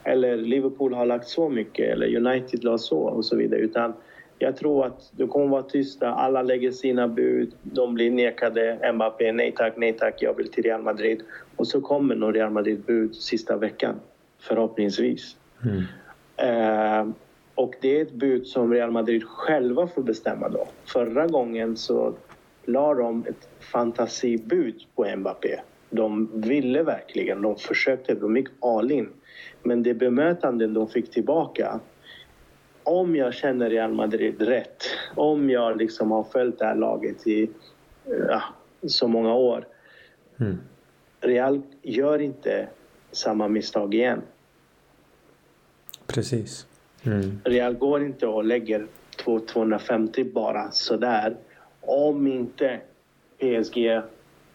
Eller 0.03 0.37
Liverpool 0.37 0.93
har 0.93 1.05
lagt 1.05 1.27
så 1.27 1.49
mycket 1.49 1.89
eller 1.89 2.15
United 2.15 2.63
la 2.63 2.77
så 2.77 2.99
och 2.99 3.25
så 3.25 3.35
vidare 3.35 3.59
utan 3.59 3.93
jag 4.39 4.57
tror 4.57 4.85
att 4.85 5.11
det 5.11 5.27
kommer 5.27 5.47
vara 5.47 5.63
tysta, 5.63 6.09
alla 6.09 6.41
lägger 6.41 6.71
sina 6.71 7.07
bud, 7.07 7.51
de 7.61 7.93
blir 7.93 8.11
nekade. 8.11 8.91
Mbappé, 8.93 9.31
nej 9.31 9.51
tack, 9.51 9.73
nej 9.77 9.93
tack, 9.93 10.21
jag 10.21 10.37
vill 10.37 10.51
till 10.51 10.63
Real 10.63 10.81
Madrid. 10.81 11.21
Och 11.55 11.67
så 11.67 11.81
kommer 11.81 12.15
nog 12.15 12.35
Real 12.35 12.51
Madrid-bud 12.51 13.15
sista 13.15 13.57
veckan, 13.57 13.99
förhoppningsvis. 14.39 15.35
Mm. 15.63 15.83
Eh, 16.37 17.13
och 17.55 17.75
det 17.81 17.97
är 17.97 18.01
ett 18.01 18.13
bud 18.13 18.47
som 18.47 18.73
Real 18.73 18.91
Madrid 18.91 19.23
själva 19.23 19.87
får 19.87 20.01
bestämma 20.01 20.49
då. 20.49 20.67
Förra 20.85 21.27
gången 21.27 21.77
så 21.77 22.13
la 22.65 22.93
de 22.93 23.25
ett 23.29 23.49
fantasibud 23.59 24.75
på 24.95 25.15
Mbappé. 25.17 25.59
De 25.89 26.41
ville 26.41 26.83
verkligen, 26.83 27.41
de 27.41 27.55
försökte, 27.55 28.15
de 28.15 28.37
gick 28.37 28.47
all 28.61 28.91
in. 28.91 29.09
Men 29.63 29.83
det 29.83 29.93
bemötande 29.93 30.67
de 30.67 30.87
fick 30.87 31.11
tillbaka 31.11 31.79
om 32.87 33.15
jag 33.15 33.33
känner 33.33 33.69
Real 33.69 33.93
Madrid 33.93 34.41
rätt, 34.41 34.83
om 35.15 35.49
jag 35.49 35.77
liksom 35.77 36.11
har 36.11 36.23
följt 36.23 36.59
det 36.59 36.65
här 36.65 36.75
laget 36.75 37.27
i 37.27 37.49
ja, 38.29 38.43
så 38.87 39.07
många 39.07 39.33
år. 39.33 39.67
Mm. 40.39 40.57
Real 41.21 41.61
gör 41.81 42.19
inte 42.19 42.67
samma 43.11 43.47
misstag 43.47 43.93
igen. 43.93 44.21
Precis. 46.07 46.67
Mm. 47.03 47.41
Real 47.43 47.73
går 47.73 48.03
inte 48.03 48.27
och 48.27 48.43
lägger 48.43 48.87
250 49.23 50.23
bara 50.23 50.71
sådär. 50.71 51.37
Om 51.81 52.27
inte 52.27 52.79
PSG, 53.37 54.01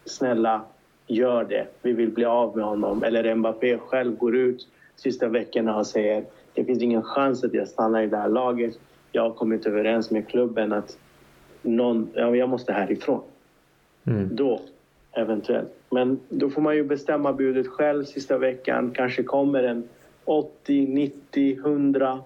snälla, 0.05 0.65
gör 1.07 1.43
det. 1.43 1.67
Vi 1.81 1.93
vill 1.93 2.11
bli 2.11 2.25
av 2.25 2.57
med 2.57 2.65
honom. 2.65 3.03
Eller 3.03 3.35
Mbappé 3.35 3.77
själv 3.77 4.17
går 4.17 4.35
ut 4.35 4.67
sista 4.95 5.27
veckorna 5.27 5.77
och 5.77 5.87
säger 5.87 6.25
det 6.53 6.65
finns 6.65 6.81
ingen 6.81 7.03
chans 7.03 7.43
att 7.43 7.53
jag 7.53 7.67
stannar 7.67 8.01
i 8.01 8.07
det 8.07 8.17
här 8.17 8.29
laget. 8.29 8.79
Jag 9.11 9.21
har 9.21 9.31
kommit 9.31 9.65
överens 9.65 10.11
med 10.11 10.27
klubben 10.27 10.73
att 10.73 10.97
någon, 11.61 12.09
ja, 12.13 12.35
jag 12.35 12.49
måste 12.49 12.73
härifrån. 12.73 13.21
Mm. 14.05 14.35
Då, 14.35 14.61
eventuellt. 15.11 15.73
Men 15.89 16.19
då 16.29 16.49
får 16.49 16.61
man 16.61 16.75
ju 16.75 16.83
bestämma 16.83 17.33
budet 17.33 17.67
själv 17.67 18.03
sista 18.03 18.37
veckan. 18.37 18.91
Kanske 18.91 19.23
kommer 19.23 19.63
en 19.63 19.83
80, 20.25 20.87
90, 20.87 21.57
100. 21.57 22.19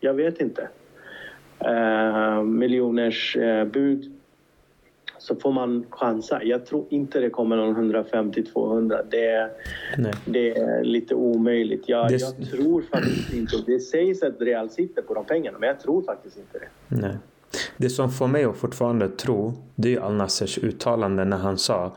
Jag 0.00 0.14
vet 0.14 0.40
inte. 0.40 0.68
Uh, 1.66 2.42
miljoners 2.42 3.36
uh, 3.36 3.64
bud 3.64 4.15
så 5.26 5.36
får 5.36 5.52
man 5.52 5.86
chansa. 5.90 6.42
Jag 6.42 6.66
tror 6.66 6.86
inte 6.90 7.20
det 7.20 7.30
kommer 7.30 7.56
någon 7.56 7.94
150-200. 7.94 9.02
Det, 9.10 9.50
det 10.24 10.58
är 10.58 10.84
lite 10.84 11.14
omöjligt. 11.14 11.88
Jag, 11.88 12.08
det... 12.08 12.16
jag 12.16 12.50
tror 12.50 12.82
faktiskt 12.82 13.32
inte... 13.32 13.56
Det 13.66 13.80
sägs 13.80 14.22
att 14.22 14.40
Real 14.40 14.70
sitter 14.70 15.02
på 15.02 15.14
de 15.14 15.24
pengarna, 15.24 15.58
men 15.58 15.66
jag 15.68 15.80
tror 15.80 16.02
faktiskt 16.02 16.38
inte 16.38 16.58
det. 16.58 16.68
Nej. 16.88 17.16
Det 17.76 17.90
som 17.90 18.10
får 18.10 18.28
mig 18.28 18.44
att 18.44 18.56
fortfarande 18.56 19.08
tro, 19.08 19.52
det 19.74 19.94
är 19.94 20.00
Al 20.00 20.14
Nassers 20.14 20.58
uttalande 20.58 21.24
när 21.24 21.36
han 21.36 21.58
sa 21.58 21.96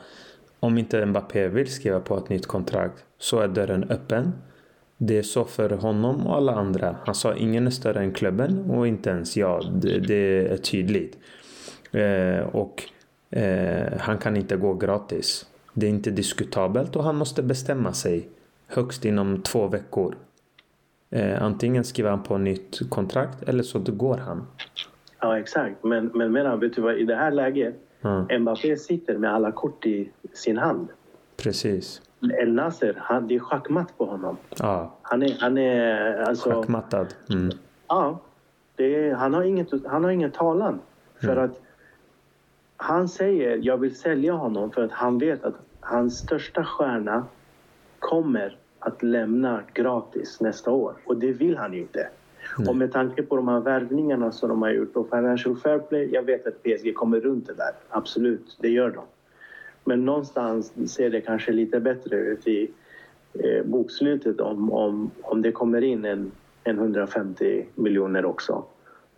om 0.59 0.77
inte 0.77 1.05
Mbappé 1.05 1.47
vill 1.47 1.67
skriva 1.67 1.99
på 1.99 2.17
ett 2.17 2.30
nytt 2.30 2.47
kontrakt 2.47 3.03
så 3.17 3.39
är 3.39 3.47
dörren 3.47 3.84
öppen. 3.89 4.34
Det 4.97 5.17
är 5.17 5.23
så 5.23 5.45
för 5.45 5.69
honom 5.69 6.27
och 6.27 6.36
alla 6.36 6.55
andra. 6.55 6.95
Han 7.05 7.15
sa 7.15 7.36
ingen 7.36 7.67
är 7.67 7.71
större 7.71 7.99
än 7.99 8.11
klubben 8.11 8.71
och 8.71 8.88
inte 8.88 9.09
ens 9.09 9.38
jag. 9.38 9.65
Det, 9.82 9.99
det 9.99 10.47
är 10.47 10.57
tydligt. 10.57 11.17
Eh, 11.91 12.55
och 12.55 12.84
Eh, 13.30 13.99
han 13.99 14.17
kan 14.17 14.38
inte 14.38 14.55
gå 14.55 14.73
gratis. 14.73 15.45
Det 15.73 15.86
är 15.86 15.89
inte 15.89 16.11
diskutabelt 16.11 16.95
och 16.95 17.03
han 17.03 17.15
måste 17.15 17.43
bestämma 17.43 17.93
sig 17.93 18.30
högst 18.67 19.05
inom 19.05 19.41
två 19.41 19.67
veckor. 19.67 20.15
Eh, 21.09 21.43
antingen 21.43 21.84
skriver 21.84 22.09
han 22.09 22.23
på 22.23 22.38
nytt 22.38 22.89
kontrakt 22.89 23.43
eller 23.43 23.63
så 23.63 23.80
går 23.80 24.17
han. 24.17 24.47
Ja 25.19 25.39
exakt, 25.39 25.84
men, 25.84 26.05
men 26.13 26.32
menar, 26.32 26.57
vet 26.57 26.75
du 26.75 26.82
vad, 26.82 26.95
i 26.97 27.03
det 27.03 27.15
här 27.15 27.32
läget 27.32 27.75
mm. 28.01 28.41
Mbappé 28.41 28.77
sitter 28.77 29.17
med 29.17 29.34
alla 29.34 29.51
kort 29.51 29.86
i 29.86 30.11
sin 30.34 30.57
hand. 30.57 30.88
Precis. 31.38 32.01
El 32.41 32.53
Nasser, 32.53 32.95
han, 32.97 33.27
det 33.27 33.36
är 33.36 33.39
schackmatt 33.39 33.97
på 33.97 34.05
honom. 34.05 34.38
Ja. 34.59 34.95
Han 35.01 35.23
är, 35.23 35.38
han 35.39 35.57
är 35.57 36.21
alltså... 36.21 36.49
Schackmattad. 36.49 37.07
Mm. 37.30 37.49
Ja. 37.88 38.19
Är, 38.77 39.13
han, 39.13 39.34
har 39.34 39.43
inget, 39.43 39.88
han 39.88 40.03
har 40.03 40.11
ingen 40.11 40.32
talan. 40.32 40.80
För 41.21 41.32
mm. 41.32 41.45
att 41.45 41.61
han 42.82 43.07
säger 43.07 43.59
jag 43.61 43.77
vill 43.77 43.95
sälja 43.95 44.34
honom 44.34 44.71
för 44.71 44.84
att 44.84 44.91
han 44.91 45.17
vet 45.17 45.43
att 45.43 45.55
hans 45.80 46.17
största 46.17 46.63
stjärna 46.63 47.25
kommer 47.99 48.57
att 48.80 49.03
lämna 49.03 49.61
gratis 49.73 50.41
nästa 50.41 50.71
år. 50.71 50.93
Och 51.05 51.17
det 51.17 51.32
vill 51.32 51.57
han 51.57 51.73
ju 51.73 51.80
inte. 51.80 52.09
Nej. 52.57 52.67
Och 52.67 52.75
med 52.75 52.91
tanke 52.91 53.23
på 53.23 53.36
de 53.36 53.47
här 53.47 53.59
värvningarna 53.59 54.32
som 54.32 54.49
de 54.49 54.61
har 54.61 54.69
gjort 54.69 54.93
på 54.93 55.03
Financial 55.03 55.57
Fair 55.57 55.80
Play. 55.80 56.09
Jag 56.13 56.23
vet 56.23 56.47
att 56.47 56.63
PSG 56.63 56.95
kommer 56.95 57.19
runt 57.19 57.47
det 57.47 57.53
där. 57.53 57.71
Absolut, 57.89 58.57
det 58.59 58.69
gör 58.69 58.89
de. 58.89 59.03
Men 59.84 60.05
någonstans 60.05 60.93
ser 60.95 61.09
det 61.09 61.21
kanske 61.21 61.51
lite 61.51 61.80
bättre 61.80 62.15
ut 62.17 62.47
i 62.47 62.71
eh, 63.34 63.65
bokslutet 63.65 64.41
om, 64.41 64.71
om, 64.71 65.11
om 65.21 65.41
det 65.41 65.51
kommer 65.51 65.82
in 65.82 66.05
en, 66.05 66.32
en 66.63 66.77
150 66.77 67.65
miljoner 67.75 68.25
också. 68.25 68.63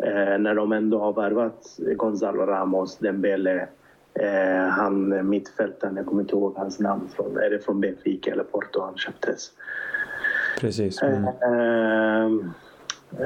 Eh, 0.04 0.38
när 0.40 0.56
de 0.56 0.72
ändå 0.72 1.00
har 1.00 1.14
värvat 1.14 1.80
Gonzalo 1.96 2.46
Ramos, 2.46 2.98
Dembele, 2.98 3.68
eh, 4.14 4.68
han 4.70 5.30
mittfältaren, 5.30 5.96
jag 5.96 6.06
kommer 6.06 6.22
inte 6.22 6.36
ihåg 6.36 6.54
hans 6.58 6.80
namn, 6.80 7.10
från, 7.16 7.38
är 7.38 7.50
det 7.50 7.60
från 7.60 7.82
Benfica 7.82 8.32
eller 8.32 8.44
Porto 8.44 8.82
han 8.82 8.98
köptes? 8.98 9.52
Precis. 10.60 11.02
Mm. 11.02 11.24
Eh, 11.24 12.26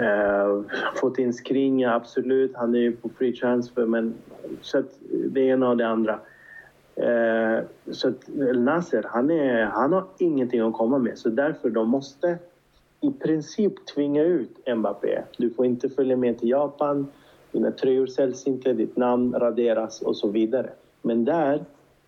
eh, 0.02 0.62
fått 0.96 1.20
in 1.20 1.34
Skrinja, 1.34 1.94
absolut, 1.94 2.56
han 2.56 2.76
är 2.76 2.80
ju 2.80 2.92
på 2.92 3.10
free 3.10 3.36
transfer 3.36 3.86
men 3.86 4.14
så 4.62 4.80
att 4.80 4.92
det 5.10 5.42
ena 5.42 5.70
och 5.70 5.78
det 5.78 5.88
andra. 5.88 6.20
Eh, 6.96 7.64
så 7.92 8.08
att 8.08 8.28
Nasser, 8.56 9.06
han, 9.10 9.32
är, 9.32 9.64
han 9.66 9.94
har 9.94 10.06
ingenting 10.18 10.62
att 10.62 10.74
komma 10.74 10.98
med 10.98 11.18
så 11.18 11.30
därför 11.30 11.70
de 11.70 11.90
måste 11.90 12.38
i 13.02 13.12
princip 13.12 13.86
tvinga 13.86 14.24
ut 14.24 14.68
Mbappé. 14.76 15.22
Du 15.38 15.50
får 15.50 15.66
inte 15.66 15.90
följa 15.90 16.18
med 16.18 16.40
till 16.40 16.50
Japan, 16.50 17.08
dina 17.52 17.72
tröjor 17.72 18.08
säljs 18.08 18.48
inte, 18.48 18.74
ditt 18.74 18.98
namn 18.98 19.34
raderas 19.34 20.02
och 20.02 20.18
så 20.18 20.28
vidare. 20.28 20.70
Men 21.02 21.26
där 21.26 21.66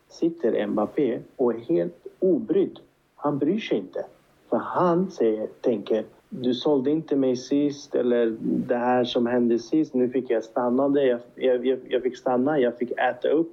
sitter 0.09 0.67
Mbappé 0.67 1.19
och 1.35 1.53
är 1.53 1.59
helt 1.59 2.07
obrydd. 2.19 2.79
Han 3.15 3.37
bryr 3.37 3.59
sig 3.59 3.77
inte. 3.77 4.05
För 4.49 4.57
han 4.57 5.11
säger, 5.11 5.47
tänker 5.61 6.03
du 6.29 6.53
sålde 6.53 6.91
inte 6.91 7.15
mig 7.15 7.35
sist 7.35 7.95
eller 7.95 8.37
det 8.41 8.75
här 8.75 9.03
som 9.03 9.25
hände 9.27 9.59
sist, 9.59 9.93
nu 9.93 10.09
fick 10.09 10.29
jag 10.29 10.43
stanna. 10.43 11.01
Jag, 11.01 11.19
jag, 11.35 11.79
jag 11.89 12.03
fick 12.03 12.17
stanna, 12.17 12.59
jag 12.59 12.77
fick 12.77 12.91
äta 12.91 13.27
upp 13.27 13.51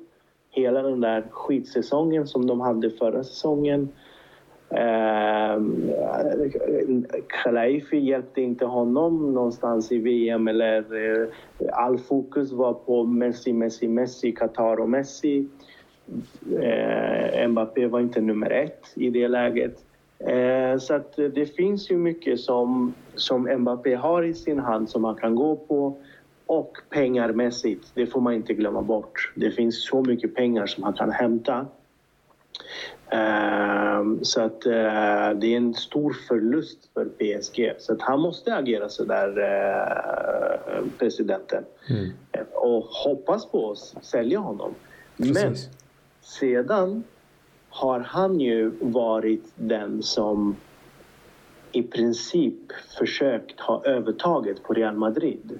hela 0.51 0.83
den 0.83 1.01
där 1.01 1.25
skitsäsongen 1.31 2.27
som 2.27 2.47
de 2.47 2.61
hade 2.61 2.91
förra 2.91 3.25
säsongen. 3.25 3.89
Eh, 4.71 5.59
hjälpte 7.93 8.41
inte 8.41 8.65
honom 8.65 9.33
någonstans 9.35 9.93
i 9.93 9.99
VM 9.99 10.49
eller 10.49 10.79
eh, 10.79 11.29
all 11.73 11.99
fokus 11.99 12.53
var 12.53 12.75
på 12.75 13.05
Messi, 13.05 13.53
Messi, 13.53 13.89
Messi, 13.89 14.33
Qatar 14.33 14.81
och 14.81 14.89
Messi. 14.89 15.47
Eh, 16.61 17.49
Mbappé 17.49 17.87
var 17.87 18.01
inte 18.01 18.21
nummer 18.21 18.51
ett 18.51 18.85
i 18.95 19.11
det 19.11 19.29
läget. 19.29 19.85
Eh, 20.19 20.79
så 20.79 20.95
att 20.95 21.17
det 21.17 21.57
finns 21.57 21.91
ju 21.91 21.97
mycket 21.97 22.41
som, 22.41 22.95
som 23.15 23.43
Mbappé 23.59 23.95
har 23.95 24.23
i 24.23 24.35
sin 24.35 24.59
hand 24.59 24.91
som 24.91 25.05
han 25.05 25.15
kan 25.15 25.35
gå 25.35 25.57
på. 25.57 25.97
Och 26.47 26.79
pengarmässigt, 26.91 27.93
det 27.95 28.07
får 28.07 28.21
man 28.21 28.35
inte 28.35 28.55
glömma 28.55 28.83
bort. 28.83 29.33
Det 29.35 29.51
finns 29.51 29.87
så 29.87 30.03
mycket 30.03 30.35
pengar 30.35 30.67
som 30.67 30.85
han 30.85 30.93
kan 30.93 31.11
hämta. 31.11 31.67
Ehm, 33.11 34.25
så 34.25 34.41
att 34.41 34.67
eh, 34.67 35.31
det 35.41 35.47
är 35.47 35.57
en 35.57 35.75
stor 35.75 36.17
förlust 36.29 36.79
för 36.95 37.05
PSG. 37.05 37.73
Så 37.79 37.93
att 37.93 38.03
han 38.03 38.21
måste 38.21 38.55
agera 38.55 38.89
så 38.89 39.05
där, 39.05 39.39
eh, 39.39 40.85
presidenten. 40.99 41.65
Mm. 41.91 42.11
Och 42.53 42.85
hoppas 42.85 43.47
på 43.47 43.71
att 43.71 44.05
sälja 44.05 44.39
honom. 44.39 44.75
Precis. 45.17 45.35
Men 45.35 45.57
sedan 46.21 47.05
har 47.69 48.01
han 48.01 48.41
ju 48.41 48.73
varit 48.81 49.45
den 49.57 50.03
som 50.03 50.57
i 51.73 51.83
princip 51.83 52.73
försökt 52.99 53.61
ha 53.61 53.85
övertaget 53.85 54.63
på 54.63 54.75
Real 54.75 54.97
Madrid. 54.97 55.59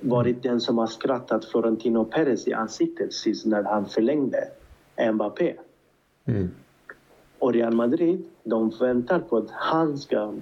Varit 0.00 0.42
den 0.42 0.60
som 0.60 0.78
har 0.78 0.86
skrattat 0.86 1.44
Florentino 1.44 2.04
Perez 2.04 2.48
i 2.48 2.52
ansiktet 2.52 3.12
sist 3.12 3.46
när 3.46 3.62
han 3.62 3.86
förlängde 3.86 4.48
Mbappé. 5.12 5.54
Mm. 6.28 6.50
Och 7.38 7.52
Real 7.52 7.74
Madrid, 7.74 8.24
de 8.44 8.70
väntar 8.80 9.18
på 9.18 9.36
att 9.36 9.50
han 9.50 9.98
ska 9.98 10.34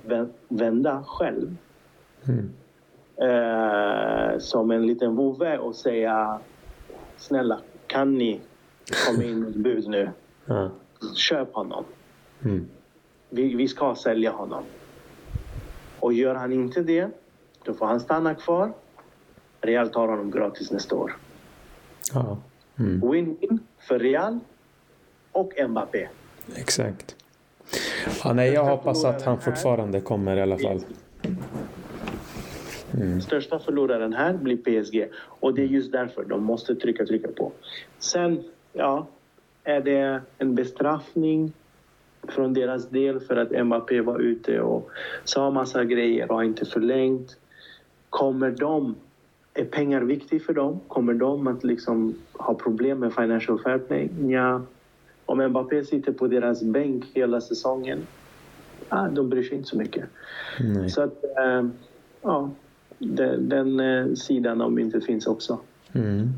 vända 0.49 1.05
själv. 1.07 1.57
Mm. 2.29 2.51
eh, 3.17 4.39
som 4.39 4.71
en 4.71 4.87
liten 4.87 5.17
vovve 5.17 5.59
och 5.59 5.75
säga 5.75 6.41
snälla, 7.17 7.61
kan 7.87 8.15
ni 8.15 8.41
komma 9.07 9.25
in 9.25 9.41
med 9.41 9.61
bud 9.61 9.89
nu? 9.89 10.11
Ja. 10.49 10.71
Köp 11.15 11.55
honom. 11.55 11.85
Mm. 12.45 12.67
Vi, 13.31 13.55
vi 13.55 13.69
ska 13.69 13.95
sälja 13.95 14.31
honom. 14.31 14.65
Och 16.01 16.13
gör 16.13 16.35
han 16.35 16.53
inte 16.53 16.83
det, 16.83 17.09
då 17.65 17.75
får 17.75 17.87
han 17.87 18.01
stanna 18.01 18.35
kvar. 18.35 18.73
Real 19.61 19.89
tar 19.89 20.09
honom 20.09 20.31
gratis 20.31 20.71
nästa 20.71 20.97
år. 20.97 21.17
Ja. 22.15 22.39
Mm. 22.79 23.01
Win-win 23.01 23.59
för 23.79 23.99
Real 23.99 24.39
och 25.37 25.69
Mbappé. 25.69 26.09
Exakt. 26.57 27.17
Ja, 28.25 28.33
nej, 28.33 28.53
jag 28.53 28.65
hoppas 28.65 29.05
att 29.05 29.23
han 29.23 29.41
fortfarande 29.41 30.01
kommer 30.01 30.37
i 30.37 30.43
alla 30.43 30.59
fall. 30.59 30.81
Mm. 32.95 33.21
Största 33.21 33.59
förloraren 33.59 34.13
här 34.13 34.33
blir 34.33 34.57
PSG 34.57 35.09
och 35.17 35.55
det 35.55 35.63
är 35.63 35.67
just 35.67 35.93
därför 35.93 36.25
de 36.25 36.45
måste 36.45 36.75
trycka, 36.75 37.07
trycka 37.07 37.29
på. 37.29 37.53
Sen, 37.99 38.45
ja, 38.73 39.07
är 39.65 39.81
det 39.81 40.21
en 40.39 40.55
bestraffning 40.55 41.53
från 42.29 42.55
deras 42.55 42.89
del 42.89 43.21
för 43.21 43.37
att 43.37 43.67
Mbappé 43.67 44.01
var 44.01 44.19
ute 44.19 44.61
och 44.61 44.91
sa 45.25 45.51
massa 45.51 45.85
grejer 45.85 46.33
och 46.33 46.45
inte 46.45 46.65
förlängt. 46.65 47.37
Kommer 48.11 48.51
de, 48.51 48.95
är 49.55 49.65
pengar 49.65 50.01
viktigt 50.01 50.47
för 50.47 50.53
dem? 50.53 50.81
Kommer 50.89 51.15
de 51.15 51.47
att 51.47 51.65
liksom 51.65 52.15
ha 52.33 52.55
problem 52.55 52.99
med 52.99 53.15
financial 53.15 53.63
fair 53.63 53.79
play? 53.79 54.11
Ja. 54.29 54.63
Om 55.27 55.49
Mbappé 55.49 55.85
sitter 55.85 56.13
på 56.13 56.27
deras 56.27 56.63
bänk 56.63 57.05
hela 57.15 57.41
säsongen, 57.41 57.99
ah, 58.89 59.09
de 59.09 59.29
bryr 59.29 59.43
sig 59.43 59.57
inte 59.57 59.69
så 59.69 59.79
mycket. 59.79 60.05
Nej. 60.61 60.91
Så 60.91 61.03
att, 61.03 61.25
eh, 61.25 61.67
ja, 62.23 62.51
den, 62.99 63.49
den 63.49 63.81
eh, 63.81 64.15
sidan 64.15 64.61
av 64.61 64.73
myntet 64.73 65.07
finns 65.07 65.27
också. 65.27 65.59
Mm. 65.95 66.31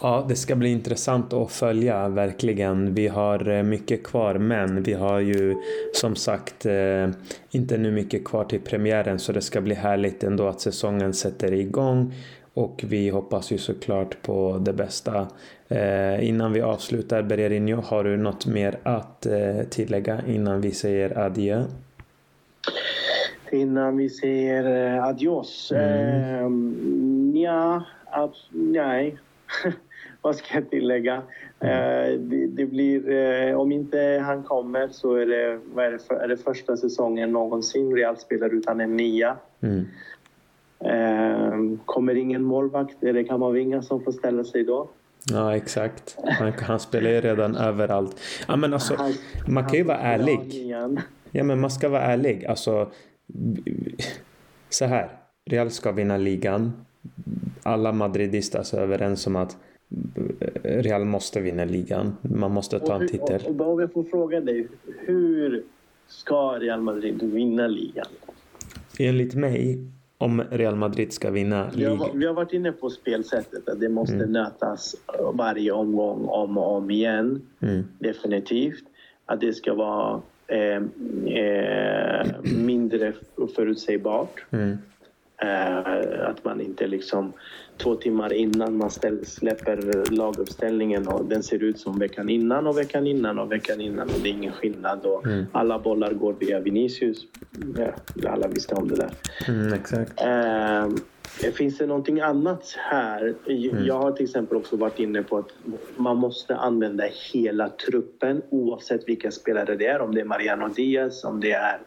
Ja, 0.00 0.26
det 0.28 0.36
ska 0.36 0.56
bli 0.56 0.68
intressant 0.68 1.32
att 1.32 1.52
följa 1.52 2.08
verkligen. 2.08 2.94
Vi 2.94 3.08
har 3.08 3.48
eh, 3.48 3.62
mycket 3.62 4.04
kvar, 4.04 4.34
men 4.34 4.82
vi 4.82 4.92
har 4.92 5.20
ju 5.20 5.56
som 5.94 6.16
sagt 6.16 6.66
eh, 6.66 7.08
inte 7.50 7.78
nu 7.78 7.90
mycket 7.90 8.24
kvar 8.24 8.44
till 8.44 8.60
premiären 8.60 9.18
så 9.18 9.32
det 9.32 9.40
ska 9.40 9.60
bli 9.60 9.74
härligt 9.74 10.24
ändå 10.24 10.48
att 10.48 10.60
säsongen 10.60 11.12
sätter 11.14 11.52
igång 11.52 12.14
och 12.56 12.84
vi 12.88 13.08
hoppas 13.08 13.52
ju 13.52 13.58
såklart 13.58 14.22
på 14.22 14.58
det 14.60 14.72
bästa. 14.72 15.26
Eh, 15.68 16.28
innan 16.28 16.52
vi 16.52 16.60
avslutar, 16.60 17.22
Bererinho, 17.22 17.80
har 17.80 18.04
du 18.04 18.16
något 18.16 18.46
mer 18.46 18.78
att 18.82 19.26
eh, 19.26 19.62
tillägga 19.70 20.20
innan 20.26 20.60
vi 20.60 20.70
säger 20.70 21.18
adjö? 21.18 21.64
Innan 23.52 23.96
vi 23.96 24.10
säger 24.10 24.94
eh, 24.94 25.04
adios. 25.04 25.72
Mm. 25.72 27.34
Eh, 27.34 27.42
ja, 27.42 27.84
nej. 28.50 29.16
Vad 30.20 30.36
ska 30.36 30.54
jag 30.54 30.70
tillägga? 30.70 31.22
Eh, 31.60 32.18
det, 32.18 32.46
det 32.46 32.66
blir, 32.66 33.10
eh, 33.10 33.60
om 33.60 33.72
inte 33.72 34.22
han 34.24 34.42
kommer 34.42 34.88
så 34.88 35.14
är 35.14 35.26
det, 35.26 35.60
är 35.82 35.90
det, 35.90 35.98
för, 35.98 36.14
är 36.14 36.28
det 36.28 36.36
första 36.36 36.76
säsongen 36.76 37.32
någonsin 37.32 37.96
Real 37.96 38.16
spelar 38.16 38.54
utan 38.54 38.80
en 38.80 38.96
nia. 38.96 39.36
Mm. 39.60 39.86
Eh, 40.80 41.78
kommer 41.84 42.14
ingen 42.14 42.42
målvakt 42.42 43.02
är 43.02 43.12
det 43.12 43.24
Kamavinga 43.24 43.82
som 43.82 44.04
får 44.04 44.12
ställa 44.12 44.44
sig 44.44 44.64
då. 44.64 44.88
Ja, 45.30 45.56
exakt. 45.56 46.16
Han, 46.24 46.52
han 46.52 46.80
spelar 46.80 47.10
ju 47.10 47.20
redan 47.20 47.56
överallt. 47.56 48.16
Ja, 48.48 48.56
men 48.56 48.74
alltså, 48.74 48.94
Han- 48.94 49.12
man 49.48 49.64
kan 49.64 49.74
ju 49.74 49.82
vara 49.82 49.98
ärlig. 49.98 50.66
Ja, 51.30 51.44
men 51.44 51.60
man 51.60 51.70
ska 51.70 51.88
vara 51.88 52.02
ärlig. 52.02 52.46
Alltså, 52.46 52.90
så 54.70 54.84
här. 54.84 55.08
Real 55.50 55.70
ska 55.70 55.92
vinna 55.92 56.16
ligan. 56.16 56.72
Alla 57.62 57.92
madridistas 57.92 58.74
är 58.74 58.80
överens 58.80 59.26
om 59.26 59.36
att 59.36 59.56
Real 60.62 61.04
måste 61.04 61.40
vinna 61.40 61.64
ligan. 61.64 62.16
Man 62.22 62.52
måste 62.52 62.78
ta 62.80 62.94
en 62.96 63.02
Och- 63.02 63.08
titel. 63.08 63.40
Och, 63.46 63.60
och, 63.60 63.72
om 63.72 63.80
jag 63.80 63.92
får 63.92 64.04
fråga 64.04 64.40
dig, 64.40 64.68
hur 65.06 65.62
ska 66.08 66.52
Real 66.58 66.80
Madrid 66.80 67.22
vinna 67.22 67.66
ligan? 67.66 68.06
Enligt 68.98 69.34
mig, 69.34 69.78
om 70.18 70.42
Real 70.50 70.76
Madrid 70.76 71.12
ska 71.12 71.30
vinna 71.30 71.70
Vi 71.76 71.84
har, 71.84 72.10
vi 72.14 72.26
har 72.26 72.34
varit 72.34 72.52
inne 72.52 72.72
på 72.72 72.90
spelsättet, 72.90 73.68
att 73.68 73.80
det 73.80 73.88
måste 73.88 74.14
Mm. 74.14 74.32
nötas 74.32 74.94
varje 75.34 75.72
omgång 75.72 76.24
om 76.28 76.58
och 76.58 76.76
om 76.76 76.90
igen. 76.90 77.42
Mm, 77.60 77.84
Definitivt. 77.98 78.84
Att 79.26 79.40
det 79.40 79.52
ska 79.52 79.74
vara 79.74 80.20
eh, 80.46 80.82
eh, 81.36 82.26
mindre 82.66 83.12
förutsägbart. 83.56 84.44
mm, 84.50 84.76
att 86.26 86.44
man 86.44 86.60
inte 86.60 86.86
liksom 86.86 87.32
två 87.76 87.94
timmar 87.94 88.32
innan 88.32 88.76
man 88.76 88.90
släpper 89.24 90.10
laguppställningen 90.12 91.08
och 91.08 91.24
den 91.24 91.42
ser 91.42 91.62
ut 91.62 91.78
som 91.78 91.98
veckan 91.98 92.28
innan 92.28 92.66
och 92.66 92.78
veckan 92.78 93.06
innan 93.06 93.38
och 93.38 93.52
veckan 93.52 93.80
innan 93.80 94.08
och 94.08 94.20
det 94.22 94.28
är 94.28 94.32
ingen 94.32 94.52
skillnad 94.52 95.04
och 95.06 95.26
Mm. 95.26 95.46
alla 95.52 95.78
bollar 95.78 96.12
går 96.12 96.34
via 96.40 96.60
Vinicius. 96.60 97.26
Ja, 97.76 98.30
alla 98.30 98.48
visste 98.48 98.74
om 98.74 98.88
det 98.88 98.96
där. 98.96 99.10
mm, 99.48 99.72
exakt. 99.72 100.20
Eh, 100.20 100.88
finns 101.36 101.78
det 101.78 101.86
någonting 101.86 102.20
annat 102.20 102.74
här? 102.90 103.34
Mm. 103.46 103.86
Jag 103.86 103.98
har 103.98 104.12
till 104.12 104.24
exempel 104.24 104.56
också 104.56 104.76
varit 104.76 104.98
inne 104.98 105.22
på 105.22 105.38
att 105.38 105.52
man 105.96 106.16
måste 106.16 106.56
använda 106.56 107.04
hela 107.32 107.68
truppen 107.68 108.42
oavsett 108.50 109.08
vilka 109.08 109.30
spelare 109.30 109.76
det 109.76 109.86
är. 109.86 110.00
Om 110.00 110.14
det 110.14 110.20
är 110.20 110.24
Mariano 110.24 110.68
Diaz, 110.68 111.24
om 111.24 111.40
det 111.40 111.52
är 111.52 111.78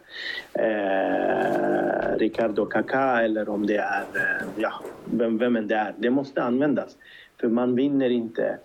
eh, 0.52 2.18
Ricardo 2.18 2.66
Kaká 2.66 3.22
eller 3.22 3.48
om 3.48 3.66
det 3.66 3.76
är 3.76 4.04
eh, 4.14 4.46
ja, 4.56 4.72
vem, 5.04 5.38
vem 5.38 5.56
än 5.56 5.68
det 5.68 5.74
är. 5.74 5.94
Det 5.98 6.10
måste 6.10 6.42
användas. 6.42 6.96
För 7.40 7.48
man 7.48 7.74
vinner 7.74 8.10
inte 8.10 8.58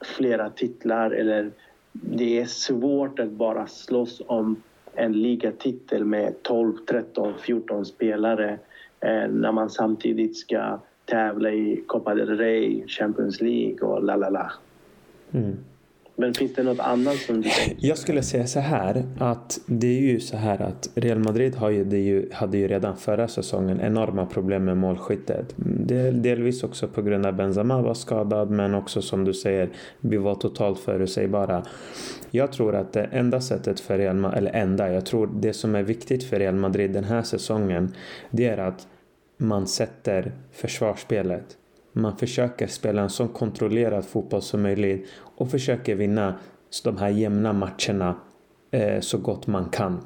flera 0.00 0.50
titlar 0.50 1.10
eller 1.10 1.50
det 1.92 2.40
är 2.40 2.46
svårt 2.46 3.18
att 3.18 3.30
bara 3.30 3.66
slåss 3.66 4.22
om 4.26 4.62
en 4.94 5.12
ligatitel 5.12 6.04
med 6.04 6.42
12, 6.42 6.76
13, 6.88 7.34
14 7.38 7.86
spelare 7.86 8.58
när 9.28 9.52
man 9.52 9.70
samtidigt 9.70 10.36
ska 10.36 10.80
tävla 11.04 11.50
i 11.50 11.84
Copa 11.86 12.14
del 12.14 12.38
Rey, 12.38 12.86
Champions 12.86 13.40
League 13.40 13.80
och 13.80 14.04
la 14.04 14.16
la 14.16 14.28
la. 14.28 14.52
Mm. 15.32 15.56
Men 16.16 16.34
finns 16.34 16.54
det 16.54 16.62
något 16.62 16.80
annat 16.80 17.16
som 17.16 17.40
du 17.40 17.48
tänker? 17.48 17.86
Jag 17.86 17.98
skulle 17.98 18.22
säga 18.22 18.46
så 18.46 18.60
här 18.60 19.04
att 19.18 19.60
det 19.66 19.86
är 19.86 20.00
ju 20.00 20.20
så 20.20 20.36
här 20.36 20.62
att 20.62 20.90
Real 20.94 21.18
Madrid 21.18 21.54
har 21.54 21.70
ju, 21.70 21.98
ju, 21.98 22.28
hade 22.32 22.58
ju 22.58 22.68
redan 22.68 22.96
förra 22.96 23.28
säsongen 23.28 23.80
enorma 23.80 24.26
problem 24.26 24.64
med 24.64 24.76
målskyttet. 24.76 25.54
Del, 25.56 26.22
delvis 26.22 26.64
också 26.64 26.88
på 26.88 27.02
grund 27.02 27.26
av 27.26 27.36
Benzema 27.36 27.82
var 27.82 27.94
skadad 27.94 28.50
men 28.50 28.74
också 28.74 29.02
som 29.02 29.24
du 29.24 29.34
säger 29.34 29.70
vi 30.00 30.16
var 30.16 30.34
totalt 30.34 30.78
förutsägbara. 30.78 31.64
Jag 32.30 32.52
tror 32.52 32.74
att 32.74 32.92
det 32.92 33.04
enda 33.04 33.40
sättet 33.40 33.80
för 33.80 33.98
Real 33.98 34.16
Madrid, 34.16 34.38
eller 34.38 34.52
enda, 34.52 34.92
jag 34.92 35.06
tror 35.06 35.30
det 35.40 35.52
som 35.52 35.74
är 35.74 35.82
viktigt 35.82 36.24
för 36.24 36.38
Real 36.38 36.54
Madrid 36.54 36.90
den 36.90 37.04
här 37.04 37.22
säsongen 37.22 37.94
det 38.30 38.46
är 38.46 38.58
att 38.58 38.86
man 39.42 39.66
sätter 39.66 40.32
försvarsspelet. 40.52 41.56
Man 41.92 42.16
försöker 42.16 42.66
spela 42.66 43.02
en 43.02 43.10
så 43.10 43.28
kontrollerad 43.28 44.04
fotboll 44.04 44.42
som 44.42 44.62
möjligt 44.62 45.08
och 45.36 45.50
försöker 45.50 45.94
vinna 45.94 46.34
de 46.84 46.96
här 46.96 47.08
jämna 47.08 47.52
matcherna 47.52 48.16
eh, 48.70 49.00
så 49.00 49.18
gott 49.18 49.46
man 49.46 49.64
kan. 49.64 50.00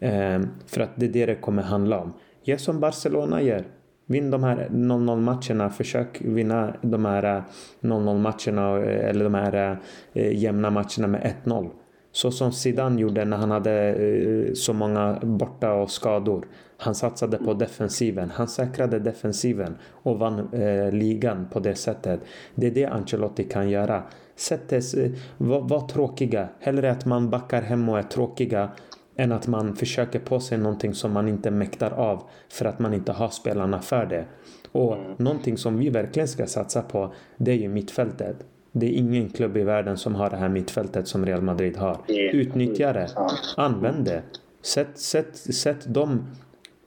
Eh, 0.00 0.40
för 0.66 0.80
att 0.80 0.90
det 0.96 1.06
är 1.06 1.10
det 1.10 1.26
det 1.26 1.34
kommer 1.34 1.62
handla 1.62 2.00
om. 2.00 2.12
Gör 2.42 2.56
som 2.56 2.80
Barcelona 2.80 3.42
gör. 3.42 3.64
Vinn 4.06 4.30
de 4.30 4.44
här 4.44 4.68
0-0 4.70 5.20
matcherna. 5.20 5.70
Försök 5.70 6.20
vinna 6.20 6.76
de 6.82 7.04
här 7.04 7.36
eh, 7.36 7.42
0-0 7.80 8.18
matcherna 8.18 8.78
eh, 8.78 9.08
eller 9.08 9.24
de 9.24 9.34
här 9.34 9.78
eh, 10.12 10.36
jämna 10.36 10.70
matcherna 10.70 11.06
med 11.06 11.34
1-0. 11.44 11.70
Så 12.12 12.30
som 12.30 12.52
Zidane 12.52 13.00
gjorde 13.00 13.24
när 13.24 13.36
han 13.36 13.50
hade 13.50 13.94
eh, 13.94 14.52
så 14.54 14.72
många 14.72 15.18
borta 15.22 15.72
och 15.72 15.90
skador. 15.90 16.46
Han 16.76 16.94
satsade 16.94 17.38
på 17.38 17.54
defensiven. 17.54 18.30
Han 18.30 18.48
säkrade 18.48 18.98
defensiven 18.98 19.76
och 19.90 20.18
vann 20.18 20.48
eh, 20.52 20.92
ligan 20.92 21.48
på 21.52 21.60
det 21.60 21.74
sättet. 21.74 22.20
Det 22.54 22.66
är 22.66 22.70
det 22.70 22.86
Ancelotti 22.86 23.44
kan 23.44 23.70
göra. 23.70 24.02
Sättes, 24.36 24.94
eh, 24.94 25.10
var, 25.38 25.60
var 25.60 25.88
tråkiga. 25.88 26.48
Hellre 26.60 26.90
att 26.90 27.06
man 27.06 27.30
backar 27.30 27.62
hem 27.62 27.88
och 27.88 27.98
är 27.98 28.02
tråkiga 28.02 28.70
än 29.16 29.32
att 29.32 29.46
man 29.46 29.76
försöker 29.76 30.18
på 30.18 30.40
sig 30.40 30.58
någonting 30.58 30.94
som 30.94 31.12
man 31.12 31.28
inte 31.28 31.50
mäktar 31.50 31.90
av 31.90 32.22
för 32.48 32.64
att 32.64 32.78
man 32.78 32.94
inte 32.94 33.12
har 33.12 33.28
spelarna 33.28 33.82
för 33.82 34.06
det. 34.06 34.24
Och 34.72 34.96
någonting 35.16 35.56
som 35.56 35.78
vi 35.78 35.90
verkligen 35.90 36.28
ska 36.28 36.46
satsa 36.46 36.82
på 36.82 37.12
det 37.36 37.50
är 37.50 37.56
ju 37.56 37.68
mittfältet. 37.68 38.36
Det 38.72 38.86
är 38.86 38.92
ingen 38.92 39.28
klubb 39.28 39.56
i 39.56 39.62
världen 39.62 39.96
som 39.96 40.14
har 40.14 40.30
det 40.30 40.36
här 40.36 40.48
mittfältet 40.48 41.08
som 41.08 41.26
Real 41.26 41.42
Madrid 41.42 41.76
har. 41.76 41.98
Utnyttja 42.08 42.92
det. 42.92 43.08
Använd 43.56 44.04
det. 44.04 44.22
Sätt, 44.62 44.98
sätt, 44.98 45.36
sätt 45.36 45.94
dem 45.94 46.26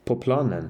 på 0.05 0.15
planen. 0.15 0.69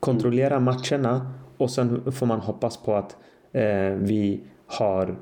Kontrollera 0.00 0.60
matcherna 0.60 1.32
och 1.56 1.70
sen 1.70 2.12
får 2.12 2.26
man 2.26 2.40
hoppas 2.40 2.76
på 2.76 2.94
att 2.94 3.16
eh, 3.52 3.90
vi 3.90 4.40
har 4.66 5.16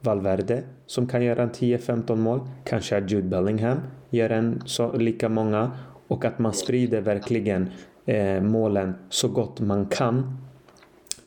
Valverde 0.00 0.62
som 0.86 1.06
kan 1.06 1.24
göra 1.24 1.42
en 1.42 1.50
10-15 1.50 2.16
mål. 2.16 2.40
Kanske 2.64 2.96
att 2.96 3.10
Jude 3.10 3.28
Bellingham 3.28 3.78
gör 4.10 4.30
en 4.30 4.62
så, 4.66 4.92
lika 4.92 5.28
många. 5.28 5.70
Och 6.08 6.24
att 6.24 6.38
man 6.38 6.52
sprider 6.52 7.00
verkligen 7.00 7.70
eh, 8.06 8.42
målen 8.42 8.94
så 9.08 9.28
gott 9.28 9.60
man 9.60 9.86
kan. 9.86 10.38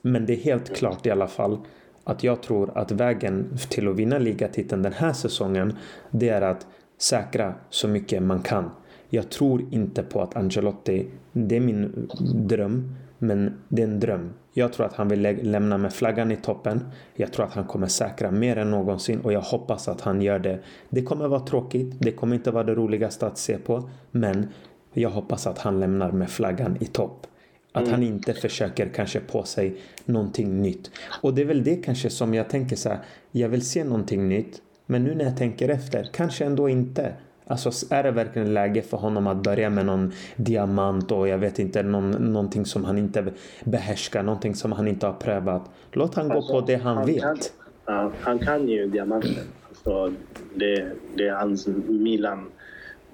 Men 0.02 0.26
det 0.26 0.34
är 0.34 0.38
helt 0.38 0.76
klart 0.76 1.06
i 1.06 1.12
alla 1.12 1.28
fall 1.28 1.58
att 2.04 2.24
jag 2.24 2.41
tror 2.41 2.72
att 2.78 2.91
vägen 2.91 3.58
till 3.70 3.88
att 3.88 3.95
vinna 3.95 4.18
ligatiteln 4.18 4.84
den 4.84 4.93
här 4.93 5.14
säsongen 5.14 5.78
det 6.12 6.30
är 6.30 6.41
att 6.41 6.68
säkra 6.97 7.54
så 7.70 7.88
mycket 7.88 8.24
man 8.24 8.41
kan. 8.41 8.70
Jag 9.10 9.30
tror 9.30 9.66
inte 9.72 10.04
på 10.04 10.22
att 10.22 10.36
Angelotti, 10.36 11.08
det 11.32 11.56
är 11.56 11.60
min 11.60 12.10
dröm, 12.34 12.95
men 13.18 13.58
det 13.68 13.82
är 13.82 13.88
en 13.88 13.99
dröm. 13.99 14.34
Jag 14.54 14.74
tror 14.74 14.86
att 14.86 14.93
han 14.93 15.08
vill 15.08 15.22
lä 15.22 15.38
lämna 15.41 15.78
med 15.78 15.93
flaggan 15.93 16.32
i 16.32 16.36
toppen. 16.36 16.86
Jag 17.16 17.34
tror 17.34 17.45
att 17.45 17.54
han 17.54 17.66
kommer 17.66 17.88
säkra 17.88 18.32
mer 18.32 18.58
än 18.58 18.72
någonsin 18.72 19.20
och 19.20 19.34
jag 19.34 19.41
hoppas 19.41 19.88
att 19.88 20.01
han 20.01 20.22
gör 20.22 20.39
det. 20.39 20.60
Det 20.89 21.01
kommer 21.01 21.28
vara 21.28 21.39
tråkigt. 21.39 21.95
Det 21.99 22.12
kommer 22.12 22.36
inte 22.36 22.51
vara 22.51 22.64
det 22.64 22.76
roligaste 22.76 23.28
att 23.28 23.38
se 23.38 23.58
på. 23.58 23.89
Men 24.12 24.47
jag 24.93 25.10
hoppas 25.10 25.47
att 25.47 25.58
han 25.58 25.80
lämnar 25.80 26.12
med 26.12 26.30
flaggan 26.30 26.78
i 26.80 26.86
topp. 26.86 27.28
Att 27.74 27.82
mm. 27.82 27.91
han 27.91 28.03
inte 28.03 28.34
försöker 28.34 28.89
kanske 28.89 29.19
på 29.19 29.43
sig 29.43 29.78
någonting 30.05 30.61
nytt. 30.61 30.91
Och 31.21 31.34
det 31.34 31.41
är 31.41 31.45
väl 31.45 31.63
det 31.63 31.76
kanske 31.76 32.09
som 32.09 32.34
jag 32.34 32.49
tänker 32.49 32.76
så 32.76 32.89
här. 32.89 32.99
Jag 33.32 33.49
vill 33.49 33.65
se 33.65 33.84
någonting 33.84 34.30
nytt. 34.30 34.61
Men 34.86 35.03
nu 35.03 35.15
när 35.15 35.26
jag 35.26 35.38
tänker 35.38 35.69
efter, 35.69 36.09
kanske 36.13 36.45
ändå 36.45 36.69
inte. 36.69 37.13
Alltså 37.47 37.86
är 37.89 38.03
det 38.03 38.11
verkligen 38.11 38.53
läge 38.53 38.82
för 38.82 38.97
honom 38.97 39.28
att 39.28 39.43
börja 39.43 39.69
med 39.69 39.86
någon 39.86 40.11
diamant 40.36 41.11
och 41.11 41.28
jag 41.28 41.38
vet 41.38 41.59
inte 41.59 41.84
någon, 41.84 42.11
någonting 42.11 42.65
som 42.65 42.86
han 42.86 42.97
inte 42.97 43.26
behärskar, 43.63 44.24
någonting 44.24 44.55
som 44.55 44.71
han 44.71 44.88
inte 44.88 45.05
har 45.05 45.13
prövat. 45.13 45.69
Låt 45.91 46.15
han 46.15 46.32
alltså, 46.32 46.53
gå 46.53 46.61
på 46.61 46.67
det 46.67 46.76
han, 46.76 46.97
han 46.97 47.05
vet. 47.05 47.21
Kan, 47.21 47.38
ja, 47.86 48.11
han 48.21 48.39
kan 48.39 48.67
ju 48.67 48.88
diamanten. 48.88 49.32
Alltså, 49.69 50.13
det, 50.55 50.91
det 51.15 51.28
är 51.28 51.34
hans 51.34 51.67
Milan 51.88 52.45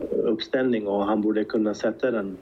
uppställning 0.09 0.87
och 0.87 1.05
han 1.05 1.21
borde 1.21 1.43
kunna 1.43 1.73
sätta 1.73 2.11
den. 2.11 2.37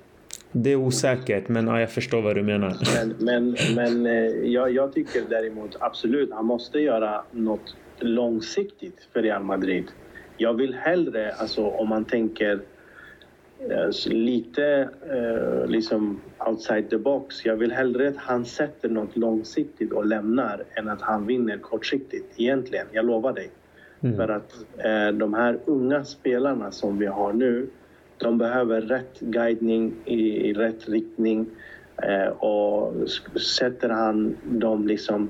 Det 0.52 0.70
är 0.70 0.76
osäkert, 0.76 1.48
men 1.48 1.68
ja, 1.68 1.80
jag 1.80 1.92
förstår 1.92 2.22
vad 2.22 2.36
du 2.36 2.44
menar. 2.44 2.74
Men, 2.96 3.16
men, 3.20 3.56
men 3.76 4.06
eh, 4.06 4.52
jag, 4.52 4.72
jag 4.72 4.94
tycker 4.94 5.22
däremot 5.30 5.78
absolut, 5.80 6.34
han 6.34 6.46
måste 6.46 6.80
göra 6.80 7.24
något 7.32 7.76
långsiktigt 8.00 9.08
för 9.14 9.22
Real 9.22 9.44
Madrid. 9.44 9.86
Jag 10.38 10.54
vill 10.54 10.74
hellre, 10.74 11.32
alltså 11.32 11.66
om 11.66 11.90
man 11.90 12.06
tänker 12.06 12.60
eh, 13.60 14.14
lite 14.14 14.90
eh, 15.10 15.68
liksom 15.68 16.22
outside 16.48 16.90
the 16.90 16.98
box. 16.98 17.46
Jag 17.46 17.56
vill 17.56 17.72
hellre 17.72 18.08
att 18.08 18.18
han 18.18 18.46
sätter 18.46 18.90
något 18.90 19.18
långsiktigt 19.18 19.92
och 19.92 20.06
lämnar 20.06 20.64
än 20.74 20.90
att 20.90 21.02
han 21.02 21.28
vinner 21.28 21.58
kortsiktigt 21.58 22.34
egentligen. 22.38 22.88
Jag 22.92 23.06
lovar 23.06 23.34
dig. 23.34 23.50
Mm. 24.02 24.16
För 24.16 24.30
att 24.30 24.54
eh, 24.78 25.18
de 25.18 25.34
här 25.34 25.60
unga 25.66 26.06
spelarna 26.06 26.72
som 26.72 26.98
vi 26.98 27.06
har 27.06 27.34
nu, 27.34 27.68
de 28.18 28.38
behöver 28.38 28.82
rätt 28.82 29.20
guidning 29.20 29.94
i, 30.06 30.50
i 30.50 30.54
rätt 30.54 30.90
riktning. 30.90 31.46
Eh, 32.04 32.28
och 32.28 32.94
sätter 33.40 33.90
han 33.90 34.38
dem 34.44 34.88
liksom 34.88 35.30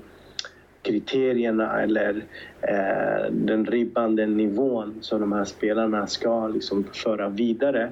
kriterierna 0.81 1.81
eller 1.81 2.23
eh, 2.61 3.31
den 3.31 3.65
ribban, 3.65 4.15
den 4.15 4.37
nivån 4.37 4.97
som 5.01 5.19
de 5.21 5.31
här 5.31 5.45
spelarna 5.45 6.07
ska 6.07 6.47
liksom 6.47 6.83
föra 6.93 7.29
vidare 7.29 7.91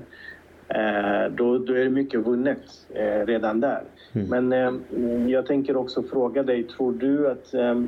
eh, 0.68 1.32
då, 1.36 1.58
då 1.58 1.74
är 1.74 1.84
det 1.84 1.90
mycket 1.90 2.20
vunnet 2.20 2.62
eh, 2.94 3.26
redan 3.26 3.60
där. 3.60 3.84
Mm. 4.14 4.48
Men 4.48 4.54
eh, 4.54 5.32
jag 5.32 5.46
tänker 5.46 5.78
också 5.78 6.04
fråga 6.04 6.44
dig, 6.44 6.64
tror 6.64 6.94
du 6.94 7.28
att 7.30 7.54
eh, 7.54 7.82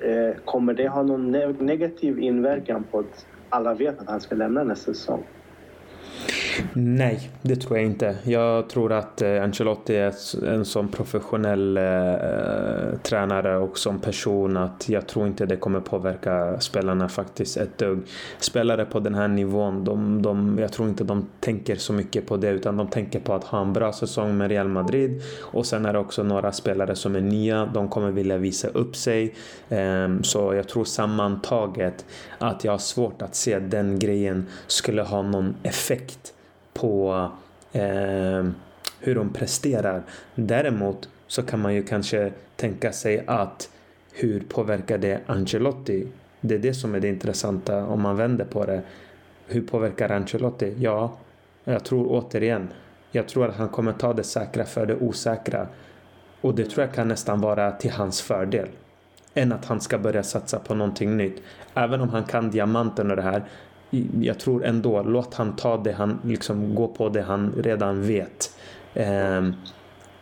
eh, 0.00 0.34
kommer 0.44 0.74
det 0.74 0.88
ha 0.88 1.02
någon 1.02 1.30
negativ 1.58 2.18
inverkan 2.18 2.84
på 2.90 2.98
att 2.98 3.26
alla 3.48 3.74
vet 3.74 4.00
att 4.00 4.08
han 4.08 4.20
ska 4.20 4.34
lämna 4.34 4.64
nästa 4.64 4.94
säsong? 4.94 5.24
Nej, 6.72 7.30
det 7.42 7.56
tror 7.56 7.78
jag 7.78 7.86
inte. 7.86 8.16
Jag 8.24 8.68
tror 8.68 8.92
att 8.92 9.22
eh, 9.22 9.42
Ancelotti 9.42 9.96
är 9.96 10.14
en 10.46 10.64
sån 10.64 10.88
professionell 10.88 11.76
eh, 11.76 12.12
eh 12.12 12.98
tränare 13.02 13.56
och 13.56 13.78
som 13.78 14.00
person 14.00 14.56
att 14.56 14.88
jag 14.88 15.06
tror 15.06 15.26
inte 15.26 15.46
det 15.46 15.56
kommer 15.56 15.80
påverka 15.80 16.60
spelarna 16.60 17.08
faktiskt 17.08 17.56
ett 17.56 17.78
dugg. 17.78 18.02
Spelare 18.38 18.84
på 18.84 19.00
den 19.00 19.14
här 19.14 19.28
nivån, 19.28 19.84
de, 19.84 20.22
de, 20.22 20.58
jag 20.58 20.72
tror 20.72 20.88
inte 20.88 21.04
de 21.04 21.26
tänker 21.40 21.76
så 21.76 21.92
mycket 21.92 22.26
på 22.26 22.36
det 22.36 22.48
utan 22.48 22.76
de 22.76 22.88
tänker 22.88 23.20
på 23.20 23.34
att 23.34 23.44
ha 23.44 23.60
en 23.60 23.72
bra 23.72 23.92
säsong 23.92 24.36
med 24.36 24.50
Real 24.50 24.68
Madrid 24.68 25.22
och 25.40 25.66
sen 25.66 25.86
är 25.86 25.92
det 25.92 25.98
också 25.98 26.22
några 26.22 26.52
spelare 26.52 26.94
som 26.94 27.16
är 27.16 27.20
nya. 27.20 27.66
De 27.66 27.88
kommer 27.88 28.10
vilja 28.10 28.36
visa 28.36 28.68
upp 28.68 28.96
sig. 28.96 29.34
Eh, 29.68 30.08
så 30.22 30.54
jag 30.54 30.68
tror 30.68 30.84
sammantaget 30.84 32.04
att 32.38 32.64
jag 32.64 32.72
har 32.72 32.78
svårt 32.78 33.22
att 33.22 33.34
se 33.34 33.54
att 33.54 33.70
den 33.70 33.98
grejen 33.98 34.46
skulle 34.66 35.02
ha 35.02 35.22
någon 35.22 35.54
effekt 35.62 36.34
på 36.74 37.28
eh, 37.72 38.46
hur 39.00 39.14
de 39.14 39.32
presterar. 39.32 40.02
Däremot 40.34 41.08
så 41.26 41.42
kan 41.42 41.60
man 41.60 41.74
ju 41.74 41.82
kanske 41.82 42.32
tänka 42.56 42.92
sig 42.92 43.24
att 43.26 43.70
hur 44.12 44.40
påverkar 44.40 44.98
det 44.98 45.20
Ancelotti? 45.26 46.06
Det 46.40 46.54
är 46.54 46.58
det 46.58 46.74
som 46.74 46.94
är 46.94 47.00
det 47.00 47.08
intressanta 47.08 47.86
om 47.86 48.00
man 48.00 48.16
vänder 48.16 48.44
på 48.44 48.64
det. 48.64 48.82
Hur 49.46 49.62
påverkar 49.62 50.10
Ancelotti? 50.10 50.74
Ja, 50.78 51.16
jag 51.64 51.84
tror 51.84 52.06
återigen, 52.10 52.68
jag 53.10 53.28
tror 53.28 53.48
att 53.48 53.56
han 53.56 53.68
kommer 53.68 53.92
ta 53.92 54.12
det 54.12 54.24
säkra 54.24 54.64
för 54.64 54.86
det 54.86 54.96
osäkra. 54.96 55.66
Och 56.40 56.54
det 56.54 56.64
tror 56.64 56.86
jag 56.86 56.94
kan 56.94 57.08
nästan 57.08 57.40
vara 57.40 57.72
till 57.72 57.90
hans 57.90 58.22
fördel. 58.22 58.68
Än 59.34 59.52
att 59.52 59.64
han 59.64 59.80
ska 59.80 59.98
börja 59.98 60.22
satsa 60.22 60.58
på 60.58 60.74
någonting 60.74 61.16
nytt. 61.16 61.42
Även 61.74 62.00
om 62.00 62.08
han 62.08 62.24
kan 62.24 62.50
diamanten 62.50 63.10
och 63.10 63.16
det 63.16 63.22
här 63.22 63.44
jag 64.20 64.38
tror 64.38 64.64
ändå, 64.64 65.02
låt 65.02 65.34
han 65.34 65.56
ta 65.56 65.76
det 65.76 65.92
han, 65.92 66.20
liksom 66.24 66.74
gå 66.74 66.88
på 66.88 67.08
det 67.08 67.22
han 67.22 67.52
redan 67.56 68.02
vet. 68.02 68.56
Eh, 68.94 69.48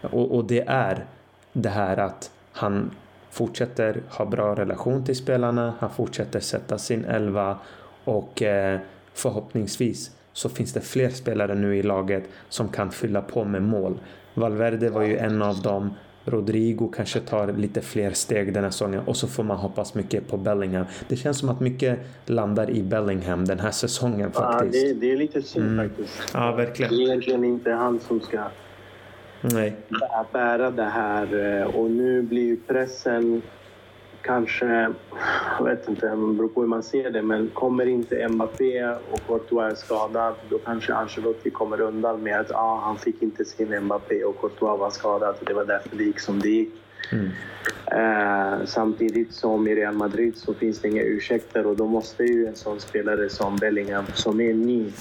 och, 0.03 0.35
och, 0.37 0.45
det 0.45 0.65
är 0.67 1.07
det 1.53 1.69
här 1.69 1.97
att 1.97 2.31
han 2.53 2.91
fortsätter 3.31 4.03
ha 4.09 4.25
bra 4.25 4.55
relation 4.55 5.05
till 5.05 5.17
spelarna, 5.17 5.75
han 5.79 5.91
fortsätter 5.91 6.41
sätta 6.41 6.79
sin 6.79 7.05
elva 7.05 7.59
och 8.05 8.43
eh, 8.43 8.81
förhoppningsvis 9.15 10.11
så 10.33 10.49
finns 10.49 10.73
det 10.73 10.81
fler 10.81 11.11
spelare 11.11 11.55
nu 11.55 11.77
i 11.77 11.83
laget 11.83 12.25
som 12.49 12.69
kan 12.69 12.91
fylla 12.91 13.23
på 13.23 13.45
med 13.45 13.63
mål. 13.63 13.99
Valverde 14.35 14.91
var 14.91 15.03
ju 15.03 15.17
en 15.17 15.43
av 15.43 15.63
dem. 15.63 15.95
Rodrigo 16.25 16.89
kanske 16.97 17.21
tar 17.21 17.53
lite 17.53 17.81
fler 17.81 18.11
steg 18.11 18.55
den 18.55 18.65
här 18.65 18.71
säsongen 18.71 19.01
och 19.07 19.17
så 19.17 19.29
får 19.29 19.43
man 19.45 19.57
hoppas 19.57 19.95
mycket 19.95 20.29
på 20.29 20.37
Bellingham. 20.37 20.87
Det 21.09 21.17
känns 21.17 21.39
som 21.39 21.49
att 21.49 21.61
mycket 21.61 21.99
landar 22.27 22.71
i 22.71 22.83
Bellingham 22.83 23.45
den 23.45 23.61
här 23.61 23.71
säsongen 23.71 24.33
faktiskt. 24.33 24.87
Ja, 24.87 24.89
det, 24.89 25.01
det 25.01 25.13
är 25.13 25.17
lite 25.17 25.43
synd 25.43 25.67
mm. 25.67 25.89
faktiskt. 25.89 26.31
Ja, 26.35 26.53
verkligen. 26.53 26.97
Det 26.97 27.03
är 27.03 27.07
egentligen 27.07 27.45
inte 27.45 27.71
han 27.71 28.01
som 28.01 28.21
ska 28.21 28.41
Nej. 29.41 29.77
bära 30.33 30.71
det 30.71 30.85
här 30.85 31.59
eh, 31.61 31.67
och 31.67 31.91
nu 31.91 32.23
blir 32.23 32.47
ju 32.47 32.57
pressen 32.57 33.43
kanske, 34.23 34.93
jag 35.59 35.65
vet 35.65 35.89
inte, 35.89 36.09
det 36.09 36.17
beror 36.17 36.49
på 36.49 36.61
hur 36.61 36.69
man 36.69 36.83
ser 36.83 37.11
det, 37.11 37.23
men 37.23 37.49
kommer 37.49 37.87
inte 37.87 38.29
Mbappé 38.29 38.85
och 39.11 39.21
Courtois 39.27 39.73
är 39.73 39.77
skadad, 39.77 40.35
då 40.49 40.59
kanske 40.59 40.95
Ancelotti 40.95 41.51
kommer 41.51 41.81
undan 41.81 42.23
med 42.23 42.41
att 42.41 42.53
ah, 42.53 42.81
han 42.85 42.97
fick 42.97 43.23
inte 43.23 43.45
sin 43.45 43.81
Mbappé 43.81 44.25
och 44.25 44.41
Courtois 44.41 44.81
var 44.81 44.91
skadad 44.91 45.35
och 45.41 45.47
det 45.47 45.55
var 45.55 45.65
därför 45.65 45.97
det 45.97 46.05
gick 46.05 46.21
som 46.21 46.41
det 46.41 46.49
gick. 46.49 46.75
Mm. 47.13 47.31
Eh, 47.87 48.65
samtidigt 48.65 49.33
som 49.35 49.69
i 49.69 49.75
Real 49.75 49.95
Madrid 49.95 50.37
så 50.37 50.55
finns 50.55 50.79
det 50.79 50.89
inga 50.89 51.03
ursäkter 51.03 51.67
och 51.67 51.77
då 51.77 51.87
måste 51.87 52.25
ju 52.25 52.47
en 52.47 52.57
sån 52.57 52.81
spelare 52.81 53.29
som 53.29 53.57
Bellingham, 53.57 54.05
som 54.15 54.41
är 54.41 54.55
ny, 54.55 54.93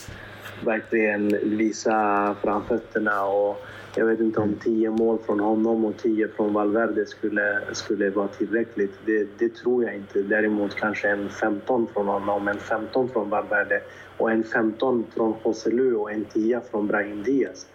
verkligen 0.65 1.27
visa 1.43 2.35
framfötterna 2.41 3.23
och 3.23 3.65
jag 3.99 4.05
vet 4.05 4.19
inte 4.19 4.39
om 4.39 4.55
10 4.55 4.89
mål 4.89 5.19
från 5.25 5.39
honom 5.39 5.85
och 5.85 5.97
10 5.97 6.27
från 6.27 6.53
Valverde 6.53 7.05
skulle, 7.05 7.61
skulle 7.71 8.09
vara 8.09 8.27
tillräckligt. 8.27 8.93
Det, 9.05 9.27
det, 9.37 9.55
tror 9.55 9.83
jag 9.83 9.95
inte. 9.95 10.21
Däremot 10.21 10.75
kanske 10.75 11.09
en 11.09 11.29
15 11.29 11.87
från 11.93 12.07
honom, 12.07 12.47
en 12.47 12.59
15 12.59 13.09
från 13.09 13.29
Valverde 13.29 13.81
och 14.17 14.31
en 14.31 14.43
15 14.43 15.05
från 15.15 15.35
Joselu 15.45 15.95
och 15.95 16.11
en 16.11 16.25
10 16.25 16.61
från 16.71 16.87
Brahim 16.87 17.23
Diaz. 17.23 17.67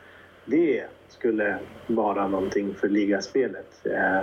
Det 0.45 0.85
skulle 1.09 1.59
vara 1.87 2.29
någonting 2.29 2.75
för 2.75 2.89
ligaspelet. 2.89 3.87
Eh, 3.87 4.19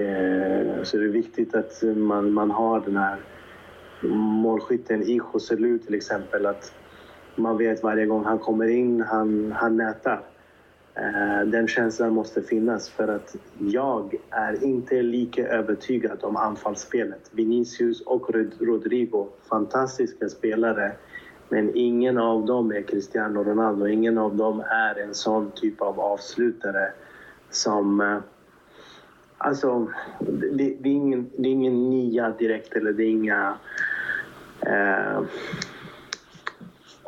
eh, 0.00 0.82
så 0.82 0.96
det 0.96 1.04
är 1.04 1.12
viktigt 1.12 1.54
att 1.54 1.82
man, 1.82 2.32
man 2.32 2.50
har 2.50 2.80
den 2.80 2.96
här 2.96 3.16
målskytten 4.42 5.02
i 5.02 5.16
Joselu 5.16 5.78
till 5.78 5.94
exempel. 5.94 6.46
Att 6.46 6.74
man 7.36 7.58
vet 7.58 7.82
varje 7.82 8.06
gång 8.06 8.24
han 8.24 8.38
kommer 8.38 8.68
in, 8.68 9.00
han, 9.00 9.52
han 9.52 9.76
nätar. 9.76 10.22
Eh, 10.94 11.46
den 11.46 11.68
känslan 11.68 12.12
måste 12.12 12.42
finnas 12.42 12.88
för 12.88 13.08
att 13.08 13.36
jag 13.58 14.14
är 14.30 14.64
inte 14.64 15.02
lika 15.02 15.46
övertygad 15.48 16.24
om 16.24 16.36
anfallsspelet. 16.36 17.30
Vinicius 17.30 18.00
och 18.00 18.30
Rodrigo, 18.60 19.26
fantastiska 19.48 20.28
spelare. 20.28 20.92
Men 21.48 21.70
ingen 21.74 22.18
av 22.18 22.46
dem 22.46 22.72
är 22.72 22.82
Cristiano 22.82 23.44
Ronaldo. 23.44 23.86
Ingen 23.86 24.18
av 24.18 24.36
dem 24.36 24.60
är 24.60 25.00
en 25.02 25.14
sån 25.14 25.50
typ 25.50 25.82
av 25.82 26.00
avslutare 26.00 26.92
som... 27.50 28.00
Eh, 28.00 28.18
alltså, 29.38 29.86
det, 30.18 30.76
det, 30.80 30.88
är, 30.88 30.92
ingen, 30.92 31.30
det 31.36 31.48
är 31.48 31.52
ingen 31.52 31.90
nia 31.90 32.30
direkt 32.38 32.76
eller 32.76 32.92
det 32.92 33.04
är 33.04 33.10
inga... 33.10 33.58
Eh, 34.60 35.22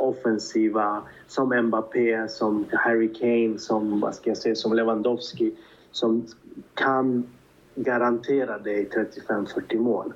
offensiva 0.02 1.02
som 1.26 1.48
Mbappé, 1.62 2.28
som 2.28 2.64
Harry 2.72 3.12
Kane, 3.12 3.58
som, 3.58 4.00
vad 4.00 4.14
ska 4.14 4.30
jag 4.30 4.36
säga, 4.36 4.54
som 4.54 4.72
Lewandowski 4.72 5.52
som 5.92 6.26
kan 6.74 7.26
garantera 7.74 8.58
dig 8.58 8.88
35-40 9.26 9.78
mål. 9.78 10.12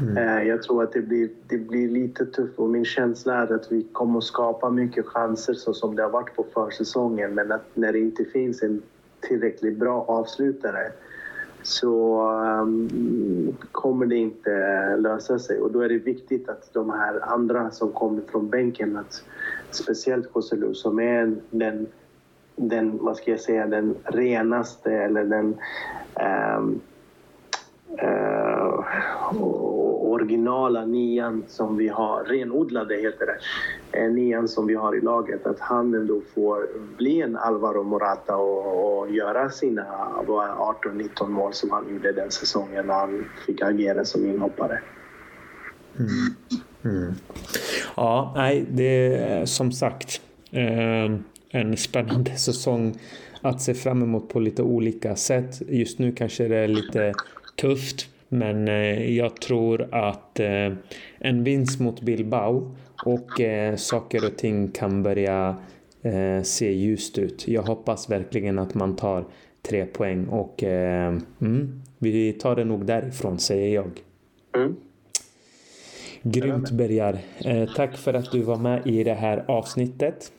Mm. 0.00 0.16
Eh, 0.16 0.48
jag 0.48 0.62
tror 0.62 0.82
att 0.82 0.92
det 0.92 1.00
blir, 1.00 1.30
det 1.48 1.58
blir 1.58 1.88
lite 1.88 2.26
tufft 2.26 2.58
och 2.58 2.70
min 2.70 2.84
känsla 2.84 3.34
är 3.34 3.54
att 3.54 3.72
vi 3.72 3.86
kommer 3.92 4.18
att 4.18 4.24
skapa 4.24 4.70
mycket 4.70 5.06
chanser 5.06 5.54
så 5.54 5.74
som 5.74 5.96
det 5.96 6.02
har 6.02 6.10
varit 6.10 6.36
på 6.36 6.46
försäsongen 6.54 7.34
men 7.34 7.52
att 7.52 7.66
när 7.74 7.92
det 7.92 7.98
inte 7.98 8.24
finns 8.24 8.62
en 8.62 8.82
tillräckligt 9.20 9.76
bra 9.76 10.04
avslutare 10.08 10.92
så 11.62 12.22
um, 12.62 13.56
kommer 13.72 14.06
det 14.06 14.16
inte 14.16 14.50
lösa 14.96 15.38
sig. 15.38 15.60
Och 15.60 15.72
då 15.72 15.80
är 15.80 15.88
det 15.88 15.98
viktigt 15.98 16.48
att 16.48 16.72
de 16.72 16.90
här 16.90 17.32
andra 17.32 17.70
som 17.70 17.92
kommer 17.92 18.22
från 18.30 18.48
bänken, 18.48 18.96
att 18.96 19.22
speciellt 19.70 20.28
Joselu 20.34 20.74
som 20.74 21.00
är 21.00 21.36
den, 21.50 21.86
den, 22.56 22.98
vad 23.00 23.16
ska 23.16 23.30
jag 23.30 23.40
säga, 23.40 23.66
den 23.66 23.94
renaste 24.04 24.92
eller 24.92 25.24
den 25.24 25.56
um, 26.58 26.80
uh, 28.02 28.84
originala 30.20 30.86
nian 30.86 31.44
som 31.48 31.76
vi 31.76 31.88
har, 31.88 32.24
renodlade 32.24 32.94
heter 32.94 33.26
det, 33.26 33.38
eh, 33.98 34.10
nian 34.12 34.48
som 34.48 34.66
vi 34.66 34.74
har 34.74 34.96
i 34.96 35.00
laget, 35.00 35.46
att 35.46 35.60
han 35.60 35.94
ändå 35.94 36.20
får 36.34 36.68
bli 36.96 37.22
en 37.22 37.36
Alvaro 37.36 37.82
Morata 37.82 38.36
och, 38.36 38.98
och 38.98 39.10
göra 39.10 39.50
sina 39.50 39.86
18-19 40.26 41.28
mål 41.28 41.52
som 41.52 41.70
han 41.70 41.92
gjorde 41.92 42.12
den 42.12 42.30
säsongen 42.30 42.86
när 42.86 42.94
han 42.94 43.24
fick 43.46 43.62
agera 43.62 44.04
som 44.04 44.26
inhoppare. 44.26 44.80
Mm. 45.98 46.34
Mm. 46.84 47.14
Ja, 47.96 48.32
nej, 48.36 48.66
det 48.70 49.14
är 49.14 49.46
som 49.46 49.72
sagt 49.72 50.20
eh, 50.50 51.16
en 51.50 51.76
spännande 51.76 52.30
säsong 52.36 52.98
att 53.42 53.60
se 53.62 53.74
fram 53.74 54.02
emot 54.02 54.28
på 54.28 54.40
lite 54.40 54.62
olika 54.62 55.16
sätt. 55.16 55.62
Just 55.68 55.98
nu 55.98 56.12
kanske 56.12 56.48
det 56.48 56.56
är 56.56 56.68
lite 56.68 57.12
tufft 57.56 58.08
men 58.32 58.68
eh, 58.68 59.16
jag 59.16 59.40
tror 59.40 59.94
att 59.94 60.40
eh, 60.40 60.72
en 61.18 61.44
vinst 61.44 61.80
mot 61.80 62.00
Bilbao 62.00 62.76
och 63.04 63.40
eh, 63.40 63.76
saker 63.76 64.24
och 64.24 64.36
ting 64.36 64.68
kan 64.68 65.02
börja 65.02 65.56
se 66.42 66.72
ljust 66.72 67.18
ut. 67.18 67.48
Jag 67.48 67.62
hoppas 67.62 68.10
verkligen 68.10 68.58
att 68.58 68.74
man 68.74 68.96
tar 68.96 69.24
tre 69.62 69.86
poäng 69.86 70.26
och 70.26 70.62
mm, 70.62 71.82
vi 71.98 72.32
tar 72.32 72.56
det 72.56 72.64
nog 72.64 72.86
därifrån 72.86 73.38
säger 73.38 73.74
jag. 73.74 73.90
Mm. 74.56 74.76
Grymt 76.22 76.70
Bergar. 76.70 77.18
tack 77.76 77.96
för 77.96 78.14
att 78.14 78.32
du 78.32 78.42
var 78.42 78.56
med 78.56 78.86
i 78.86 79.04
det 79.04 79.14
här 79.14 79.44
avsnittet. 79.48 80.32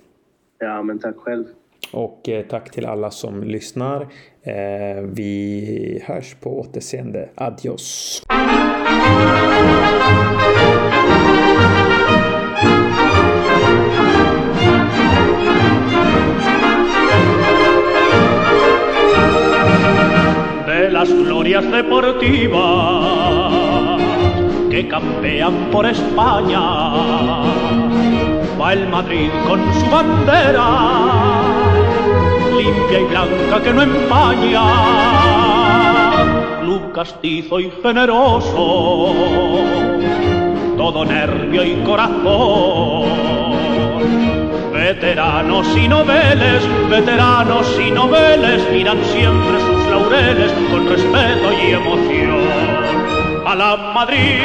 Ja, 0.60 0.84
men 0.84 1.00
tack 1.00 1.16
själv. 1.18 1.46
Och 1.92 2.30
eh, 2.30 2.46
tack 2.46 2.72
till 2.72 2.86
alla 2.86 3.12
som 3.12 3.44
lyssnar. 3.44 4.08
Eh, 4.44 5.04
vi 5.04 6.04
hörs 6.06 6.36
på 6.36 6.60
återseende. 6.60 7.30
Adios! 7.36 8.22
De 20.68 20.90
las 20.90 21.10
glorias 21.10 21.72
deportivas 21.72 23.52
que 24.72 24.88
campean 24.88 25.54
por 25.72 25.86
España 25.86 26.62
va 28.60 28.74
el 28.74 28.88
Madrid 28.88 29.30
con 29.48 29.60
su 29.74 29.86
bandera 29.92 31.41
limpia 32.62 33.00
y 33.00 33.06
blanca 33.06 33.62
que 33.64 33.74
no 33.74 33.82
empaña, 33.82 34.64
club 36.62 36.92
castizo 36.94 37.60
y 37.60 37.72
generoso, 37.82 39.16
todo 40.78 41.06
nervio 41.06 41.64
y 41.64 41.76
corazón. 41.84 43.10
Veteranos 44.74 45.68
y 45.78 45.88
noveles, 45.88 46.62
veteranos 46.90 47.80
y 47.80 47.92
noveles 47.92 48.62
miran 48.72 49.04
siempre 49.06 49.60
sus 49.62 49.88
laureles 49.88 50.52
con 50.72 50.88
respeto 50.88 51.54
y 51.54 51.72
emoción. 51.72 52.42
A 53.46 53.56
la 53.56 53.76
Madrid, 53.94 54.42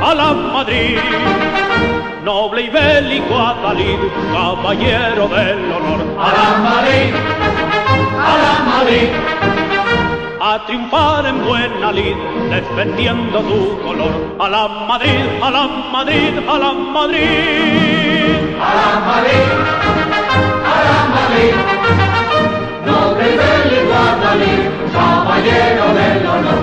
a 0.00 0.14
la 0.14 0.32
Madrid 0.32 0.98
noble 2.24 2.62
y 2.62 2.70
bélico 2.70 3.38
Atalid, 3.38 3.98
caballero 4.32 5.28
del 5.28 5.72
honor. 5.72 6.00
¡A 6.18 6.28
la 6.38 6.48
Madrid! 6.68 7.14
¡A 8.18 8.34
la 8.44 8.54
Madrid! 8.72 9.08
A 10.40 10.66
triunfar 10.66 11.26
en 11.26 11.44
buena 11.46 11.92
lid, 11.92 12.16
defendiendo 12.50 13.40
tu 13.40 13.80
color. 13.82 14.36
¡A 14.38 14.48
la 14.48 14.68
Madrid! 14.68 15.24
¡A 15.42 15.50
la 15.50 15.66
Madrid! 15.92 16.38
¡A 16.48 16.58
la 16.58 16.72
Madrid! 16.72 17.28
¡A 18.60 18.74
la 18.78 18.88
Madrid! 19.08 19.46
¡A 20.64 20.76
la 20.88 20.98
Madrid! 21.14 21.54
Noble 22.86 23.24
y 23.24 23.36
bélico 23.40 23.94
Atalid, 24.10 24.60
caballero 24.92 25.86
del 25.94 26.26
honor. 26.26 26.61